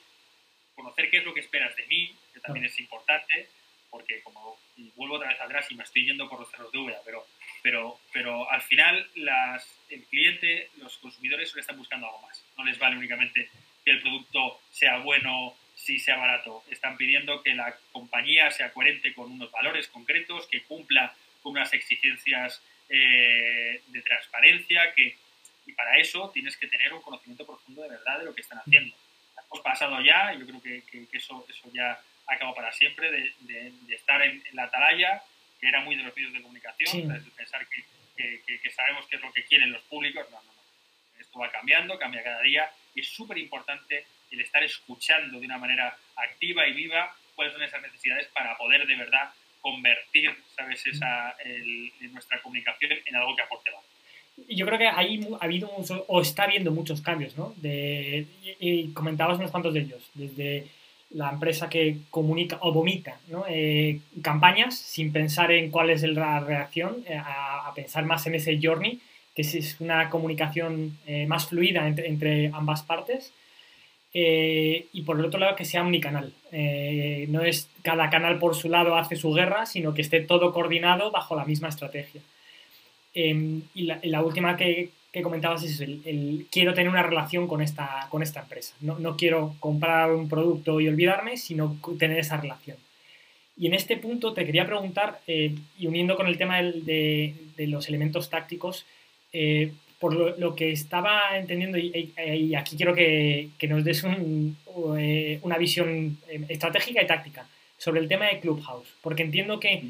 conocer 0.75 1.09
qué 1.09 1.17
es 1.17 1.25
lo 1.25 1.33
que 1.33 1.41
esperas 1.41 1.75
de 1.75 1.85
mí, 1.87 2.15
que 2.33 2.39
también 2.39 2.65
es 2.65 2.79
importante, 2.79 3.49
porque 3.89 4.21
como 4.23 4.57
vuelvo 4.95 5.15
otra 5.15 5.29
vez 5.29 5.39
atrás 5.39 5.69
y 5.69 5.75
me 5.75 5.83
estoy 5.83 6.05
yendo 6.05 6.27
por 6.27 6.39
los 6.39 6.49
cerros 6.49 6.71
de 6.71 6.79
Úbeda, 6.79 7.01
pero, 7.05 7.27
pero, 7.61 7.99
pero 8.11 8.49
al 8.49 8.61
final 8.61 9.07
las, 9.15 9.79
el 9.89 10.03
cliente, 10.05 10.69
los 10.77 10.97
consumidores 10.97 11.49
solo 11.49 11.61
están 11.61 11.77
buscando 11.77 12.07
algo 12.07 12.21
más. 12.21 12.43
No 12.57 12.65
les 12.65 12.79
vale 12.79 12.97
únicamente 12.97 13.49
que 13.85 13.91
el 13.91 14.01
producto 14.01 14.61
sea 14.71 14.97
bueno, 14.99 15.55
si 15.83 15.99
sea 15.99 16.15
barato. 16.15 16.63
Están 16.69 16.95
pidiendo 16.95 17.43
que 17.43 17.53
la 17.53 17.75
compañía 17.91 18.49
sea 18.51 18.71
coherente 18.71 19.13
con 19.13 19.29
unos 19.31 19.51
valores 19.51 19.87
concretos, 19.87 20.47
que 20.47 20.63
cumpla 20.63 21.13
con 21.41 21.51
unas 21.51 21.73
exigencias 21.73 22.61
eh, 22.87 23.81
de 23.87 24.01
transparencia, 24.01 24.93
que, 24.93 25.17
y 25.65 25.73
para 25.73 25.97
eso 25.97 26.29
tienes 26.33 26.55
que 26.55 26.67
tener 26.67 26.93
un 26.93 27.01
conocimiento 27.01 27.45
profundo 27.45 27.81
de 27.81 27.89
verdad 27.89 28.19
de 28.19 28.25
lo 28.25 28.33
que 28.33 28.41
están 28.41 28.59
haciendo. 28.59 28.95
Hemos 29.45 29.61
pasado 29.61 29.99
ya, 30.01 30.33
yo 30.33 30.45
creo 30.47 30.61
que, 30.61 30.83
que, 30.89 31.17
eso, 31.17 31.45
eso 31.49 31.69
ya 31.73 31.99
acabó 32.27 32.55
para 32.55 32.71
siempre, 32.71 33.11
de, 33.11 33.33
de, 33.41 33.95
estar 33.95 34.21
en, 34.21 34.41
la 34.53 34.63
atalaya, 34.63 35.21
que 35.59 35.67
era 35.67 35.81
muy 35.81 35.97
de 35.97 36.03
los 36.03 36.15
medios 36.15 36.31
de 36.31 36.41
comunicación, 36.41 37.09
de 37.09 37.31
pensar 37.31 37.67
que, 37.67 37.83
que, 38.15 38.69
sabemos 38.71 39.05
qué 39.07 39.17
es 39.17 39.21
lo 39.21 39.33
que 39.33 39.43
quieren 39.43 39.71
los 39.71 39.81
públicos. 39.83 40.25
No, 40.31 40.37
no, 40.37 40.53
no. 40.53 41.19
Esto 41.19 41.39
va 41.39 41.51
cambiando, 41.51 41.99
cambia 41.99 42.23
cada 42.23 42.41
día 42.41 42.71
y 42.95 43.01
es 43.01 43.09
súper 43.09 43.37
importante 43.37 44.05
el 44.33 44.41
estar 44.41 44.63
escuchando 44.63 45.39
de 45.39 45.45
una 45.45 45.57
manera 45.57 45.95
activa 46.15 46.67
y 46.67 46.73
viva 46.73 47.15
cuáles 47.35 47.53
son 47.53 47.63
esas 47.63 47.81
necesidades 47.81 48.27
para 48.33 48.57
poder 48.57 48.85
de 48.85 48.95
verdad 48.95 49.29
convertir, 49.61 50.35
¿sabes?, 50.55 50.85
esa, 50.85 51.35
nuestra 52.11 52.41
comunicación 52.41 52.91
en 53.05 53.15
algo 53.15 53.35
que 53.35 53.43
aporte 53.43 53.71
valor. 53.71 53.85
Yo 54.49 54.65
creo 54.65 54.79
que 54.79 54.87
ahí 54.87 55.25
ha 55.39 55.45
habido 55.45 55.69
o 56.07 56.21
está 56.21 56.43
habiendo 56.43 56.71
muchos 56.71 57.01
cambios, 57.01 57.37
¿no? 57.37 57.53
De, 57.57 58.25
y, 58.59 58.91
comentabas 58.91 59.37
unos 59.37 59.51
cuantos 59.51 59.73
de 59.73 59.81
ellos, 59.81 60.09
desde 60.15 60.67
la 61.11 61.29
empresa 61.29 61.69
que 61.69 61.97
comunica 62.09 62.57
o 62.61 62.73
vomita 62.73 63.19
¿no? 63.27 63.45
Eh, 63.47 63.99
campañas 64.23 64.75
sin 64.75 65.13
pensar 65.13 65.51
en 65.51 65.69
cuál 65.69 65.91
es 65.91 66.01
la 66.01 66.39
reacción, 66.39 67.03
eh, 67.07 67.15
a, 67.15 67.71
pensar 67.75 68.05
más 68.05 68.25
en 68.25 68.35
ese 68.35 68.59
journey, 68.61 68.99
que 69.35 69.43
es 69.43 69.79
una 69.79 70.09
comunicación 70.09 70.97
eh, 71.05 71.25
más 71.27 71.47
fluida 71.47 71.87
entre, 71.87 72.07
entre 72.07 72.47
ambas 72.53 72.81
partes 72.83 73.31
eh, 74.13 74.85
y 74.93 75.01
por 75.01 75.17
el 75.17 75.25
otro 75.25 75.39
lado 75.39 75.55
que 75.55 75.65
sea 75.65 75.81
omnicanal. 75.81 76.33
Eh, 76.51 77.25
no 77.29 77.43
es 77.43 77.67
cada 77.81 78.09
canal 78.09 78.37
por 78.37 78.55
su 78.55 78.69
lado 78.69 78.95
hace 78.95 79.15
su 79.15 79.33
guerra, 79.33 79.65
sino 79.65 79.93
que 79.93 80.01
esté 80.01 80.21
todo 80.21 80.53
coordinado 80.53 81.11
bajo 81.11 81.35
la 81.35 81.45
misma 81.45 81.69
estrategia. 81.69 82.21
Em, 83.15 83.63
y, 83.73 83.83
la, 83.83 84.21
última 84.21 84.55
que, 84.55 84.89
que, 85.11 85.21
comentabas 85.21 85.63
es 85.63 85.79
el, 85.81 86.47
quiero 86.51 86.73
tener 86.73 86.89
una 86.89 87.03
relación 87.03 87.47
con 87.47 87.61
esta, 87.61 88.07
con 88.09 88.21
esta 88.21 88.41
empresa. 88.41 88.75
No, 88.81 88.99
no, 88.99 89.17
quiero 89.17 89.55
comprar 89.59 90.11
un 90.11 90.29
producto 90.29 90.79
y 90.79 90.87
olvidarme, 90.87 91.37
sino 91.37 91.77
tener 91.97 92.19
esa 92.19 92.37
relación. 92.37 92.77
Y 93.55 93.67
en 93.67 93.73
este 93.75 93.97
punto 93.97 94.33
te 94.33 94.45
quería 94.45 94.65
preguntar, 94.65 95.21
eh, 95.27 95.55
y 95.77 95.87
uniendo 95.87 96.15
con 96.15 96.27
el 96.27 96.37
tema 96.37 96.61
de, 96.61 97.35
de, 97.55 97.67
los 97.67 97.87
elementos 97.87 98.29
tácticos, 98.31 98.85
por 100.03 100.37
lo, 100.37 100.53
que 100.53 100.73
estaba 100.73 101.37
entendiendo, 101.37 101.77
y, 101.77 102.53
aquí 102.55 102.75
quiero 102.75 102.93
que, 102.93 103.51
nos 103.69 103.85
des 103.85 104.03
eh, 104.03 105.39
una 105.43 105.57
visión 105.57 106.17
eh, 106.27 106.45
estratégica 106.49 107.01
y 107.01 107.07
táctica 107.07 107.47
sobre 107.77 108.01
el 108.01 108.09
tema 108.09 108.25
de 108.25 108.41
Clubhouse, 108.41 108.89
porque 109.01 109.23
entiendo 109.23 109.61
que 109.61 109.81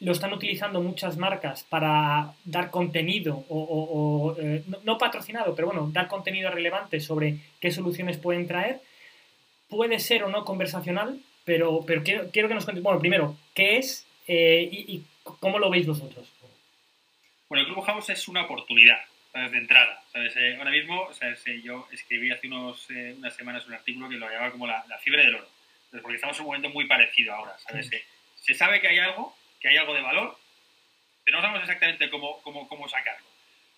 lo 0.00 0.10
están 0.10 0.32
utilizando 0.32 0.82
muchas 0.82 1.18
marcas 1.18 1.62
para 1.68 2.32
dar 2.44 2.72
contenido, 2.72 3.44
o, 3.48 4.34
eh, 4.40 4.64
no, 4.82 4.98
patrocinado, 4.98 5.54
pero 5.54 5.68
bueno, 5.68 5.88
dar 5.92 6.08
contenido 6.08 6.50
relevante 6.50 6.98
sobre 6.98 7.36
qué 7.60 7.70
soluciones 7.70 8.16
pueden 8.16 8.48
traer. 8.48 8.80
Puede 9.68 10.00
ser 10.00 10.24
o 10.24 10.30
no 10.30 10.44
conversacional, 10.44 11.20
pero, 11.44 11.84
pero 11.86 12.02
quiero, 12.02 12.28
quiero 12.32 12.48
que 12.48 12.54
nos 12.54 12.64
cuentes, 12.64 12.82
bueno, 12.82 12.98
primero, 12.98 13.36
¿qué 13.54 13.76
es 13.76 14.04
y, 14.26 14.32
y, 14.32 15.04
cómo 15.22 15.60
lo 15.60 15.70
veis 15.70 15.86
vosotros? 15.86 16.26
Bueno, 17.48 17.64
el 17.64 17.72
Clubhouse 17.72 18.10
es 18.10 18.26
una 18.26 18.46
oportunidad 18.46 18.98
de 19.32 19.58
entrada. 19.58 20.02
Eh, 20.14 20.56
ahora 20.58 20.70
mismo, 20.70 21.08
yo 21.62 21.88
escribí 21.92 22.30
hace 22.30 22.48
unos, 22.48 22.90
eh, 22.90 23.14
unas 23.16 23.34
semanas 23.34 23.66
un 23.66 23.74
artículo 23.74 24.08
que 24.08 24.16
lo 24.16 24.28
llamaba 24.28 24.50
como 24.50 24.66
la, 24.66 24.98
fiebre 25.00 25.24
del 25.24 25.36
oro, 25.36 25.48
porque 26.02 26.16
estamos 26.16 26.36
en 26.36 26.42
un 26.42 26.46
momento 26.46 26.70
muy 26.70 26.86
parecido 26.86 27.34
ahora. 27.34 27.56
Eh, 27.74 28.04
se 28.34 28.54
sabe 28.54 28.80
que 28.80 28.88
hay 28.88 28.98
algo, 28.98 29.36
que 29.60 29.68
hay 29.68 29.76
algo 29.76 29.94
de 29.94 30.00
valor, 30.00 30.36
pero 31.24 31.36
no 31.36 31.42
sabemos 31.42 31.62
exactamente 31.62 32.10
cómo, 32.10 32.42
cómo, 32.42 32.68
cómo 32.68 32.88
sacarlo. 32.88 33.26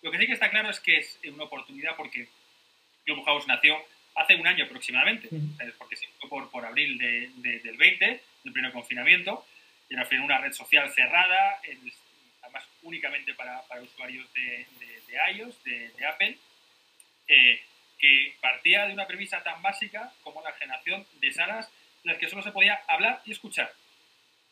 Lo 0.01 0.11
que 0.11 0.17
sí 0.17 0.25
que 0.25 0.33
está 0.33 0.49
claro 0.49 0.69
es 0.69 0.79
que 0.79 0.97
es 0.97 1.19
una 1.25 1.43
oportunidad 1.43 1.95
porque 1.95 2.27
Clubhouse 3.05 3.47
nació 3.47 3.77
hace 4.15 4.35
un 4.35 4.47
año 4.47 4.65
aproximadamente, 4.65 5.29
porque 5.77 5.95
se 5.95 6.05
hizo 6.05 6.29
por, 6.29 6.49
por 6.49 6.65
abril 6.65 6.97
de, 6.97 7.59
del 7.59 7.77
20, 7.77 8.23
del 8.43 8.53
primer 8.53 8.71
confinamiento, 8.71 9.45
y 9.89 9.93
era 9.93 10.07
una 10.23 10.39
red 10.39 10.51
social 10.51 10.91
cerrada, 10.91 11.59
además 12.41 12.63
únicamente 12.81 13.33
para, 13.33 13.61
para 13.63 13.81
usuarios 13.81 14.31
de, 14.33 14.65
de 14.79 14.93
iOS, 15.31 15.63
de, 15.63 16.05
Apple, 16.05 16.37
eh, 17.27 17.61
que 17.97 18.35
partía 18.41 18.85
de 18.85 18.93
una 18.93 19.07
premisa 19.07 19.41
tan 19.43 19.61
básica 19.61 20.11
como 20.23 20.41
la 20.41 20.53
generación 20.53 21.05
de 21.19 21.31
salas 21.31 21.69
en 22.03 22.11
las 22.11 22.17
que 22.17 22.29
solo 22.29 22.41
se 22.41 22.51
podía 22.51 22.81
hablar 22.87 23.21
y 23.25 23.31
escuchar. 23.31 23.73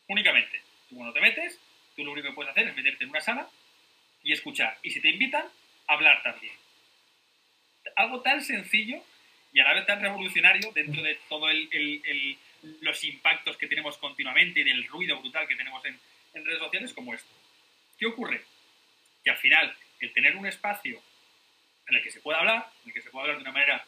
Únicamente. 0.08 0.60
Tú 0.88 0.96
cuando 0.96 1.12
te 1.12 1.20
metes, 1.20 1.60
tú 1.94 2.04
lo 2.04 2.12
único 2.12 2.28
que 2.28 2.34
puedes 2.34 2.50
hacer 2.50 2.68
es 2.68 2.76
meterte 2.76 3.04
en 3.04 3.10
una 3.10 3.20
sala 3.20 3.48
y 4.22 4.32
escuchar. 4.32 4.78
Y 4.82 4.90
si 4.90 5.00
te 5.00 5.10
invitan, 5.10 5.46
hablar 5.86 6.22
también. 6.22 6.54
Algo 7.96 8.22
tan 8.22 8.42
sencillo 8.42 9.02
y 9.52 9.60
a 9.60 9.64
la 9.64 9.74
vez 9.74 9.86
tan 9.86 10.00
revolucionario 10.00 10.72
dentro 10.72 11.02
de 11.02 11.18
todos 11.28 11.50
los 12.80 13.04
impactos 13.04 13.56
que 13.56 13.66
tenemos 13.66 13.98
continuamente 13.98 14.60
y 14.60 14.64
del 14.64 14.86
ruido 14.86 15.20
brutal 15.20 15.46
que 15.46 15.56
tenemos 15.56 15.84
en, 15.84 15.98
en 16.34 16.44
redes 16.44 16.60
sociales 16.60 16.92
como 16.94 17.12
esto. 17.12 17.30
¿Qué 17.98 18.06
ocurre? 18.06 18.42
Que 19.24 19.30
al 19.30 19.36
final 19.38 19.76
el 20.02 20.12
tener 20.12 20.36
un 20.36 20.46
espacio 20.46 21.00
en 21.88 21.96
el 21.96 22.02
que 22.02 22.10
se 22.10 22.20
pueda 22.20 22.38
hablar, 22.38 22.70
en 22.82 22.88
el 22.88 22.94
que 22.94 23.02
se 23.02 23.10
pueda 23.10 23.24
hablar 23.24 23.36
de 23.38 23.42
una 23.42 23.52
manera 23.52 23.86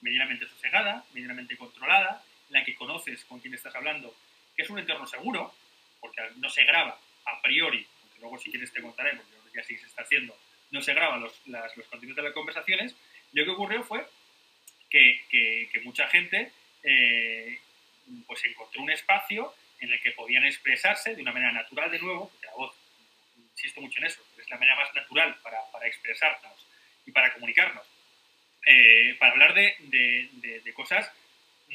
medianamente 0.00 0.46
sosegada, 0.46 1.04
medianamente 1.14 1.56
controlada, 1.56 2.22
en 2.48 2.54
la 2.54 2.64
que 2.64 2.74
conoces 2.74 3.24
con 3.24 3.40
quién 3.40 3.54
estás 3.54 3.74
hablando, 3.74 4.14
que 4.56 4.62
es 4.62 4.70
un 4.70 4.78
entorno 4.78 5.06
seguro, 5.06 5.54
porque 6.00 6.20
no 6.36 6.50
se 6.50 6.64
graba 6.64 6.98
a 7.24 7.40
priori, 7.40 7.86
aunque 8.02 8.20
luego 8.20 8.38
si 8.38 8.50
quieres 8.50 8.72
te 8.72 8.82
contaré, 8.82 9.16
porque 9.16 9.32
ya 9.54 9.62
sí 9.62 9.76
se 9.78 9.86
está 9.86 10.02
haciendo, 10.02 10.36
no 10.70 10.82
se 10.82 10.94
graban 10.94 11.20
los, 11.20 11.40
los 11.46 11.86
contenidos 11.88 12.16
de 12.16 12.22
las 12.22 12.32
conversaciones, 12.32 12.96
lo 13.32 13.44
que 13.44 13.50
ocurrió 13.50 13.82
fue 13.84 14.06
que, 14.90 15.24
que, 15.30 15.80
mucha 15.84 16.06
gente 16.08 16.52
eh, 16.82 17.58
pues 18.26 18.44
encontró 18.44 18.82
un 18.82 18.90
espacio 18.90 19.54
en 19.80 19.92
el 19.92 20.00
que 20.00 20.12
podían 20.12 20.44
expresarse 20.44 21.14
de 21.14 21.22
una 21.22 21.32
manera 21.32 21.52
natural 21.52 21.90
de 21.90 21.98
nuevo, 21.98 22.28
porque 22.30 22.46
la 22.46 22.54
voz, 22.54 22.74
insisto 23.52 23.80
mucho 23.80 24.00
en 24.00 24.06
eso, 24.06 24.22
la 24.48 24.58
manera 24.58 24.76
más 24.76 24.94
natural 24.94 25.36
para, 25.42 25.58
para 25.70 25.86
expresarnos 25.86 26.66
y 27.06 27.12
para 27.12 27.32
comunicarnos. 27.32 27.86
Eh, 28.64 29.16
para 29.18 29.32
hablar 29.32 29.54
de, 29.54 29.74
de, 30.64 30.72
cosas 30.74 31.10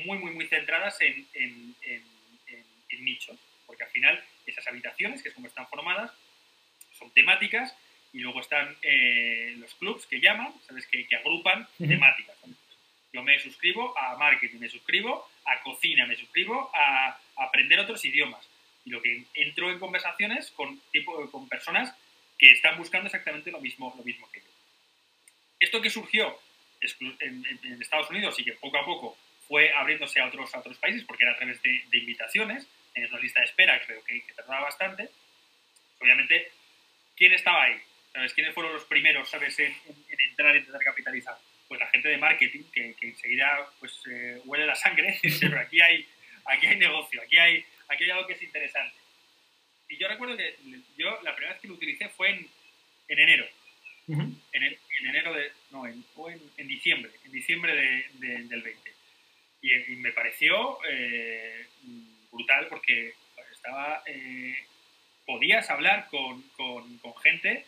muy, 0.06 0.18
muy, 0.20 0.32
muy 0.32 0.48
centradas 0.48 1.00
en, 1.02 1.28
en, 1.34 1.76
en, 1.84 3.06
nichos, 3.06 3.38
porque 3.66 3.84
al 3.84 3.90
final 3.92 4.24
esas 4.46 4.68
habitaciones, 4.68 5.22
que 5.22 5.30
es 5.30 5.36
como 5.36 5.48
están 5.48 5.68
formadas, 5.68 6.12
son 6.98 7.14
temáticas 7.14 7.76
y 8.12 8.20
luego 8.20 8.42
están 8.42 8.76
eh, 8.82 9.54
los 9.58 9.74
clubs 9.76 10.08
que 10.08 10.20
llaman, 10.20 10.54
¿sabes? 10.66 10.88
Que, 10.88 11.08
que 11.08 11.16
agrupan 11.16 11.68
temáticas. 11.78 12.36
Yo 13.14 13.24
me 13.24 13.40
suscribo 13.40 13.98
a 13.98 14.18
marketing, 14.18 14.60
me 14.60 14.70
suscribo 14.70 15.30
a 15.46 15.62
cocina, 15.64 16.06
me 16.06 16.16
suscribo 16.16 16.72
a, 16.74 17.20
aprender 17.38 17.80
otros 17.80 18.04
idiomas. 18.04 18.48
Lo 18.88 19.02
que 19.02 19.26
entro 19.34 19.72
en 19.72 19.80
conversaciones 19.80 20.52
con, 20.52 20.80
tipo, 20.92 21.30
con 21.30 21.48
personas 21.48 21.94
que 22.38 22.52
están 22.52 22.78
buscando 22.78 23.08
exactamente 23.08 23.52
lo 23.52 23.60
mismo, 23.60 23.94
lo 23.98 24.04
mismo 24.04 24.30
que 24.32 24.42
yo. 24.42 24.48
Esto 25.60 25.82
que 25.82 25.90
surgió 25.90 26.40
en, 27.20 27.82
Estados 27.82 28.10
Unidos 28.10 28.40
y 28.40 28.44
que 28.44 28.54
poco 28.54 28.78
a 28.78 28.86
poco 28.86 29.18
fue 29.48 29.74
abriéndose 29.74 30.20
a 30.20 30.28
otros, 30.28 30.54
a 30.54 30.60
otros 30.60 30.78
países, 30.78 31.04
porque 31.04 31.24
era 31.24 31.34
a 31.34 31.38
través 31.38 31.62
de, 31.62 31.84
invitaciones, 31.94 32.68
en 32.94 33.06
una 33.06 33.20
lista 33.20 33.40
de 33.40 33.46
espera 33.46 33.80
creo 33.86 34.04
que, 34.04 34.22
que 34.22 34.34
tardaba 34.34 34.62
bastante, 34.62 35.10
obviamente, 36.00 36.52
¿quién 37.16 37.34
estaba 37.34 37.64
ahí? 37.64 37.80
¿Sabes? 38.14 38.34
¿Quiénes 38.34 38.54
fueron 38.54 38.74
los 38.74 38.86
primeros, 38.86 39.30
sabes, 39.30 39.58
en, 39.60 39.76
entrar 40.30 40.56
y 40.56 40.60
intentar 40.60 40.84
capitalizar? 40.84 41.38
Pues 41.68 41.80
la 41.80 41.88
gente 41.88 42.10
de 42.10 42.18
marketing, 42.18 42.64
que, 42.72 42.96
enseguida 43.02 43.70
pues, 43.80 44.02
eh, 44.10 44.42
huele 44.46 44.66
la 44.66 44.76
sangre, 44.76 45.20
pero 45.42 45.60
aquí 45.60 45.82
hay, 45.82 46.08
aquí 46.46 46.68
hay 46.68 46.78
negocio, 46.78 47.22
aquí 47.22 47.38
hay, 47.38 47.66
aquí 47.88 48.04
hay 48.04 48.12
algo 48.12 48.28
que 48.28 48.34
es 48.34 48.42
interesante. 48.42 48.96
Y 49.90 49.98
yo 49.98 50.08
recuerdo 50.08 50.36
que 50.36 50.58
yo 50.98 51.22
la 51.24 51.36
primera 51.36 51.54
vez 51.54 51.62
que 51.62 51.68
lo 51.68 51.76
utilicé 51.76 52.10
fue 52.10 52.30
en, 52.30 52.48
en 53.08 53.20
enero. 53.20 53.48
en, 54.08 54.40
en, 54.54 55.06
enero 55.08 55.34
de. 55.34 55.52
No, 55.72 55.88
en, 55.88 56.04
o 56.16 56.30
en, 56.30 56.68
diciembre. 56.68 57.12
En 57.26 57.32
diciembre 57.32 57.74
de, 57.74 58.44
del 58.44 58.62
20. 58.62 58.94
Y, 59.62 59.96
me 59.98 60.12
pareció 60.12 60.80
eh, 60.90 61.68
brutal 62.32 62.68
porque 62.68 63.14
estaba 63.52 64.04
eh, 64.06 64.56
podías 65.28 65.70
hablar 65.70 66.08
con, 66.10 66.42
con, 66.56 66.98
con 67.00 67.16
gente, 67.18 67.66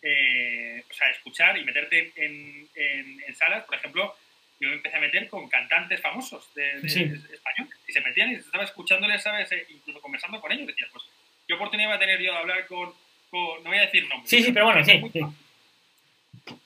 eh, 0.00 0.82
o 0.88 0.94
sea, 0.94 1.10
escuchar 1.10 1.58
y 1.58 1.64
meterte 1.64 2.12
en, 2.14 2.68
en, 2.74 3.34
salas, 3.34 3.64
por 3.64 3.74
ejemplo, 3.74 4.14
yo 4.60 4.68
me 4.68 4.74
empecé 4.74 4.98
a 4.98 5.00
meter 5.00 5.28
con 5.28 5.48
cantantes 5.48 6.00
famosos 6.00 6.52
de, 6.54 6.76
español 6.76 7.68
y 7.88 7.92
se 7.92 8.00
metían 8.02 8.30
y 8.30 8.34
estaba 8.34 8.64
escuchándoles, 8.64 9.22
¿sabes? 9.22 9.50
E 9.52 9.66
incluso 9.70 10.00
conversando 10.02 10.40
con 10.40 10.52
ellos. 10.52 10.66
Decías, 10.66 10.90
pues, 10.92 11.04
¿qué 11.48 11.54
oportunidad 11.54 11.88
va 11.88 11.94
a 11.94 11.98
tener 11.98 12.20
yo 12.20 12.32
de 12.32 12.38
hablar 12.38 12.66
con, 12.66 12.92
con 13.30 13.62
no 13.64 13.70
voy 13.70 13.78
a 13.78 13.82
decir 13.82 14.06
nombres. 14.06 14.28
Sí, 14.28 14.42
sí, 14.42 14.52
pero 14.52 14.66
bueno, 14.66 14.84
sí, 14.84 15.00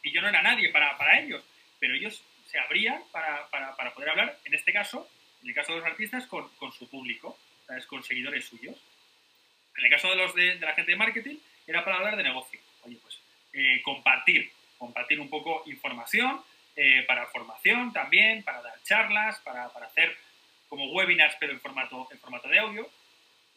Y 0.02 0.12
yo 0.12 0.20
no 0.20 0.28
era 0.28 0.42
nadie 0.42 0.70
para, 0.70 0.98
para 0.98 1.20
ellos, 1.20 1.44
pero 1.78 1.94
ellos 1.94 2.20
se 2.50 2.58
abrían 2.58 3.00
para, 3.12 3.48
para, 3.48 3.76
para, 3.76 3.94
poder 3.94 4.10
hablar, 4.10 4.38
en 4.44 4.54
este 4.54 4.72
caso, 4.72 5.08
en 5.42 5.50
el 5.50 5.54
caso 5.54 5.72
de 5.72 5.78
los 5.78 5.86
artistas, 5.86 6.26
con, 6.26 6.48
con 6.56 6.72
su 6.72 6.88
público, 6.90 7.38
¿sabes? 7.66 7.86
con 7.86 8.02
seguidores 8.02 8.44
suyos. 8.44 8.76
En 9.76 9.84
el 9.84 9.90
caso 9.90 10.08
de, 10.08 10.16
los 10.16 10.34
de, 10.34 10.56
la 10.56 10.74
gente 10.74 10.92
de 10.92 10.98
marketing, 10.98 11.36
era 11.66 11.84
para 11.84 11.96
hablar 11.96 12.16
de 12.16 12.24
negocio. 12.24 12.58
Oye, 12.82 12.98
pues 13.00 13.18
eh, 13.52 13.80
compartir, 13.82 14.50
compartir 14.78 15.20
un 15.20 15.30
poco 15.30 15.62
información, 15.66 16.40
eh, 16.76 17.04
para 17.06 17.26
formación 17.26 17.92
también, 17.92 18.42
para 18.42 18.62
dar 18.62 18.82
charlas, 18.82 19.38
para, 19.40 19.68
para, 19.70 19.86
hacer 19.86 20.16
como 20.68 20.90
webinars, 20.92 21.36
pero 21.38 21.52
en 21.52 21.60
formato, 21.60 22.08
en 22.10 22.18
formato 22.18 22.48
de 22.48 22.58
audio. 22.58 22.90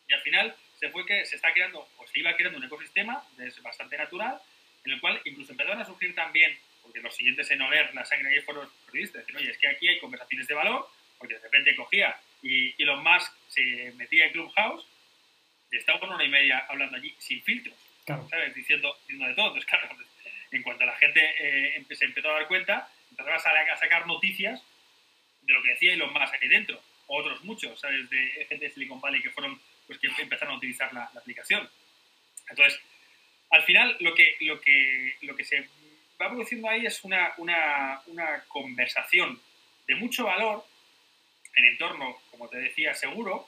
Y 0.08 0.14
al 0.14 0.22
final 0.22 0.56
se 0.80 0.90
fue 0.90 1.06
que 1.06 1.26
se 1.26 1.36
está 1.36 1.52
creando, 1.52 1.88
o 1.98 2.08
se 2.08 2.20
iba 2.20 2.36
creando 2.36 2.60
un 2.60 2.66
ecosistema 2.66 3.24
bastante 3.64 3.98
natural, 3.98 4.40
en 4.86 4.92
el 4.92 5.00
cual 5.02 5.20
incluso 5.26 5.52
empezaron 5.52 5.82
a 5.82 5.86
surgir 5.86 6.14
también, 6.14 6.58
porque 6.82 7.00
los 7.00 7.16
siguientes 7.16 7.50
en 7.52 7.62
oler 7.62 7.94
la 7.94 8.06
sangre 8.06 8.30
ahí 8.30 8.42
fueron 8.42 8.66
los 8.66 8.74
periodistas, 8.86 9.22
decir, 9.22 9.36
oye, 9.36 9.52
es 9.52 9.58
que 9.58 9.68
aquí 9.68 9.88
hay 9.88 10.00
conversaciones 10.00 10.48
de 10.48 10.54
valor, 10.54 10.88
porque 11.18 11.36
de 11.36 11.42
repente 11.42 11.76
cogía 11.76 12.16
y 12.42 12.82
Elon 12.82 13.04
Musk 13.04 13.34
se 13.48 13.92
metía 13.96 14.26
en 14.26 14.32
Clubhouse 14.32 14.86
y 15.72 15.78
estaba 15.78 16.00
una 16.06 16.16
hora 16.16 16.24
y 16.24 16.30
media 16.30 16.66
hablando 16.70 16.98
allí 16.98 17.14
sin 17.18 17.42
filtros, 17.42 17.76
¿sabes? 18.06 18.54
Diciendo, 18.54 18.96
diciendo 19.02 19.28
de 19.28 19.34
todo. 19.34 19.48
Entonces, 19.48 19.70
claro, 19.70 19.90
en 20.52 20.64
cuanto 20.64 20.86
la 20.86 20.96
gente 20.96 21.22
eh, 21.40 21.86
se 21.92 22.06
empezó 22.06 22.30
a 22.30 22.34
dar 22.34 22.48
cuenta, 22.48 22.90
empezaba 23.18 23.62
a, 23.74 23.78
sacar 23.78 24.06
noticias 24.08 24.62
de 25.42 25.54
lo 25.54 25.64
que 25.64 25.72
decía 25.72 25.94
Elon 25.94 26.14
Musk 26.14 26.34
aquí 26.34 26.48
dentro. 26.48 26.82
Otros 27.08 27.44
muchos, 27.44 27.80
¿sabes? 27.80 28.10
De 28.10 28.46
gente 28.50 28.66
de 28.66 28.72
Silicon 28.72 29.00
Valley 29.00 29.22
que 29.22 29.32
fueron, 29.32 29.60
pues 29.86 30.00
que 30.00 30.08
empezaron 30.20 30.56
a 30.56 30.58
utilizar 30.58 30.94
la, 30.94 31.06
aplicación. 31.16 31.70
Entonces, 32.50 32.80
al 33.50 33.64
final, 33.64 33.96
lo 34.00 34.14
que, 34.14 34.36
lo 34.42 34.60
que, 34.60 35.16
lo 35.22 35.36
que 35.36 35.44
se 35.44 35.68
va 36.22 36.30
produciendo 36.30 36.70
ahí 36.70 36.86
es 36.86 37.04
una, 37.04 37.34
una, 37.38 38.02
una 38.08 38.44
conversación 38.48 39.42
de 39.88 39.96
mucho 39.96 40.26
valor 40.26 40.66
en 41.56 41.66
entorno, 41.66 42.22
como 42.30 42.50
te 42.50 42.58
decía, 42.58 42.94
seguro, 42.94 43.48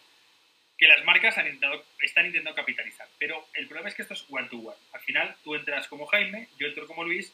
que 0.78 0.88
las 0.88 1.04
marcas 1.04 1.38
han 1.38 1.48
intentado, 1.48 1.84
están 2.02 2.26
intentando 2.28 2.56
capitalizar. 2.56 3.08
Pero 3.20 3.46
el 3.54 3.68
problema 3.68 3.90
es 3.90 3.96
que 3.96 4.02
esto 4.02 4.14
es 4.14 4.26
one 4.30 4.48
to 4.48 4.58
one. 4.58 4.78
Al 4.94 5.02
final, 5.02 5.36
tú 5.44 5.56
entras 5.56 5.88
como 5.88 6.08
Jaime, 6.08 6.48
yo 6.58 6.68
entro 6.68 6.88
como 6.88 7.04
Luis, 7.04 7.34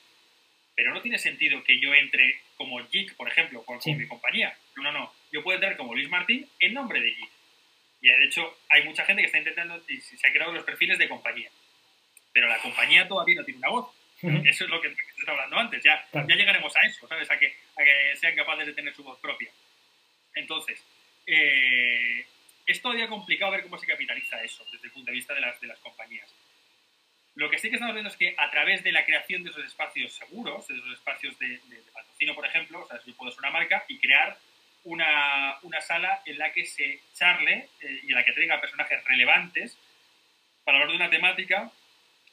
pero 0.76 0.94
no 0.94 1.02
tiene 1.02 1.18
sentido 1.18 1.64
que 1.64 1.80
yo 1.80 1.94
entre 1.94 2.42
como 2.58 2.86
Geek, 2.90 3.16
por 3.16 3.28
ejemplo, 3.28 3.64
con, 3.64 3.80
mi 3.86 4.08
compañía. 4.08 4.56
No, 4.76 4.84
no, 4.84 4.92
no. 4.92 5.14
Yo 5.32 5.44
puedo 5.44 5.56
entrar 5.56 5.78
como 5.78 5.96
Luis 5.96 6.10
Martín 6.10 6.48
en 6.60 6.74
nombre 6.74 7.00
de 7.00 7.12
Geek. 7.12 7.30
Y 8.02 8.10
de 8.10 8.26
hecho, 8.26 8.58
hay 8.70 8.84
mucha 8.84 9.06
gente 9.06 9.22
que 9.22 9.28
está 9.28 9.38
intentando, 9.38 9.82
y 9.88 10.00
se 10.00 10.28
ha 10.28 10.32
creado 10.32 10.52
los 10.52 10.64
perfiles 10.64 10.98
de 11.00 11.10
compañía. 11.10 11.50
Pero 12.34 12.48
la 12.48 12.60
compañía 12.60 13.08
todavía 13.08 13.38
no 13.38 13.46
tiene 13.46 13.60
una 13.60 13.70
voz. 13.70 13.96
Eso 14.22 14.64
es 14.64 14.70
lo 14.70 14.82
que, 14.82 14.90
se 14.90 15.20
está 15.20 15.32
hablando 15.32 15.58
antes. 15.58 15.84
Ya, 15.84 16.06
ya 16.14 16.36
llegaremos 16.36 16.76
a 16.76 16.82
eso, 16.82 17.08
¿sabes? 17.08 17.30
A 17.32 17.38
que, 17.38 17.56
a 17.78 17.84
que 17.84 18.16
sean 18.18 18.36
capaces 18.36 18.66
de 18.66 18.74
tener 18.74 18.94
su 18.94 19.04
voz 19.04 19.20
propia. 19.20 19.52
Entonces, 20.34 20.84
eh, 21.26 22.26
es 22.66 22.82
todavía 22.82 23.08
complicado 23.08 23.52
ver 23.52 23.64
cómo 23.64 23.78
se 23.78 23.88
capitaliza 23.88 24.42
eso 24.44 24.66
desde 24.72 24.88
el 24.88 24.92
punto 24.92 25.12
de 25.12 25.16
vista 25.16 25.34
de 25.34 25.42
las, 25.42 25.60
de 25.62 25.68
las 25.68 25.80
compañías. 25.80 26.34
Lo 27.36 27.50
que 27.50 27.58
sí 27.58 27.70
que 27.70 27.76
estamos 27.76 27.94
viendo 27.94 28.10
es 28.10 28.16
que 28.16 28.34
a 28.38 28.50
través 28.50 28.82
de 28.84 28.94
la 28.94 29.06
creación 29.06 29.44
de 29.44 29.50
esos 29.50 29.66
espacios 29.66 30.14
seguros, 30.14 30.68
de 30.68 30.78
esos 30.78 30.94
espacios 30.94 31.38
de, 31.38 31.60
patrocinio, 31.94 32.34
por 32.34 32.46
ejemplo, 32.46 32.84
o 32.84 32.88
sea, 32.88 33.00
si 33.02 33.12
yo 33.12 33.18
puedo 33.18 33.32
ser 33.32 33.40
una 33.40 33.52
marca 33.52 33.84
y 33.90 34.00
crear 34.00 34.38
una, 34.86 35.58
una 35.64 35.82
sala 35.82 36.22
en 36.26 36.38
la 36.38 36.54
que 36.54 36.66
se 36.66 37.02
charle 37.14 37.70
eh, 37.82 38.00
y 38.04 38.08
en 38.08 38.16
la 38.16 38.24
que 38.24 38.32
tenga 38.32 38.62
personajes 38.62 39.04
relevantes 39.04 39.78
para 40.64 40.78
hablar 40.78 40.92
de 40.92 40.96
una 40.96 41.10
temática 41.10 41.70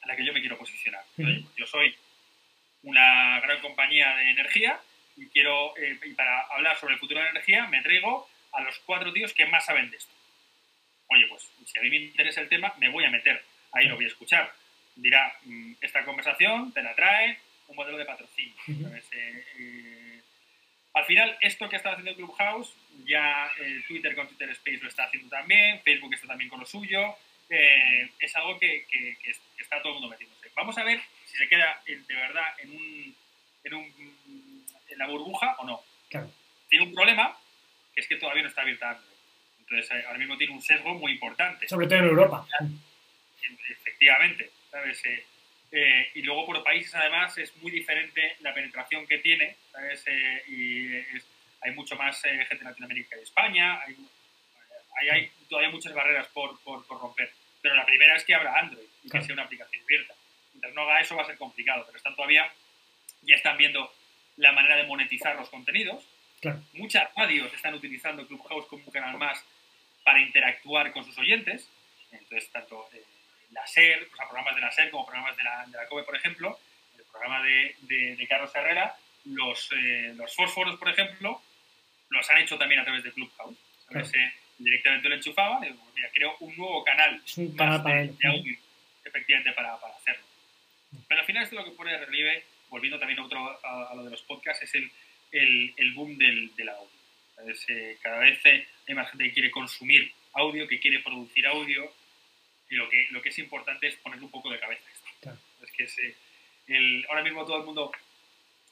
a 0.01 0.07
la 0.07 0.15
que 0.15 0.25
yo 0.25 0.33
me 0.33 0.39
quiero 0.39 0.57
posicionar. 0.57 1.03
yo 1.17 1.67
soy 1.67 1.95
una 2.83 3.39
gran 3.41 3.59
compañía 3.59 4.15
de 4.15 4.29
energía 4.31 4.79
y 5.17 5.27
quiero, 5.27 5.75
eh, 5.77 5.99
y 6.05 6.13
para 6.13 6.41
hablar 6.47 6.77
sobre 6.77 6.93
el 6.93 6.99
futuro 6.99 7.19
de 7.19 7.25
la 7.25 7.31
energía, 7.31 7.67
me 7.67 7.81
traigo 7.81 8.29
a 8.53 8.61
los 8.61 8.79
cuatro 8.79 9.11
tíos 9.11 9.33
que 9.33 9.45
más 9.47 9.65
saben 9.65 9.89
de 9.89 9.97
esto. 9.97 10.13
Oye, 11.09 11.27
pues 11.27 11.49
si 11.65 11.77
a 11.77 11.81
mí 11.81 11.89
me 11.89 11.97
interesa 11.97 12.39
el 12.39 12.49
tema, 12.49 12.73
me 12.77 12.89
voy 12.89 13.03
a 13.03 13.09
meter, 13.09 13.43
ahí 13.73 13.87
lo 13.87 13.95
voy 13.95 14.05
a 14.05 14.09
escuchar. 14.09 14.53
Dirá, 14.95 15.35
mm, 15.43 15.73
esta 15.81 16.05
conversación 16.05 16.71
te 16.71 16.83
la 16.83 16.95
trae 16.95 17.39
un 17.67 17.75
modelo 17.75 17.97
de 17.97 18.05
patrocinio. 18.05 18.55
Eh, 18.67 19.45
eh, 19.59 20.21
al 20.93 21.05
final, 21.05 21.37
esto 21.41 21.67
que 21.69 21.77
está 21.77 21.91
haciendo 21.91 22.15
Clubhouse, 22.15 22.73
ya 23.05 23.49
Twitter 23.87 24.15
con 24.15 24.27
Twitter 24.27 24.49
Space 24.51 24.77
lo 24.77 24.89
está 24.89 25.05
haciendo 25.05 25.29
también, 25.29 25.81
Facebook 25.81 26.13
está 26.13 26.27
también 26.27 26.49
con 26.49 26.59
lo 26.59 26.65
suyo, 26.65 27.15
es 27.49 28.35
algo 28.35 28.59
que, 28.59 28.85
que, 28.87 29.17
está 29.57 29.81
todo 29.81 29.93
el 29.93 30.01
mundo 30.01 30.09
metiéndose. 30.09 30.51
Vamos 30.55 30.77
a 30.77 30.83
ver 30.83 31.01
si 31.25 31.37
se 31.37 31.49
queda 31.49 31.81
de 31.85 32.15
verdad 32.15 32.45
en 32.59 32.75
un, 32.75 33.15
en 33.63 33.73
un 33.73 34.23
en 34.93 34.99
la 34.99 35.07
burbuja 35.07 35.55
o 35.59 35.65
no. 35.65 35.81
Tiene 36.69 36.85
un 36.85 36.93
problema, 36.93 37.37
que 37.93 38.01
es 38.01 38.07
que 38.07 38.15
todavía 38.15 38.43
no 38.43 38.49
está 38.49 38.61
abierta 38.61 38.91
Android. 38.91 39.09
Entonces, 39.59 39.91
eh, 39.91 40.03
ahora 40.07 40.19
mismo 40.19 40.37
tiene 40.37 40.53
un 40.53 40.61
sesgo 40.61 40.93
muy 40.95 41.11
importante. 41.13 41.67
Sobre 41.67 41.87
todo 41.87 41.99
en 41.99 42.05
Europa. 42.05 42.47
Efectivamente, 43.69 44.51
¿sabes? 44.73 45.05
Eh, 45.05 45.23
eh, 45.71 46.11
y 46.15 46.21
luego 46.23 46.47
por 46.47 46.63
países, 46.63 46.93
además, 46.95 47.37
es 47.37 47.55
muy 47.57 47.71
diferente 47.71 48.35
la 48.41 48.53
penetración 48.53 49.07
que 49.07 49.19
tiene, 49.19 49.55
¿sabes? 49.71 50.03
y 50.47 50.89
hay 51.61 51.71
mucho 51.73 51.95
más 51.95 52.21
gente 52.21 52.57
en 52.59 52.63
Latinoamérica 52.65 53.17
y 53.17 53.21
España, 53.21 53.81
hay, 53.81 55.09
hay, 55.09 55.31
todavía 55.47 55.69
muchas 55.69 55.93
barreras 55.93 56.27
por, 56.27 56.59
por, 56.61 56.85
romper. 56.87 57.31
Pero 57.61 57.75
la 57.75 57.85
primera 57.85 58.15
es 58.17 58.25
que 58.25 58.35
abra 58.35 58.59
Android 58.59 58.85
y 59.03 59.09
que 59.09 59.21
sea 59.21 59.33
una 59.33 59.43
aplicación 59.43 59.81
abierta. 59.81 60.13
Mientras 60.51 60.73
no 60.73 60.81
haga 60.81 60.99
eso 60.99 61.15
va 61.15 61.23
a 61.23 61.25
ser 61.25 61.37
complicado, 61.37 61.83
pero 61.85 61.97
están 61.97 62.15
todavía, 62.15 62.51
ya 63.21 63.35
están 63.35 63.57
viendo 63.57 63.93
la 64.37 64.51
manera 64.51 64.75
de 64.75 64.83
monetizar 64.83 65.35
los 65.35 65.49
contenidos. 65.49 66.03
Muchas 66.73 67.07
radios 67.15 67.53
están 67.53 67.73
utilizando 67.73 68.27
Clubhouse 68.27 68.65
como 68.65 68.83
un 68.85 68.91
canal 68.91 69.17
más 69.17 69.43
para 70.03 70.19
interactuar 70.19 70.91
con 70.91 71.05
sus 71.05 71.17
oyentes. 71.17 71.69
Entonces, 72.11 72.51
tanto 72.51 72.89
eh, 72.93 73.03
la 73.53 73.65
SER, 73.67 74.09
o 74.11 74.15
sea, 74.15 74.27
programas 74.27 74.55
de 74.55 74.61
la 74.61 74.71
SER 74.71 74.89
como 74.89 75.05
programas 75.05 75.37
de 75.37 75.43
la, 75.43 75.65
de 75.67 75.77
la 75.77 75.87
COBE, 75.87 76.03
por 76.03 76.15
ejemplo, 76.15 76.59
el 76.97 77.05
programa 77.05 77.43
de, 77.43 77.75
de, 77.81 78.27
Carlos 78.27 78.51
Herrera, 78.53 78.95
los, 79.25 79.69
eh, 79.75 80.13
los 80.15 80.35
fósforos, 80.35 80.77
por 80.77 80.89
ejemplo, 80.89 81.41
los 82.09 82.29
han 82.29 82.39
hecho 82.39 82.57
también 82.57 82.81
a 82.81 82.83
través 82.83 83.03
de 83.03 83.11
Clubhouse. 83.11 83.57
directamente 84.57 85.09
lo 85.09 85.15
enchufaban 85.15 85.63
y 85.63 85.71
mira, 85.95 86.09
creo 86.13 86.35
un 86.39 86.55
nuevo 86.57 86.83
canal, 86.83 87.21
más 87.55 87.83
de, 87.83 88.15
audio, 88.27 88.57
efectivamente, 89.03 89.51
para, 89.53 89.79
para 89.79 89.95
hacerlo. 89.95 90.25
Pero 91.07 91.21
al 91.21 91.25
final 91.25 91.43
esto 91.43 91.55
es 91.55 91.65
lo 91.65 91.71
que 91.71 91.77
pone 91.77 91.91
de 91.91 92.05
relieve 92.05 92.43
volviendo 92.73 92.97
también 92.97 93.19
a, 93.19 93.25
otro, 93.25 93.59
a, 93.63 93.93
lo 93.93 94.03
de 94.03 94.09
los 94.09 94.23
podcasts, 94.23 94.63
es 94.63 94.73
el, 94.73 94.91
el, 95.31 95.73
el 95.77 95.93
boom 95.93 96.17
del, 96.17 96.55
del 96.55 96.69
audio. 96.69 96.89
Eh, 97.67 97.97
cada 98.01 98.17
vez 98.17 98.39
hay 98.45 98.95
más 98.95 99.11
gente 99.11 99.25
que 99.25 99.33
quiere 99.33 99.51
consumir 99.51 100.11
audio, 100.33 100.67
que 100.67 100.79
quiere 100.79 100.99
producir 100.99 101.45
audio, 101.45 101.93
y 102.73 102.75
lo 102.75 102.89
que, 102.89 103.05
lo 103.11 103.21
que 103.21 103.29
es 103.29 103.37
importante 103.37 103.87
es 103.87 103.95
ponerle 103.97 104.25
un 104.25 104.31
poco 104.31 104.49
de 104.49 104.59
cabeza 104.59 104.83
esto. 104.91 105.37
Es 105.61 105.71
que 105.71 105.83
eh, 105.83 106.15
el, 106.67 107.05
ahora 107.07 107.21
mismo 107.21 107.45
todo 107.45 107.57
el 107.57 107.65
mundo... 107.65 107.91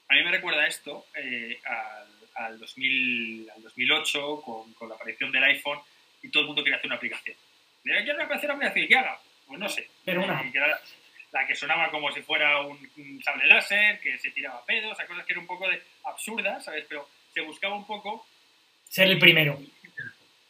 A 0.08 0.14
mí 0.14 0.24
me 0.24 0.30
recuerda 0.32 0.66
esto 0.66 1.06
eh, 1.14 1.60
al, 1.64 2.08
al, 2.46 2.58
2000, 2.58 3.48
al 3.54 3.62
2008, 3.62 4.42
con, 4.42 4.74
con, 4.74 4.88
la 4.88 4.96
aparición 4.96 5.30
del 5.30 5.44
iPhone, 5.44 5.78
y 6.20 6.28
todo 6.30 6.42
el 6.42 6.46
mundo 6.48 6.64
quería 6.64 6.78
hacer 6.78 6.88
una 6.88 6.96
aplicación. 6.96 7.36
¿Quién 7.84 8.18
va 8.18 8.22
a 8.22 8.36
hacer 8.36 8.50
una 8.50 8.68
aplicación? 8.68 8.88
¿Qué 8.88 8.96
haga? 8.96 9.20
Pues 9.46 9.60
no 9.60 9.68
sé. 9.68 9.88
Pero 10.04 10.24
una 10.24 10.42
la 11.30 11.46
que 11.46 11.54
sonaba 11.54 11.90
como 11.90 12.12
si 12.12 12.20
fuera 12.22 12.60
un, 12.60 13.22
sable 13.22 13.46
láser, 13.46 14.00
que 14.00 14.18
se 14.18 14.32
tiraba 14.32 14.66
pedos, 14.66 14.92
o 14.92 14.94
sea, 14.96 15.06
cosas 15.06 15.24
que 15.24 15.32
eran 15.32 15.42
un 15.42 15.46
poco 15.46 15.66
de 15.68 15.80
absurdas, 16.04 16.62
¿sabes? 16.64 16.84
Pero 16.88 17.08
se 17.32 17.40
buscaba 17.40 17.74
un 17.74 17.86
poco... 17.86 18.26
Ser 18.88 19.08
el 19.08 19.18
primero. 19.18 19.58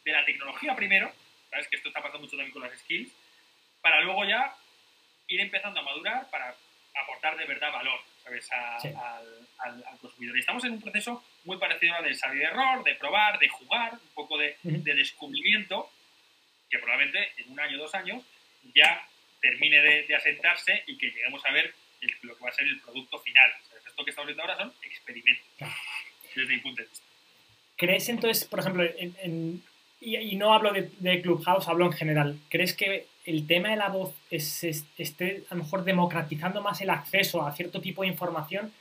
De 0.03 0.11
la 0.11 0.25
tecnología 0.25 0.75
primero, 0.75 1.09
¿sabes? 1.49 1.67
Que 1.69 1.77
esto 1.77 1.87
está 1.87 2.01
pasando 2.01 2.19
mucho 2.19 2.35
también 2.35 2.51
con 2.51 2.63
las 2.63 2.77
skills, 2.79 3.13
para 3.83 4.01
luego 4.01 4.25
ya 4.25 4.55
ir 5.27 5.41
empezando 5.41 5.81
a 5.81 5.83
madurar 5.83 6.29
para 6.31 6.55
aportar 6.95 7.37
de 7.37 7.45
verdad 7.45 7.71
valor, 7.71 7.99
¿sabes? 8.23 8.49
al, 8.51 9.83
consumidor. 9.99 10.37
Y 10.37 10.39
estamos 10.39 10.63
en 10.63 10.73
un 10.73 10.81
proceso 10.81 11.23
muy 11.43 11.57
parecido 11.57 11.93
al 11.95 12.05
de 12.05 12.13
salir 12.13 12.39
de 12.39 12.45
error, 12.45 12.83
de 12.83 12.95
probar, 12.95 13.37
de 13.39 13.49
jugar, 13.49 13.93
un 13.93 14.13
poco 14.13 14.37
de, 14.37 14.57
de 14.63 14.93
descubrimiento, 14.95 15.91
que 16.69 16.79
probablemente 16.79 17.33
en 17.37 17.51
un 17.51 17.59
año, 17.59 17.77
dos 17.77 17.93
años, 17.93 18.23
ya 18.73 19.05
termine 19.41 19.81
de, 19.81 20.15
asentarse 20.15 20.83
y 20.87 20.97
que 20.97 21.07
lleguemos 21.11 21.45
a 21.45 21.51
ver 21.51 21.73
lo 22.21 22.37
que 22.37 22.43
va 22.43 22.49
a 22.49 22.53
ser 22.53 22.65
el 22.65 22.79
producto 22.79 23.19
final. 23.19 23.51
esto 23.85 24.03
que 24.03 24.09
estamos 24.09 24.27
viendo 24.27 24.43
ahora 24.43 24.57
son 24.57 24.73
experimentos, 24.83 25.45
desde 26.35 26.53
mi 26.53 26.59
punto 26.59 26.81
de 26.81 26.87
vista. 26.87 27.05
¿Crees 27.75 28.07
entonces, 28.09 28.45
por 28.45 28.59
ejemplo, 28.59 28.83
en, 28.83 29.61
y, 29.99 30.35
no 30.35 30.53
hablo 30.53 30.71
de, 30.73 31.21
Clubhouse, 31.21 31.67
hablo 31.67 31.85
en 31.85 31.93
general. 31.93 32.39
¿Crees 32.49 32.73
que 32.73 33.07
el 33.25 33.47
tema 33.47 33.69
de 33.69 33.77
la 33.77 33.89
voz 33.89 34.13
es, 34.29 34.63
esté 34.63 35.43
a 35.49 35.55
lo 35.55 35.63
mejor 35.63 35.83
democratizando 35.83 36.61
más 36.61 36.81
el 36.81 36.89
acceso 36.89 37.45
a 37.45 37.51
cierto 37.53 37.81
tipo 37.81 38.01
de 38.01 38.09
información? 38.09 38.71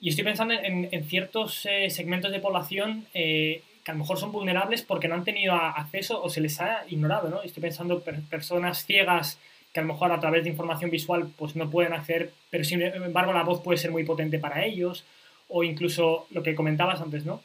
Y 0.00 0.10
estoy 0.10 0.24
pensando 0.24 0.54
en, 0.54 1.04
ciertos 1.04 1.66
eh, 1.66 1.88
segmentos 1.90 2.30
de 2.30 2.40
población 2.40 3.06
eh, 3.14 3.62
que 3.84 3.90
a 3.90 3.94
lo 3.94 4.00
mejor 4.00 4.18
son 4.18 4.32
vulnerables 4.32 4.82
porque 4.82 5.08
no 5.08 5.14
han 5.14 5.24
tenido 5.24 5.54
acceso 5.54 6.22
o 6.22 6.30
se 6.30 6.40
les 6.40 6.60
ha 6.60 6.84
ignorado, 6.88 7.28
¿no? 7.28 7.42
Estoy 7.42 7.62
pensando 7.62 8.02
en 8.06 8.22
personas 8.26 8.84
ciegas 8.86 9.38
que 9.72 9.80
a 9.80 9.82
lo 9.82 9.92
mejor 9.92 10.12
a 10.12 10.20
través 10.20 10.44
de 10.44 10.50
información 10.50 10.90
visual 10.90 11.30
pues 11.36 11.56
no 11.56 11.70
pueden 11.70 11.92
acceder, 11.92 12.32
pero 12.50 12.64
sin 12.64 12.80
embargo 12.80 13.32
la 13.32 13.42
voz 13.42 13.60
puede 13.60 13.78
ser 13.78 13.90
muy 13.90 14.04
potente 14.04 14.38
para 14.38 14.64
ellos, 14.64 15.04
o 15.48 15.64
incluso 15.64 16.26
lo 16.30 16.42
que 16.42 16.54
comentabas 16.54 17.00
antes, 17.00 17.24
¿no? 17.26 17.42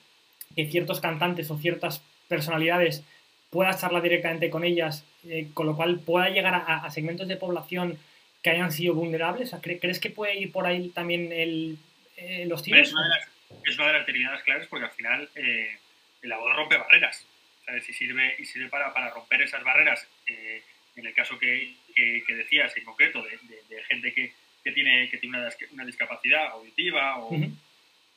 Que 0.56 0.68
ciertos 0.68 1.00
cantantes 1.00 1.50
o 1.52 1.58
ciertas 1.58 2.02
personalidades 2.28 3.04
puedas 3.50 3.82
charlar 3.82 4.02
directamente 4.02 4.50
con 4.50 4.64
ellas, 4.64 5.06
eh, 5.28 5.50
con 5.54 5.66
lo 5.66 5.76
cual 5.76 6.00
pueda 6.00 6.30
llegar 6.30 6.64
a, 6.68 6.90
segmentos 6.92 7.28
de 7.28 7.38
población 7.38 7.98
que 8.44 8.52
hayan 8.52 8.72
sido 8.72 8.94
vulnerables? 8.94 9.56
¿Crees 9.62 10.00
que 10.00 10.10
puede 10.10 10.38
ir 10.38 10.52
por 10.52 10.66
ahí 10.66 10.90
también 10.90 11.32
el, 11.32 11.78
eh, 12.18 12.46
los 12.48 12.64
tiros? 12.64 12.88
Es 12.88 12.94
una, 12.94 13.04
de 13.04 13.10
las, 13.10 13.30
es 13.66 13.80
una 13.80 14.04
de 14.04 14.20
las 14.20 14.44
claves 14.44 14.68
porque 14.68 14.86
al 14.86 14.92
final 14.92 15.30
eh, 15.36 15.78
la 16.24 16.38
voz 16.38 16.56
rompe 16.56 16.78
barreras. 16.78 17.26
¿sabes? 17.66 17.88
Y 17.90 17.94
sirve, 17.94 18.36
y 18.40 18.46
sirve 18.46 18.70
para, 18.70 18.94
para 18.94 19.10
romper 19.12 19.42
esas 19.42 19.64
barreras. 19.64 20.08
en 20.28 21.06
el 21.06 21.14
caso 21.14 21.38
que, 21.38 21.74
que, 21.96 22.36
decías 22.36 22.76
en 22.78 22.84
concreto, 22.84 23.24
de, 23.24 23.84
gente 23.84 24.14
que, 24.14 24.34
que, 24.64 24.72
tiene, 24.72 25.10
que 25.10 25.18
tiene 25.18 25.38
una, 25.38 25.50
una 25.72 25.86
discapacidad 25.86 26.48
auditiva 26.48 27.20
o, 27.20 27.32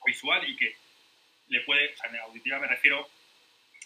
visual 0.05 0.49
y 0.49 0.57
que 0.57 0.74
le 1.49 1.61
puede, 1.61 1.93
o 1.93 1.97
sea, 1.97 2.22
auditiva 2.22 2.59
me 2.59 2.66
refiero 2.66 3.09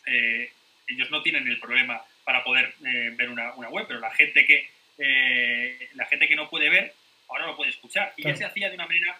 eh, 0.06 0.50
ellos 0.86 1.10
no 1.10 1.22
tienen 1.22 1.46
el 1.48 1.58
problema 1.58 2.02
para 2.24 2.42
poder 2.44 2.74
eh, 2.84 3.10
ver 3.14 3.28
una, 3.30 3.52
web, 3.52 3.86
pero 3.86 4.00
la 4.00 4.10
gente 4.10 4.46
que 4.46 4.68
eh, 4.98 5.90
la 5.94 6.06
gente 6.06 6.26
que 6.28 6.36
no 6.36 6.48
puede 6.48 6.70
ver 6.70 6.94
ahora 7.28 7.46
lo 7.46 7.56
puede 7.56 7.70
escuchar. 7.70 8.12
Y 8.16 8.22
ya 8.22 8.36
se 8.36 8.44
hacía 8.44 8.68
de 8.68 8.76
una 8.76 8.86
manera, 8.86 9.18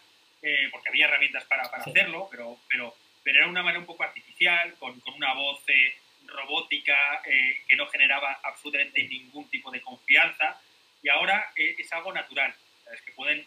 porque 0.71 0.89
había 0.91 1.07
herramientas 1.07 1.45
para, 1.45 1.65
hacerlo, 1.65 2.29
pero, 2.31 2.57
pero, 2.69 2.95
pero 3.25 3.39
era 3.39 3.49
una 3.49 3.65
manera 3.65 3.81
un 3.81 3.87
poco 3.87 4.05
artificial, 4.05 4.75
con, 4.79 5.03
una 5.17 5.35
voz 5.35 5.61
robótica 6.27 6.97
que 7.25 7.77
no 7.77 7.89
generaba 7.89 8.39
absolutamente 8.45 9.03
ningún 9.05 9.49
tipo 9.51 9.73
de 9.73 9.81
confianza. 9.81 10.61
Y 11.03 11.09
ahora 11.09 11.53
es 11.57 11.93
algo 11.93 12.13
natural. 12.13 12.55
Es 12.95 13.01
que 13.03 13.11
pueden 13.11 13.45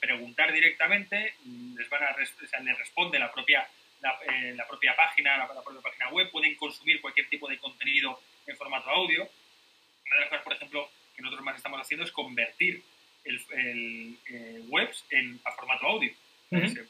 preguntar 0.00 0.52
directamente, 0.52 1.34
les, 1.76 1.88
van 1.88 2.02
a, 2.02 2.16
les 2.16 2.78
responde 2.78 3.20
la 3.20 3.32
propia 3.32 3.64
la, 4.04 4.52
la 4.54 4.68
propia 4.68 4.94
página, 4.94 5.38
la, 5.38 5.48
propia 5.48 5.80
página 5.80 6.10
web, 6.10 6.30
pueden 6.30 6.54
consumir 6.56 7.00
cualquier 7.00 7.28
tipo 7.28 7.48
de 7.48 7.58
contenido 7.58 8.20
en 8.46 8.56
formato 8.56 8.90
audio. 8.90 9.22
Una 9.22 10.14
de 10.16 10.20
las 10.20 10.28
cosas, 10.28 10.44
por 10.44 10.52
ejemplo, 10.52 10.90
que 11.16 11.22
nosotros 11.22 11.44
más 11.44 11.56
estamos 11.56 11.80
haciendo 11.80 12.04
es 12.04 12.12
convertir 12.12 12.82
el, 13.24 14.18
eh, 14.26 14.60
webs 14.68 15.04
en, 15.10 15.40
a 15.44 15.52
formato 15.52 15.86
audio. 15.86 16.12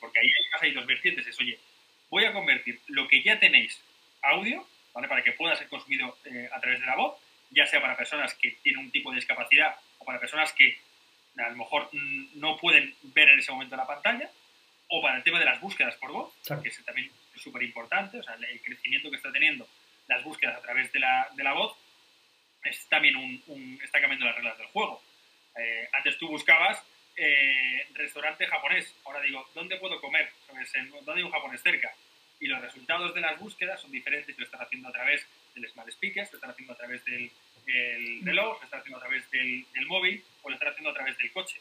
Porque 0.01 0.19
ahí 0.19 0.29
hay, 0.61 0.73
dos 0.73 0.87
vertientes. 0.87 1.27
Es, 1.27 1.41
oye, 1.41 1.59
voy 2.11 2.25
a 2.25 2.33
convertir 2.33 2.81
lo 2.89 3.09
que 3.09 3.23
ya 3.23 3.39
tenéis 3.39 3.81
audio, 4.21 4.67
¿vale? 4.93 5.09
Para 5.09 5.23
que 5.23 5.33
pueda 5.33 5.57
ser 5.57 5.69
consumido 5.69 6.19
eh, 6.25 6.49
a 6.53 6.61
través 6.61 6.81
de 6.81 6.87
la 6.87 6.97
voz, 6.97 7.19
ya 7.51 7.65
sea 7.67 7.81
para 7.81 7.97
personas 7.97 8.35
que 8.35 8.51
tienen 8.63 8.85
un 8.85 8.91
tipo 8.91 9.11
de 9.11 9.17
discapacidad 9.17 9.77
o 9.99 10.05
para 10.05 10.21
personas 10.21 10.53
que 10.53 10.77
a 11.39 11.49
lo 11.49 11.57
mejor 11.57 11.89
mm, 11.93 12.41
no 12.41 12.57
pueden 12.59 12.95
ver 13.15 13.29
en 13.31 13.39
ese 13.39 13.53
momento 13.53 13.77
la 13.77 13.87
pantalla, 13.87 14.31
o 14.89 15.03
para 15.03 15.17
el 15.17 15.23
tema 15.23 15.39
de 15.39 15.45
las 15.45 15.61
búsquedas 15.61 15.95
por 15.97 16.13
voz, 16.13 16.35
que 16.63 16.69
es 16.69 16.85
también 16.85 17.11
súper 17.37 17.63
importante, 17.63 18.19
o 18.19 18.23
sea, 18.23 18.35
el 18.35 18.61
crecimiento 18.61 19.11
que 19.11 19.17
está 19.17 19.33
teniendo 19.33 19.67
las 20.07 20.23
búsquedas 20.23 20.57
a 20.57 20.63
través 20.63 20.93
de 20.93 21.01
la, 21.01 21.29
de 21.35 21.43
la 21.43 21.53
voz 21.53 21.77
es 22.65 22.87
también 22.89 23.17
un, 23.17 23.79
está 23.83 24.01
cambiando 24.01 24.27
las 24.27 24.37
reglas 24.37 24.59
del 24.59 24.67
juego. 24.69 25.03
Eh, 25.57 25.89
antes 25.93 26.19
tú 26.19 26.29
buscabas 26.29 26.83
eh, 27.17 27.87
restaurante 27.95 28.47
japonés, 28.47 28.93
ahora 29.05 29.21
digo, 29.21 29.49
¿dónde 29.55 29.77
puedo 29.77 30.01
comer? 30.01 30.31
¿Dónde 30.49 31.13
hay 31.15 31.23
un 31.23 31.31
japonés 31.31 31.63
cerca? 31.63 31.93
Y 32.41 32.47
los 32.47 32.61
resultados 32.61 33.15
de 33.15 33.21
las 33.21 33.39
búsquedas 33.39 33.81
son 33.81 33.93
diferentes, 33.93 34.37
lo 34.37 34.45
están 34.45 34.63
haciendo 34.63 34.89
a 34.89 34.93
través 34.93 35.27
del 35.55 35.69
Smart 35.71 35.89
Speaker, 35.91 36.27
lo 36.31 36.37
están 36.37 36.51
haciendo 36.51 36.73
a 36.73 36.77
través 36.77 37.05
del 37.05 37.31
reloj, 38.23 38.59
lo 38.59 38.65
están 38.65 38.81
haciendo 38.81 38.99
a 38.99 39.01
través 39.01 39.31
del, 39.31 39.87
móvil 39.87 40.25
o 40.43 40.49
lo 40.49 40.55
están 40.55 40.71
haciendo 40.71 40.91
a 40.91 40.95
través 40.95 41.17
del 41.19 41.33
coche. 41.33 41.61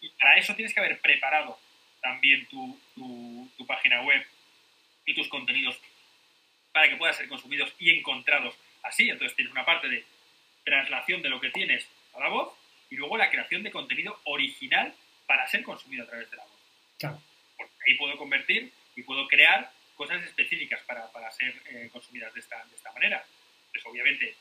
Y 0.00 0.10
para 0.10 0.36
eso 0.36 0.54
tienes 0.54 0.74
que 0.74 0.80
haber 0.80 1.00
preparado 1.00 1.58
también 2.04 2.46
tu, 2.46 2.78
tu, 2.94 3.66
página 3.66 4.02
web 4.02 4.22
y 5.06 5.14
tus 5.14 5.26
contenidos 5.28 5.80
para 6.70 6.86
que 6.86 6.96
puedan 6.96 7.14
ser 7.16 7.28
consumidos 7.28 7.72
y 7.78 7.90
encontrados 7.98 8.54
así. 8.82 9.08
Entonces 9.08 9.34
tienes 9.34 9.52
una 9.52 9.64
parte 9.64 9.88
de 9.88 10.04
traslación 10.64 11.22
de 11.22 11.30
lo 11.30 11.40
que 11.40 11.48
tienes 11.48 11.88
a 12.14 12.20
la 12.20 12.28
voz 12.28 12.52
y 12.90 12.96
luego 12.96 13.16
la 13.16 13.30
creación 13.30 13.62
de 13.62 13.70
contenido 13.70 14.20
original 14.24 14.94
para 15.26 15.48
ser 15.48 15.62
consumido 15.62 16.04
a 16.04 16.06
través 16.06 16.30
de 16.30 16.36
la 16.36 16.44
voz. 16.44 17.20
Porque 17.56 17.72
ahí 17.88 17.94
puedo 17.96 18.18
convertir 18.18 18.70
y 18.94 19.02
puedo 19.02 19.26
crear 19.26 19.72
cosas 19.96 20.22
específicas 20.24 20.82
para, 20.82 21.10
para 21.10 21.30
ser 21.32 21.54
eh, 21.70 21.88
consumidas 21.90 22.34
de 22.34 22.40
esta, 22.40 22.62
de 22.66 22.76
esta 22.76 22.92
manera. 22.92 23.24
Pues 23.72 23.84
obviamente, 23.86 24.36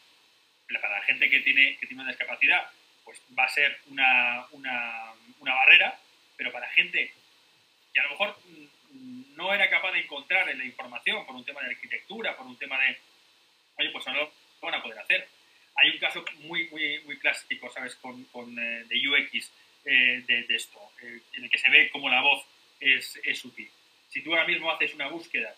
para 0.82 1.00
la 1.00 1.06
gente 1.06 1.30
que 1.30 1.40
tiene, 1.40 1.78
que 1.78 1.88
tiene 1.88 2.04
una 2.04 2.12
discapacidad, 2.12 2.70
pues 3.06 3.22
va 3.40 3.46
a 3.46 3.50
ser 3.50 3.80
una, 3.88 4.48
una, 4.52 5.14
una 5.40 5.54
barrera, 5.54 5.98
pero 6.36 6.52
para 6.52 6.68
gente 6.72 7.14
y 7.94 8.00
a 8.00 8.04
lo 8.04 8.10
mejor 8.10 8.38
mm, 8.46 9.36
no 9.36 9.54
era 9.54 9.70
capaz 9.70 9.92
de 9.92 10.00
encontrar 10.00 10.50
en 10.50 10.58
la 10.58 10.66
información 10.66 11.26
por 11.26 11.36
un 11.36 11.46
tema 11.46 11.62
de 11.62 11.72
arquitectura, 11.72 12.36
por 12.36 12.46
un 12.46 12.58
tema 12.58 12.80
de, 12.80 12.98
oye, 13.78 13.90
pues 13.92 14.06
no 14.08 14.14
lo 14.14 14.32
van 14.62 14.76
a 14.76 14.84
poder 14.84 15.00
hacer. 15.00 15.28
Hay 15.76 15.90
un 15.90 15.98
caso 15.98 16.24
muy, 16.42 16.68
muy, 16.70 17.02
muy 17.06 17.18
clásico, 17.18 17.72
¿sabes?, 17.72 17.96
con, 17.96 18.24
con 18.26 18.58
eh, 18.58 18.86
de 18.86 19.10
UX 19.10 19.52
eh, 19.86 20.24
de, 20.26 20.44
de, 20.44 20.56
esto, 20.56 20.80
eh, 21.02 21.22
en 21.34 21.44
el 21.44 21.50
que 21.50 21.58
se 21.58 21.70
ve 21.70 21.90
cómo 21.92 22.10
la 22.10 22.22
voz 22.22 22.46
es, 22.80 23.20
es, 23.24 23.44
útil. 23.44 23.70
Si 24.10 24.22
tú 24.22 24.32
ahora 24.32 24.48
mismo 24.48 24.72
haces 24.72 24.94
una 24.94 25.08
búsqueda, 25.08 25.56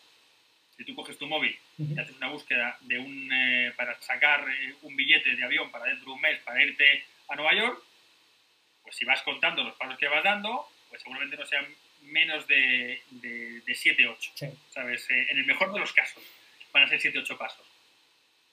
si 0.78 0.84
tú 0.84 0.96
coges 0.96 1.18
tu 1.18 1.28
móvil 1.28 1.58
y 1.78 2.00
haces 2.00 2.16
una 2.16 2.30
búsqueda 2.30 2.78
de 2.82 3.00
un, 3.00 3.30
para 3.78 4.00
sacar 4.02 4.46
un 4.82 4.96
billete 4.96 5.36
de 5.36 5.44
avión 5.44 5.72
para 5.72 5.86
dentro 5.86 6.06
de 6.06 6.12
un 6.12 6.22
mes 6.22 6.40
para 6.40 6.64
irte 6.64 7.06
a 7.30 7.36
Nueva 7.36 7.54
York, 7.54 7.82
pues 8.84 8.96
si 8.96 9.06
vas 9.06 9.22
contando 9.24 9.64
los 9.64 9.76
pasos 9.76 9.98
que 9.98 10.08
vas 10.08 10.24
dando, 10.24 10.70
pues 10.90 11.02
seguramente 11.02 11.38
no 11.38 11.46
sean 11.46 11.66
menos 12.06 12.48
de, 12.48 13.02
de, 13.10 13.64
7-8. 13.66 14.54
¿Sabes? 14.70 15.10
Eh, 15.10 15.28
en 15.30 15.38
el 15.38 15.46
mejor 15.46 15.74
de 15.74 15.80
los 15.80 15.94
casos 15.94 16.24
van 16.72 16.84
a 16.84 16.88
ser 16.88 17.00
7-8 17.00 17.38
pasos. 17.38 17.66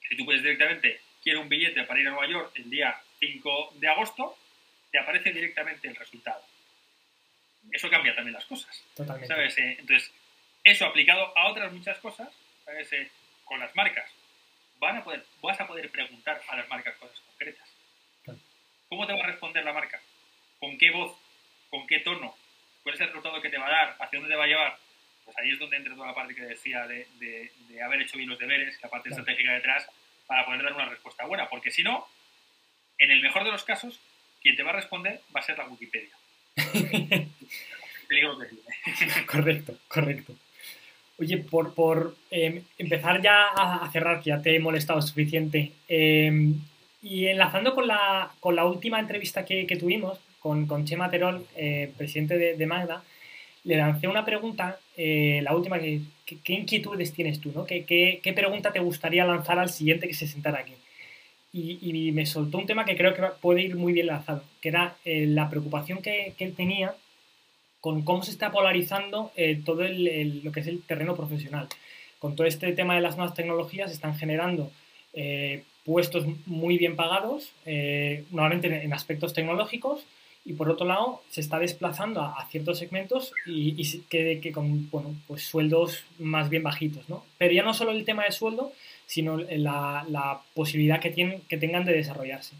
Si 0.07 0.15
tú 0.15 0.25
puedes 0.25 0.41
directamente, 0.41 1.01
quiero 1.21 1.41
un 1.41 1.49
billete 1.49 1.83
para 1.83 1.99
ir 1.99 2.07
a 2.07 2.11
Nueva 2.11 2.27
York 2.27 2.51
el 2.55 2.69
día 2.69 2.99
5 3.19 3.73
de 3.75 3.87
agosto, 3.87 4.37
te 4.91 4.99
aparece 4.99 5.31
directamente 5.31 5.87
el 5.87 5.95
resultado. 5.95 6.43
Eso 7.71 7.89
cambia 7.89 8.15
también 8.15 8.33
las 8.33 8.45
cosas. 8.45 8.83
¿Sabes? 8.95 9.57
Eh, 9.57 9.77
entonces, 9.79 10.11
eso 10.63 10.85
aplicado 10.85 11.35
a 11.37 11.47
otras 11.47 11.71
muchas 11.71 11.97
cosas, 11.99 12.29
¿sabes? 12.65 12.91
Eh, 12.93 13.09
con 13.45 13.59
las 13.59 13.75
marcas, 13.75 14.09
van 14.79 14.97
a 14.97 15.03
poder, 15.03 15.25
vas 15.41 15.59
a 15.59 15.67
poder 15.67 15.89
preguntar 15.89 16.41
a 16.47 16.55
las 16.55 16.69
marcas 16.69 16.95
cosas 16.95 17.19
concretas. 17.21 17.69
¿Cómo 18.89 19.07
te 19.07 19.13
va 19.13 19.23
a 19.23 19.27
responder 19.27 19.63
la 19.63 19.73
marca? 19.73 19.99
¿Con 20.59 20.77
qué 20.77 20.91
voz? 20.91 21.17
¿Con 21.69 21.87
qué 21.87 21.99
tono? 21.99 22.35
Cuál 22.83 22.95
es 22.95 23.01
el 23.01 23.07
resultado 23.07 23.41
que 23.41 23.49
te 23.49 23.57
va 23.57 23.67
a 23.67 23.71
dar, 23.71 23.95
hacia 23.99 24.19
dónde 24.19 24.33
te 24.33 24.37
va 24.37 24.43
a 24.43 24.47
llevar, 24.47 24.77
pues 25.25 25.37
ahí 25.37 25.51
es 25.51 25.59
donde 25.59 25.77
entra 25.77 25.95
toda 25.95 26.07
la 26.07 26.15
parte 26.15 26.35
que 26.35 26.41
decía 26.43 26.85
de, 26.85 27.07
de, 27.19 27.81
haber 27.81 28.01
hecho 28.01 28.17
bien 28.17 28.29
los 28.29 28.39
deberes, 28.39 28.77
la 28.81 28.89
parte 28.89 29.09
estratégica 29.09 29.53
detrás, 29.53 29.87
para 30.27 30.45
poder 30.45 30.63
dar 30.63 30.73
una 30.73 30.89
respuesta 30.89 31.25
buena. 31.25 31.49
Porque 31.49 31.71
si 31.71 31.83
no, 31.83 32.07
en 32.97 33.11
el 33.11 33.21
mejor 33.21 33.43
de 33.43 33.51
los 33.51 33.63
casos, 33.63 33.99
quien 34.41 34.55
te 34.55 34.63
va 34.63 34.71
a 34.71 34.75
responder 34.75 35.21
va 35.35 35.39
a 35.39 35.43
ser 35.43 35.57
la 35.57 35.65
Wikipedia. 35.67 36.15
Peligro 38.07 38.37
que 38.37 39.25
correcto, 39.25 39.77
correcto. 39.87 40.35
Oye, 41.19 41.37
por, 41.37 41.73
por 41.73 42.15
em, 42.31 42.63
empezar 42.77 43.21
ya 43.21 43.47
a 43.49 43.89
cerrar, 43.91 44.19
que 44.19 44.29
ya 44.29 44.41
te 44.41 44.55
he 44.55 44.59
molestado 44.59 45.01
suficiente, 45.01 45.71
em, 45.87 46.59
y 47.01 47.27
enlazando 47.27 47.73
con 47.73 47.87
la, 47.87 48.31
con 48.39 48.55
la 48.55 48.65
última 48.65 48.99
entrevista 48.99 49.45
que, 49.45 49.67
que 49.67 49.77
tuvimos, 49.77 50.19
con, 50.43 50.67
con 50.67 50.83
Chema 50.83 51.09
Terol, 51.09 51.47
eh, 51.55 51.89
presidente 51.97 52.37
de, 52.37 52.65
Magda, 52.67 53.01
le 53.63 53.77
lancé 53.77 54.09
una 54.09 54.25
pregunta, 54.25 54.77
eh, 54.97 55.39
la 55.41 55.55
última, 55.55 55.79
que, 55.79 56.01
¿qué 56.25 56.53
inquietudes 56.53 57.13
tienes 57.13 57.39
tú? 57.39 57.53
¿no? 57.55 57.65
¿Qué, 57.65 57.85
¿Qué, 57.85 58.33
pregunta 58.33 58.73
te 58.73 58.81
gustaría 58.81 59.23
lanzar 59.23 59.57
al 59.57 59.69
siguiente 59.69 60.05
que 60.05 60.13
se 60.13 60.27
sentara 60.27 60.59
aquí? 60.59 60.73
Y, 61.53 62.11
me 62.11 62.25
soltó 62.25 62.57
un 62.57 62.65
tema 62.65 62.83
que 62.83 62.97
creo 62.97 63.13
que 63.13 63.21
puede 63.39 63.61
ir 63.61 63.77
muy 63.77 63.93
bien 63.93 64.07
lanzado, 64.07 64.43
que 64.59 64.67
era 64.69 64.97
eh, 65.05 65.27
la 65.27 65.49
preocupación 65.49 66.01
que, 66.01 66.33
él 66.37 66.55
tenía 66.55 66.93
con 67.79 68.01
cómo 68.01 68.23
se 68.23 68.31
está 68.31 68.51
polarizando 68.51 69.31
todo 69.63 69.83
lo 69.83 70.51
que 70.51 70.59
es 70.59 70.67
el 70.67 70.81
terreno 70.81 71.15
profesional. 71.15 71.67
Con 72.19 72.35
todo 72.35 72.47
este 72.47 72.71
tema 72.73 72.95
de 72.95 73.01
las 73.01 73.17
nuevas 73.17 73.35
tecnologías 73.35 73.91
están 73.91 74.15
generando 74.17 74.71
puestos 75.85 76.25
muy 76.45 76.77
bien 76.77 76.95
pagados, 76.95 77.51
normalmente 78.31 78.83
en 78.83 78.93
aspectos 78.93 79.33
tecnológicos, 79.33 80.05
y 80.45 80.53
por 80.53 80.69
otro 80.69 80.85
lado 80.85 81.23
se 81.29 81.41
está 81.41 81.59
desplazando 81.59 82.21
a, 82.21 82.45
ciertos 82.49 82.79
segmentos 82.79 83.31
y, 83.45 83.75
y 83.81 83.99
que, 84.09 84.51
con 84.51 84.89
bueno, 84.89 85.15
pues 85.27 85.43
sueldos 85.43 86.03
más 86.19 86.49
bien 86.49 86.63
bajitos. 86.63 87.07
¿no? 87.09 87.25
Pero 87.37 87.53
ya 87.53 87.63
no 87.63 87.73
solo 87.73 87.91
el 87.91 88.05
tema 88.05 88.25
de 88.25 88.31
sueldo, 88.31 88.73
sino 89.05 89.37
la, 89.37 90.41
posibilidad 90.53 90.99
que, 90.99 91.11
tienen, 91.11 91.41
que 91.47 91.57
tengan 91.57 91.85
de 91.85 91.93
desarrollarse. 91.93 92.55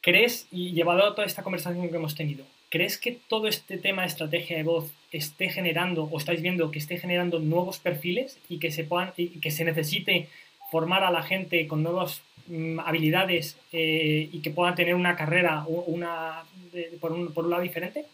¿Crees, 0.00 0.48
y 0.50 0.72
llevado 0.72 1.04
a 1.04 1.14
toda 1.14 1.26
esta 1.26 1.42
conversación 1.42 1.88
que 1.88 1.96
hemos 1.96 2.14
tenido, 2.14 2.44
¿crees 2.70 2.98
que 2.98 3.18
todo 3.28 3.46
este 3.48 3.76
tema 3.76 4.02
de 4.02 4.08
estrategia 4.08 4.56
de 4.56 4.62
voz 4.62 4.90
esté 5.12 5.50
generando, 5.50 6.04
o 6.04 6.18
estáis 6.18 6.40
viendo 6.40 6.70
que 6.70 6.78
esté 6.78 6.96
generando 6.96 7.38
nuevos 7.38 7.78
perfiles 7.78 8.38
y 8.48 8.58
que 8.58 8.70
se, 8.70 8.84
puedan, 8.84 9.12
y 9.16 9.40
que 9.40 9.50
se 9.50 9.64
necesite 9.64 10.28
formar 10.70 11.04
a 11.04 11.10
la 11.10 11.22
gente 11.22 11.66
con 11.66 11.82
nuevas 11.82 12.22
mm, 12.29 12.29
habilidades 12.84 13.58
eh, 13.72 14.28
y 14.32 14.42
que 14.42 14.50
puedan 14.50 14.74
tener 14.74 14.94
una 14.94 15.16
carrera 15.16 15.64
una, 15.66 16.44
por, 17.00 17.12
un, 17.12 17.32
por, 17.32 17.44
un, 17.44 17.50
lado 17.50 17.62
diferente? 17.62 18.04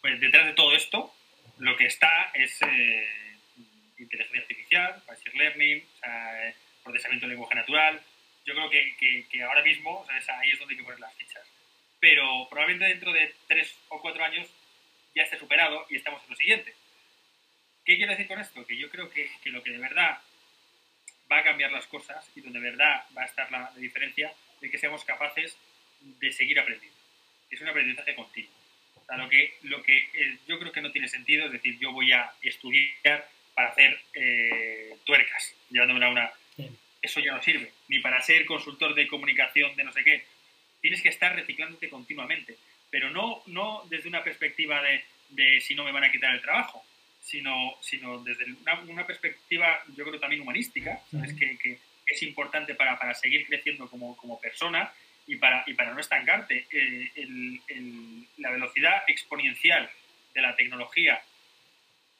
Pues 0.00 0.20
detrás 0.20 0.46
de 0.46 0.52
todo 0.52 0.74
esto, 0.74 1.12
lo 1.58 1.76
que 1.76 1.86
está 1.86 2.30
es 2.34 2.60
eh, 2.62 3.06
inteligencia 3.98 4.40
artificial, 4.40 5.02
machine 5.08 5.38
learning, 5.38 5.84
procesamiento 6.82 7.26
de 7.26 7.30
lenguaje 7.30 7.54
natural, 7.54 8.00
yo 8.44 8.54
creo 8.54 8.70
que, 8.70 9.26
que, 9.30 9.42
ahora 9.42 9.62
mismo 9.62 10.04
ahí 10.40 10.50
es 10.50 10.58
donde 10.58 10.74
hay 10.74 10.78
que 10.78 10.84
poner 10.84 11.00
las 11.00 11.14
fichas. 11.14 11.46
Pero 12.00 12.48
probablemente 12.50 12.88
dentro 12.88 13.12
de 13.12 13.32
tres 13.46 13.76
o 13.88 14.00
cuatro 14.00 14.24
años 14.24 14.48
ya 15.14 15.22
esté 15.22 15.38
superado 15.38 15.86
y 15.88 15.96
estamos 15.96 16.22
en 16.24 16.30
lo 16.30 16.36
siguiente. 16.36 16.74
¿Qué 17.84 17.96
quiero 17.96 18.12
decir 18.12 18.26
con 18.26 18.40
esto? 18.40 18.66
Que 18.66 18.76
yo 18.76 18.90
creo 18.90 19.10
que, 19.10 19.30
que 19.42 19.50
lo 19.50 19.62
que 19.62 19.70
de 19.70 19.78
verdad 19.78 20.18
va 21.30 21.38
a 21.38 21.44
cambiar 21.44 21.72
las 21.72 21.86
cosas 21.86 22.30
y 22.34 22.40
donde 22.40 22.60
de 22.60 22.70
verdad 22.70 23.04
va 23.16 23.22
a 23.22 23.26
estar 23.26 23.50
la, 23.50 23.72
diferencia 23.76 24.32
es 24.60 24.70
que 24.70 24.78
seamos 24.78 25.04
capaces 25.04 25.56
de 26.00 26.32
seguir 26.32 26.58
aprendiendo. 26.58 26.96
Es 27.50 27.60
un 27.60 27.68
aprendizaje 27.68 28.14
continuo. 28.14 28.52
O 28.96 29.04
sea, 29.04 29.16
lo 29.16 29.28
que, 29.28 29.54
lo 29.62 29.82
que 29.82 29.96
eh, 29.96 30.38
yo 30.46 30.58
creo 30.58 30.72
que 30.72 30.80
no 30.80 30.92
tiene 30.92 31.08
sentido 31.08 31.46
es 31.46 31.52
decir, 31.52 31.78
yo 31.78 31.92
voy 31.92 32.12
a 32.12 32.32
estudiar 32.42 33.28
para 33.54 33.70
hacer 33.70 34.00
eh, 34.14 34.96
tuercas, 35.04 35.54
llevándome 35.70 36.06
a 36.06 36.08
una, 36.08 36.32
eso 37.02 37.20
ya 37.20 37.32
no 37.32 37.42
sirve, 37.42 37.72
ni 37.88 37.98
para 37.98 38.22
ser 38.22 38.46
consultor 38.46 38.94
de 38.94 39.08
comunicación 39.08 39.74
de 39.76 39.84
no 39.84 39.92
sé 39.92 40.04
qué. 40.04 40.24
Tienes 40.80 41.02
que 41.02 41.08
estar 41.08 41.34
reciclándote 41.34 41.90
continuamente, 41.90 42.56
pero 42.90 43.10
no, 43.10 43.42
no 43.46 43.84
desde 43.88 44.08
una 44.08 44.24
perspectiva 44.24 44.80
de, 44.82 45.04
de 45.30 45.60
si 45.60 45.74
no 45.74 45.84
me 45.84 45.92
van 45.92 46.04
a 46.04 46.12
quitar 46.12 46.34
el 46.34 46.40
trabajo, 46.40 46.84
sino, 47.22 47.76
sino 47.80 48.18
desde 48.22 48.44
una, 48.88 49.06
perspectiva, 49.06 49.82
yo 49.96 50.04
creo, 50.04 50.18
también 50.18 50.42
humanística, 50.42 51.00
¿sabes? 51.10 51.32
Que, 51.34 51.56
que, 51.56 51.78
es 52.04 52.22
importante 52.24 52.74
para, 52.74 52.98
para 52.98 53.14
seguir 53.14 53.46
creciendo 53.46 53.88
como, 53.88 54.16
como, 54.16 54.38
persona 54.38 54.92
y 55.26 55.36
para, 55.36 55.64
y 55.66 55.72
para 55.72 55.94
no 55.94 56.00
estancarte. 56.00 56.66
Eh, 56.70 57.10
el, 57.14 57.60
el, 57.68 58.26
la 58.38 58.50
velocidad 58.50 59.04
exponencial 59.06 59.88
de 60.34 60.42
la 60.42 60.54
tecnología 60.54 61.22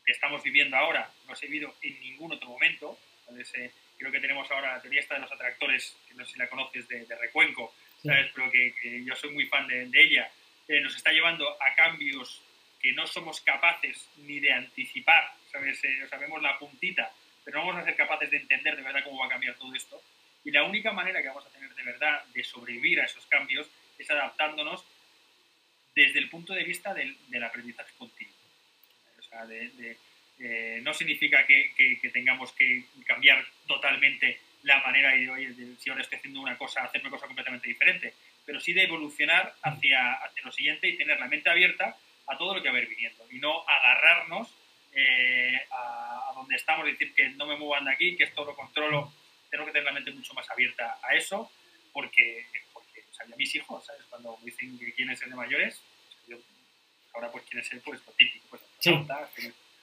que 0.06 0.12
estamos 0.12 0.42
viviendo 0.42 0.76
ahora 0.76 1.10
no 1.26 1.34
se 1.34 1.46
ha 1.46 1.50
vivido 1.50 1.74
en 1.82 2.00
ningún 2.00 2.32
otro 2.32 2.48
momento. 2.48 2.98
¿sabes? 3.26 3.52
Eh, 3.54 3.70
creo 3.98 4.12
que 4.12 4.20
tenemos 4.20 4.50
ahora 4.50 4.74
la 4.74 4.80
teoría 4.80 5.00
esta 5.00 5.16
de 5.16 5.20
los 5.20 5.32
atractores, 5.32 5.96
que 6.08 6.14
no 6.14 6.24
sé 6.24 6.32
si 6.32 6.38
la 6.38 6.48
conoces, 6.48 6.88
de, 6.88 7.04
Recuenco, 7.20 7.74
¿sabes? 8.02 8.30
pero 8.34 8.50
que, 8.50 9.04
yo 9.04 9.14
soy 9.16 9.30
muy 9.30 9.46
fan 9.46 9.66
de, 9.66 9.90
ella, 9.92 10.30
eh, 10.68 10.80
nos 10.80 10.96
está 10.96 11.12
llevando 11.12 11.48
a 11.60 11.74
cambios 11.74 12.40
que 12.82 12.92
no 12.92 13.06
somos 13.06 13.40
capaces 13.40 14.08
ni 14.16 14.40
de 14.40 14.52
anticipar, 14.52 15.32
¿sabes? 15.50 15.82
Eh, 15.84 16.06
sabemos 16.10 16.42
la 16.42 16.58
puntita, 16.58 17.10
pero 17.44 17.58
no 17.58 17.66
vamos 17.66 17.82
a 17.82 17.84
ser 17.84 17.96
capaces 17.96 18.30
de 18.30 18.38
entender 18.38 18.76
de 18.76 18.82
verdad 18.82 19.04
cómo 19.04 19.20
va 19.20 19.26
a 19.26 19.30
cambiar 19.30 19.54
todo 19.54 19.74
esto. 19.74 20.02
Y 20.44 20.50
la 20.50 20.64
única 20.64 20.92
manera 20.92 21.22
que 21.22 21.28
vamos 21.28 21.46
a 21.46 21.50
tener 21.50 21.72
de 21.74 21.82
verdad 21.82 22.24
de 22.26 22.42
sobrevivir 22.42 23.00
a 23.00 23.04
esos 23.04 23.24
cambios 23.26 23.70
es 23.98 24.10
adaptándonos 24.10 24.84
desde 25.94 26.18
el 26.18 26.28
punto 26.28 26.52
de 26.52 26.64
vista 26.64 26.92
del, 26.92 27.16
aprendizaje 27.44 27.92
continuo. 27.96 28.34
O 29.18 29.22
sea, 29.22 29.46
de 29.46 29.96
eh, 30.44 30.80
no 30.82 30.92
significa 30.92 31.46
que, 31.46 32.00
tengamos 32.12 32.52
que 32.52 32.84
cambiar 33.06 33.46
totalmente 33.66 34.40
la 34.64 34.80
manera 34.80 35.16
y 35.16 35.28
oye, 35.28 35.54
si 35.78 35.88
ahora 35.88 36.02
estoy 36.02 36.18
haciendo 36.18 36.40
una 36.40 36.58
cosa, 36.58 36.82
hacer 36.82 37.00
una 37.00 37.10
cosa 37.10 37.26
completamente 37.26 37.68
diferente, 37.68 38.14
pero 38.44 38.60
sí 38.60 38.72
de 38.72 38.82
evolucionar 38.82 39.54
hacia, 39.62 40.14
hacia 40.14 40.42
lo 40.42 40.50
siguiente 40.50 40.88
y 40.88 40.96
tener 40.96 41.20
la 41.20 41.28
mente 41.28 41.48
abierta 41.48 41.96
a 42.26 42.38
todo 42.38 42.54
lo 42.54 42.62
que 42.62 42.70
va 42.70 42.76
a 42.76 42.80
ir 42.80 42.88
viniendo 42.88 43.26
y 43.30 43.38
no 43.38 43.64
agarrarnos 43.68 44.48
eh, 44.94 45.60
a, 45.70 46.32
donde 46.34 46.56
estamos, 46.56 46.86
decir 46.86 47.14
que 47.14 47.30
no 47.30 47.46
me 47.46 47.56
muevan 47.56 47.84
de 47.84 47.92
aquí, 47.92 48.16
que 48.16 48.24
esto 48.24 48.44
lo 48.44 48.54
controlo, 48.54 49.12
tengo 49.50 49.64
que 49.64 49.72
tener 49.72 49.84
la 49.84 49.92
mente 49.92 50.12
mucho 50.12 50.34
más 50.34 50.50
abierta 50.50 50.98
a 51.02 51.14
eso, 51.14 51.50
porque, 51.92 52.46
porque 52.72 53.04
o 53.32 53.36
mis 53.36 53.54
hijos, 53.54 53.84
¿sabes? 53.86 54.02
Cuando 54.10 54.36
me 54.38 54.46
dicen 54.46 54.78
que 54.78 54.92
quieren 54.92 55.16
ser 55.16 55.28
de 55.28 55.34
mayores, 55.34 55.80
yo, 56.26 56.36
ahora 57.14 57.30
pues 57.30 57.44
quieren 57.44 57.64
ser 57.64 57.80
pues 57.80 58.00
lo 58.06 58.12
típico, 58.12 58.46
pues 58.50 58.62
sí. 58.78 58.92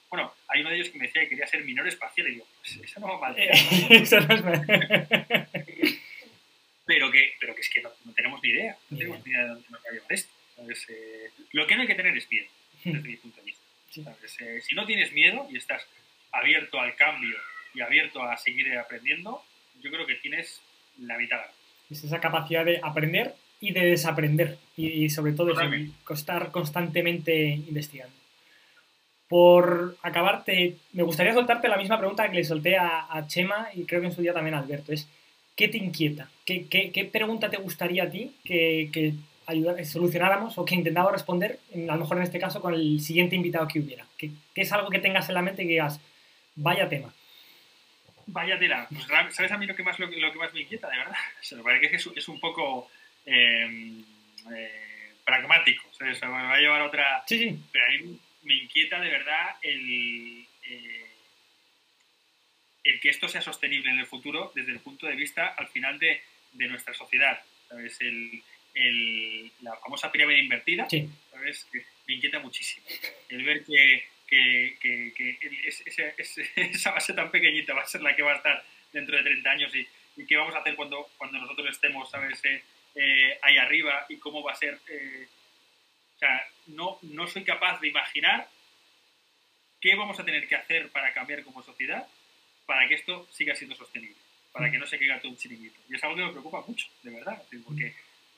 Bueno, 0.08 0.34
hay 0.48 0.60
uno 0.60 0.70
de 0.70 0.76
ellos 0.76 0.90
que 0.90 0.98
me 0.98 1.06
decía 1.06 1.22
que 1.22 1.28
quería 1.30 1.46
ser 1.46 1.64
minor 1.64 1.86
espacial 1.86 2.28
y 2.28 2.38
yo, 2.38 2.44
pues 2.60 2.76
eso 2.76 2.98
no 2.98 3.06
va 3.08 3.18
mal. 3.28 3.36
eso 3.38 4.20
no 4.20 4.34
es 4.34 4.44
mal. 4.44 4.66
pero, 6.84 7.10
que, 7.12 7.34
pero 7.38 7.54
que 7.54 7.60
es 7.60 7.70
que 7.70 7.80
no, 7.80 7.90
tenemos 8.14 8.42
ni 8.42 8.48
idea, 8.50 8.76
no 8.90 8.98
tenemos 8.98 9.24
ni 9.24 9.30
idea 9.30 9.42
de 9.42 9.48
dónde 9.50 9.68
nos 9.70 9.84
va 9.84 9.88
a 9.88 9.92
llevar 9.92 10.12
esto. 10.12 10.32
Eh, 10.68 11.30
lo 11.52 11.66
que 11.66 11.74
no 11.74 11.82
hay 11.82 11.86
que 11.86 11.94
tener 11.94 12.16
es 12.16 12.30
miedo, 12.30 12.48
desde 12.84 13.08
mi 13.08 13.16
punto 13.16 13.40
de 13.40 13.46
vista. 13.46 13.64
Eh, 14.40 14.60
si 14.60 14.74
no 14.74 14.86
tienes 14.86 15.12
miedo 15.12 15.46
y 15.50 15.56
estás 15.56 15.86
abierto 16.32 16.80
al 16.80 16.94
cambio 16.94 17.36
y 17.74 17.80
abierto 17.80 18.22
a 18.22 18.36
seguir 18.36 18.76
aprendiendo, 18.78 19.42
yo 19.80 19.90
creo 19.90 20.06
que 20.06 20.14
tienes 20.16 20.60
la 20.98 21.18
mitad. 21.18 21.40
Es 21.90 22.04
esa 22.04 22.20
capacidad 22.20 22.64
de 22.64 22.80
aprender 22.82 23.34
y 23.60 23.72
de 23.72 23.86
desaprender 23.86 24.58
y, 24.76 25.10
sobre 25.10 25.32
todo 25.32 25.54
estar 26.10 26.50
constantemente 26.50 27.46
investigando. 27.46 28.14
Por 29.28 29.96
acabarte, 30.02 30.76
me 30.92 31.02
gustaría 31.02 31.34
soltarte 31.34 31.68
la 31.68 31.76
misma 31.76 31.98
pregunta 31.98 32.28
que 32.28 32.36
le 32.36 32.44
solté 32.44 32.76
a, 32.76 33.24
Chema 33.28 33.68
y 33.74 33.84
creo 33.84 34.00
que 34.00 34.08
en 34.08 34.12
su 34.12 34.22
día 34.22 34.32
también 34.32 34.54
a 34.54 34.58
Alberto. 34.58 34.92
Es, 34.92 35.08
¿qué 35.54 35.68
te 35.68 35.78
inquieta? 35.78 36.30
¿Qué, 36.44 36.66
qué, 36.68 37.04
pregunta 37.04 37.50
te 37.50 37.58
gustaría 37.58 38.04
a 38.04 38.10
ti 38.10 38.34
que, 38.44 38.88
que 38.92 39.14
solucionáramos 39.84 40.58
o 40.58 40.64
que 40.64 40.74
intentaba 40.74 41.12
responder, 41.12 41.58
a 41.74 41.94
lo 41.94 41.98
mejor 41.98 42.18
en 42.18 42.24
este 42.24 42.38
caso, 42.38 42.60
con 42.60 42.74
el 42.74 43.00
siguiente 43.00 43.36
invitado 43.36 43.68
que 43.68 43.80
hubiera? 43.80 44.06
¿Qué, 44.16 44.30
es 44.54 44.72
algo 44.72 44.90
que 44.90 44.98
tengas 44.98 45.28
en 45.28 45.34
la 45.34 45.42
mente 45.42 45.62
y 45.62 45.66
que 45.66 45.72
digas, 45.72 46.00
vaya 46.56 46.88
tema? 46.88 47.12
Vaya 48.26 48.58
tela. 48.58 48.86
Pues, 48.88 49.34
¿sabes 49.34 49.50
a 49.50 49.58
mí 49.58 49.66
lo 49.66 49.74
que 49.74 49.82
más, 49.82 49.98
lo, 49.98 50.08
que 50.08 50.38
más 50.38 50.54
me 50.54 50.60
inquieta, 50.60 50.88
de 50.88 50.98
verdad? 50.98 51.16
Se 51.40 51.56
me 51.56 51.62
parece 51.62 51.90
que 51.90 51.96
es, 51.96 52.08
es 52.14 52.28
un 52.28 52.38
poco 52.38 52.88
em, 53.26 54.04
eh, 54.54 55.14
pragmático. 55.24 55.84
¿sabes? 55.98 56.22
me 56.22 56.28
va 56.28 56.54
a 56.54 56.58
llevar 56.58 56.82
a 56.82 56.86
otra... 56.86 57.24
Sí, 57.26 57.38
sí. 57.38 57.58
Pero 57.72 57.84
hay 57.86 58.18
me 58.42 58.54
inquieta 58.54 59.00
de 59.00 59.10
verdad 59.10 59.56
el, 59.62 60.46
eh, 60.64 61.06
el 62.84 63.00
que 63.00 63.10
esto 63.10 63.28
sea 63.28 63.42
sostenible 63.42 63.90
en 63.90 63.98
el 63.98 64.06
futuro 64.06 64.52
desde 64.54 64.72
el 64.72 64.80
punto 64.80 65.06
de 65.06 65.14
vista 65.14 65.48
al 65.48 65.68
final 65.68 65.98
de, 65.98 66.22
de 66.52 66.68
nuestra 66.68 66.94
sociedad. 66.94 67.40
¿sabes? 67.68 68.00
El, 68.00 68.42
el, 68.86 69.52
la 69.62 69.76
famosa 69.76 70.10
pirámide 70.10 70.40
invertida, 70.40 70.88
¿sabes? 71.30 71.66
Que 71.72 71.84
me 72.06 72.14
inquieta 72.14 72.38
muchísimo. 72.38 72.86
El 73.28 73.44
ver 73.44 73.64
que, 73.64 74.04
que, 74.26 74.76
que, 74.80 75.68
esa 76.56 76.90
base 76.92 77.12
tan 77.12 77.30
pequeñita 77.30 77.74
va 77.74 77.82
a 77.82 77.86
ser 77.86 78.02
la 78.02 78.14
que 78.14 78.22
va 78.22 78.32
a 78.32 78.36
estar 78.36 78.64
dentro 78.92 79.16
de 79.16 79.22
30 79.22 79.50
años 79.50 79.74
y, 79.74 79.86
y 80.16 80.26
qué 80.26 80.36
vamos 80.36 80.54
a 80.54 80.58
hacer 80.58 80.74
cuando, 80.76 81.08
cuando 81.16 81.38
nosotros 81.38 81.68
estemos 81.70 82.10
¿sabes? 82.10 82.44
Eh, 82.44 82.62
eh, 82.94 83.38
ahí 83.42 83.56
arriba 83.56 84.06
y 84.08 84.16
cómo 84.16 84.42
va 84.42 84.52
a 84.52 84.56
ser 84.56 84.74
o 84.74 86.18
sea, 86.18 86.44
no, 86.66 86.98
no 87.02 87.26
soy 87.26 87.44
capaz 87.44 87.80
de 87.80 87.88
imaginar 87.88 88.46
qué 89.80 89.94
vamos 89.94 90.20
a 90.20 90.24
tener 90.24 90.46
que 90.46 90.56
hacer 90.56 90.90
para 90.90 91.14
cambiar 91.14 91.42
como 91.44 91.62
sociedad 91.62 92.06
para 92.66 92.86
que 92.86 92.94
esto 92.94 93.26
siga 93.32 93.52
siendo 93.56 93.74
sostenible, 93.74 94.14
para 94.52 94.70
que 94.70 94.78
no 94.78 94.86
se 94.86 94.96
caiga 94.96 95.18
todo 95.18 95.32
un 95.32 95.36
chiringuito. 95.36 95.80
Y 95.88 95.96
es 95.96 96.04
algo 96.04 96.14
que 96.14 96.22
me 96.22 96.30
preocupa 96.30 96.62
mucho, 96.64 96.86
de 97.02 97.10
verdad, 97.10 97.42
porque 97.64 97.94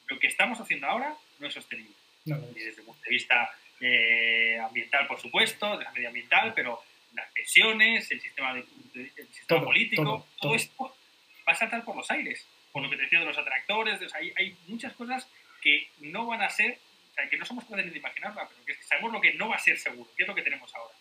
lo 0.07 0.19
que 0.19 0.27
estamos 0.27 0.61
haciendo 0.61 0.87
ahora 0.87 1.15
no 1.39 1.47
es 1.47 1.55
sostenible. 1.55 1.95
Ni 2.25 2.61
desde 2.61 2.81
el 2.81 2.87
punto 2.87 3.03
de 3.03 3.11
vista 3.11 3.51
eh, 3.81 4.59
ambiental, 4.63 5.07
por 5.07 5.21
supuesto, 5.21 5.77
de 5.77 5.85
la 5.85 5.93
medioambiental, 5.93 6.55
pero 6.55 6.83
las 7.15 7.31
pensiones, 7.33 8.11
el 8.11 8.21
sistema, 8.21 8.55
de, 8.55 8.65
sistema 9.33 9.65
político, 9.65 10.27
todo, 10.41 10.55
esto 10.55 10.97
va 11.47 11.53
a 11.53 11.57
saltar 11.57 11.85
por 11.85 11.97
los 11.97 12.11
aires. 12.11 12.47
Por 12.71 12.83
lo 12.83 12.89
que 12.89 12.97
te 12.97 13.03
decía 13.03 13.21
de 13.21 13.27
los 13.27 13.37
atractores, 13.37 14.01
hay, 14.15 14.33
hay 14.37 14.57
muchas 14.69 14.93
cosas 14.95 15.29
que 15.61 15.89
no 16.01 16.27
van 16.27 16.43
a 16.43 16.51
ser 16.51 16.79
o 17.13 17.15
sea, 17.15 17.29
que 17.29 17.37
no 17.37 17.45
somos 17.45 17.65
capaces 17.65 17.93
de 17.93 17.99
imaginarla, 17.99 18.49
pero 18.49 18.65
que 18.65 18.75
sabemos 18.85 19.13
lo 19.13 19.21
que 19.21 19.35
no 19.35 19.49
va 19.49 19.57
a 19.57 19.59
ser 19.59 19.79
seguro, 19.79 20.11
que 20.17 20.23
es 20.23 20.29
lo 20.29 20.35
que 20.35 20.43
tenemos 20.43 20.75
ahora. 20.75 20.95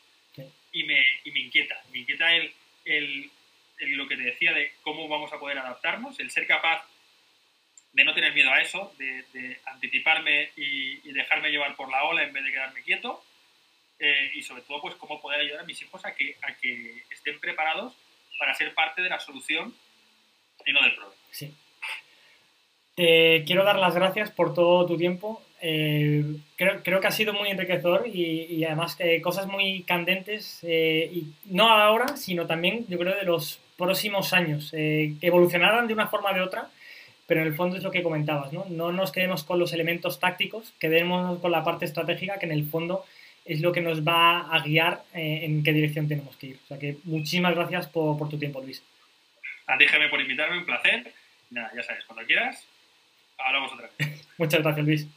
Y, 0.74 0.84
me, 0.84 1.06
y, 1.24 1.32
me, 1.32 1.40
inquieta, 1.40 1.82
me 1.92 2.00
inquieta 2.00 2.34
el, 2.34 2.54
el, 2.86 3.32
lo 3.80 4.08
que 4.08 4.18
te 4.18 4.24
decía 4.24 4.54
de 4.54 4.74
cómo 4.82 5.08
vamos 5.08 5.32
a 5.32 5.40
poder 5.40 5.58
adaptarnos, 5.58 6.20
el 6.20 6.32
ser 6.32 6.48
capaz 6.48 6.86
de 7.94 8.04
no 8.04 8.14
tener 8.14 8.34
miedo 8.34 8.52
a 8.52 8.62
eso, 8.62 8.94
de, 8.98 9.60
anticiparme 9.66 10.52
y, 10.56 11.12
dejarme 11.12 11.52
llevar 11.52 11.76
por 11.76 11.92
la 11.92 12.04
ola 12.04 12.24
en 12.24 12.34
vez 12.34 12.44
de 12.44 12.52
quedarme 12.52 12.84
quieto, 12.84 13.24
eh, 14.00 14.32
y 14.34 14.42
sobre 14.42 14.62
todo 14.64 14.82
pues 14.82 14.96
cómo 14.96 15.22
poder 15.22 15.42
ayudar 15.42 15.62
a 15.62 15.66
mis 15.66 15.82
hijos 15.82 16.04
a 16.06 16.16
que, 16.16 16.36
a 16.42 16.54
que 16.56 17.04
estén 17.12 17.40
preparados 17.40 17.94
para 18.40 18.56
ser 18.56 18.74
parte 18.74 19.02
de 19.02 19.10
la 19.10 19.20
solución 19.20 19.76
y 20.66 20.74
no 20.74 20.82
del 20.82 20.96
problema. 20.96 21.22
Sí. 21.32 21.54
Te 22.96 23.44
quiero 23.46 23.64
dar 23.64 23.78
las 23.78 23.94
gracias 23.94 24.32
por 24.32 24.54
todo 24.54 24.86
tu 24.86 24.98
tiempo 24.98 25.46
eh, 25.64 26.26
creo, 26.56 26.82
creo, 26.84 27.00
que 27.00 27.08
ha 27.08 27.12
sido 27.12 27.34
muy 27.34 27.50
enriquecedor 27.50 28.08
y, 28.08 28.66
además 28.66 28.96
que 28.96 29.22
cosas 29.22 29.46
muy 29.46 29.84
candentes, 29.84 30.60
eh, 30.64 31.10
y 31.14 31.34
no 31.46 31.70
ahora, 31.70 32.18
sino 32.18 32.48
también 32.48 32.86
yo 32.90 32.98
creo 32.98 33.16
de 33.16 33.26
los 33.26 33.60
próximos 33.78 34.34
años, 34.34 34.72
eh, 34.74 35.14
que 35.22 35.28
evolucionarán 35.28 35.86
de 35.86 35.94
una 35.94 36.08
forma 36.08 36.32
o 36.32 36.34
de 36.34 36.42
otra, 36.42 36.70
pero 37.32 37.44
en 37.44 37.48
el 37.48 37.56
fondo 37.56 37.78
es 37.78 37.84
lo 37.84 37.92
que 37.92 38.04
comentabas, 38.04 38.52
¿no? 38.52 38.66
No 38.68 38.92
nos 38.92 39.14
quedemos 39.14 39.46
con 39.46 39.58
los 39.58 39.72
elementos 39.72 40.20
tácticos, 40.20 40.74
quedémonos 40.82 41.40
con 41.40 41.50
la 41.50 41.64
parte 41.64 41.86
estratégica, 41.86 42.38
que 42.38 42.46
en 42.46 42.52
el 42.52 42.66
fondo 42.66 43.06
es 43.46 43.62
lo 43.62 43.72
que 43.72 43.80
nos 43.80 44.06
va 44.06 44.54
a 44.54 44.60
guiar 44.60 45.04
en 45.14 45.64
qué 45.64 45.72
dirección 45.72 46.10
tenemos 46.10 46.36
que 46.36 46.48
ir. 46.48 46.60
O 46.66 46.68
sea 46.68 46.78
que 46.78 46.98
muchísimas 47.06 47.56
gracias 47.56 47.88
por, 47.88 48.18
por 48.18 48.28
tu 48.28 48.38
tiempo, 48.38 48.60
Luis. 48.60 48.84
A 49.66 49.78
ti, 49.78 49.86
por 50.10 50.20
invitarme, 50.20 50.58
un 50.58 50.66
placer. 50.66 51.14
Nada, 51.52 51.72
ya 51.74 51.84
sabes, 51.84 52.04
cuando 52.04 52.26
quieras, 52.26 52.68
hablamos 53.38 53.72
otra 53.72 53.90
vez. 53.98 54.28
Muchas 54.38 54.62
gracias, 54.62 54.86
Luis. 54.86 55.08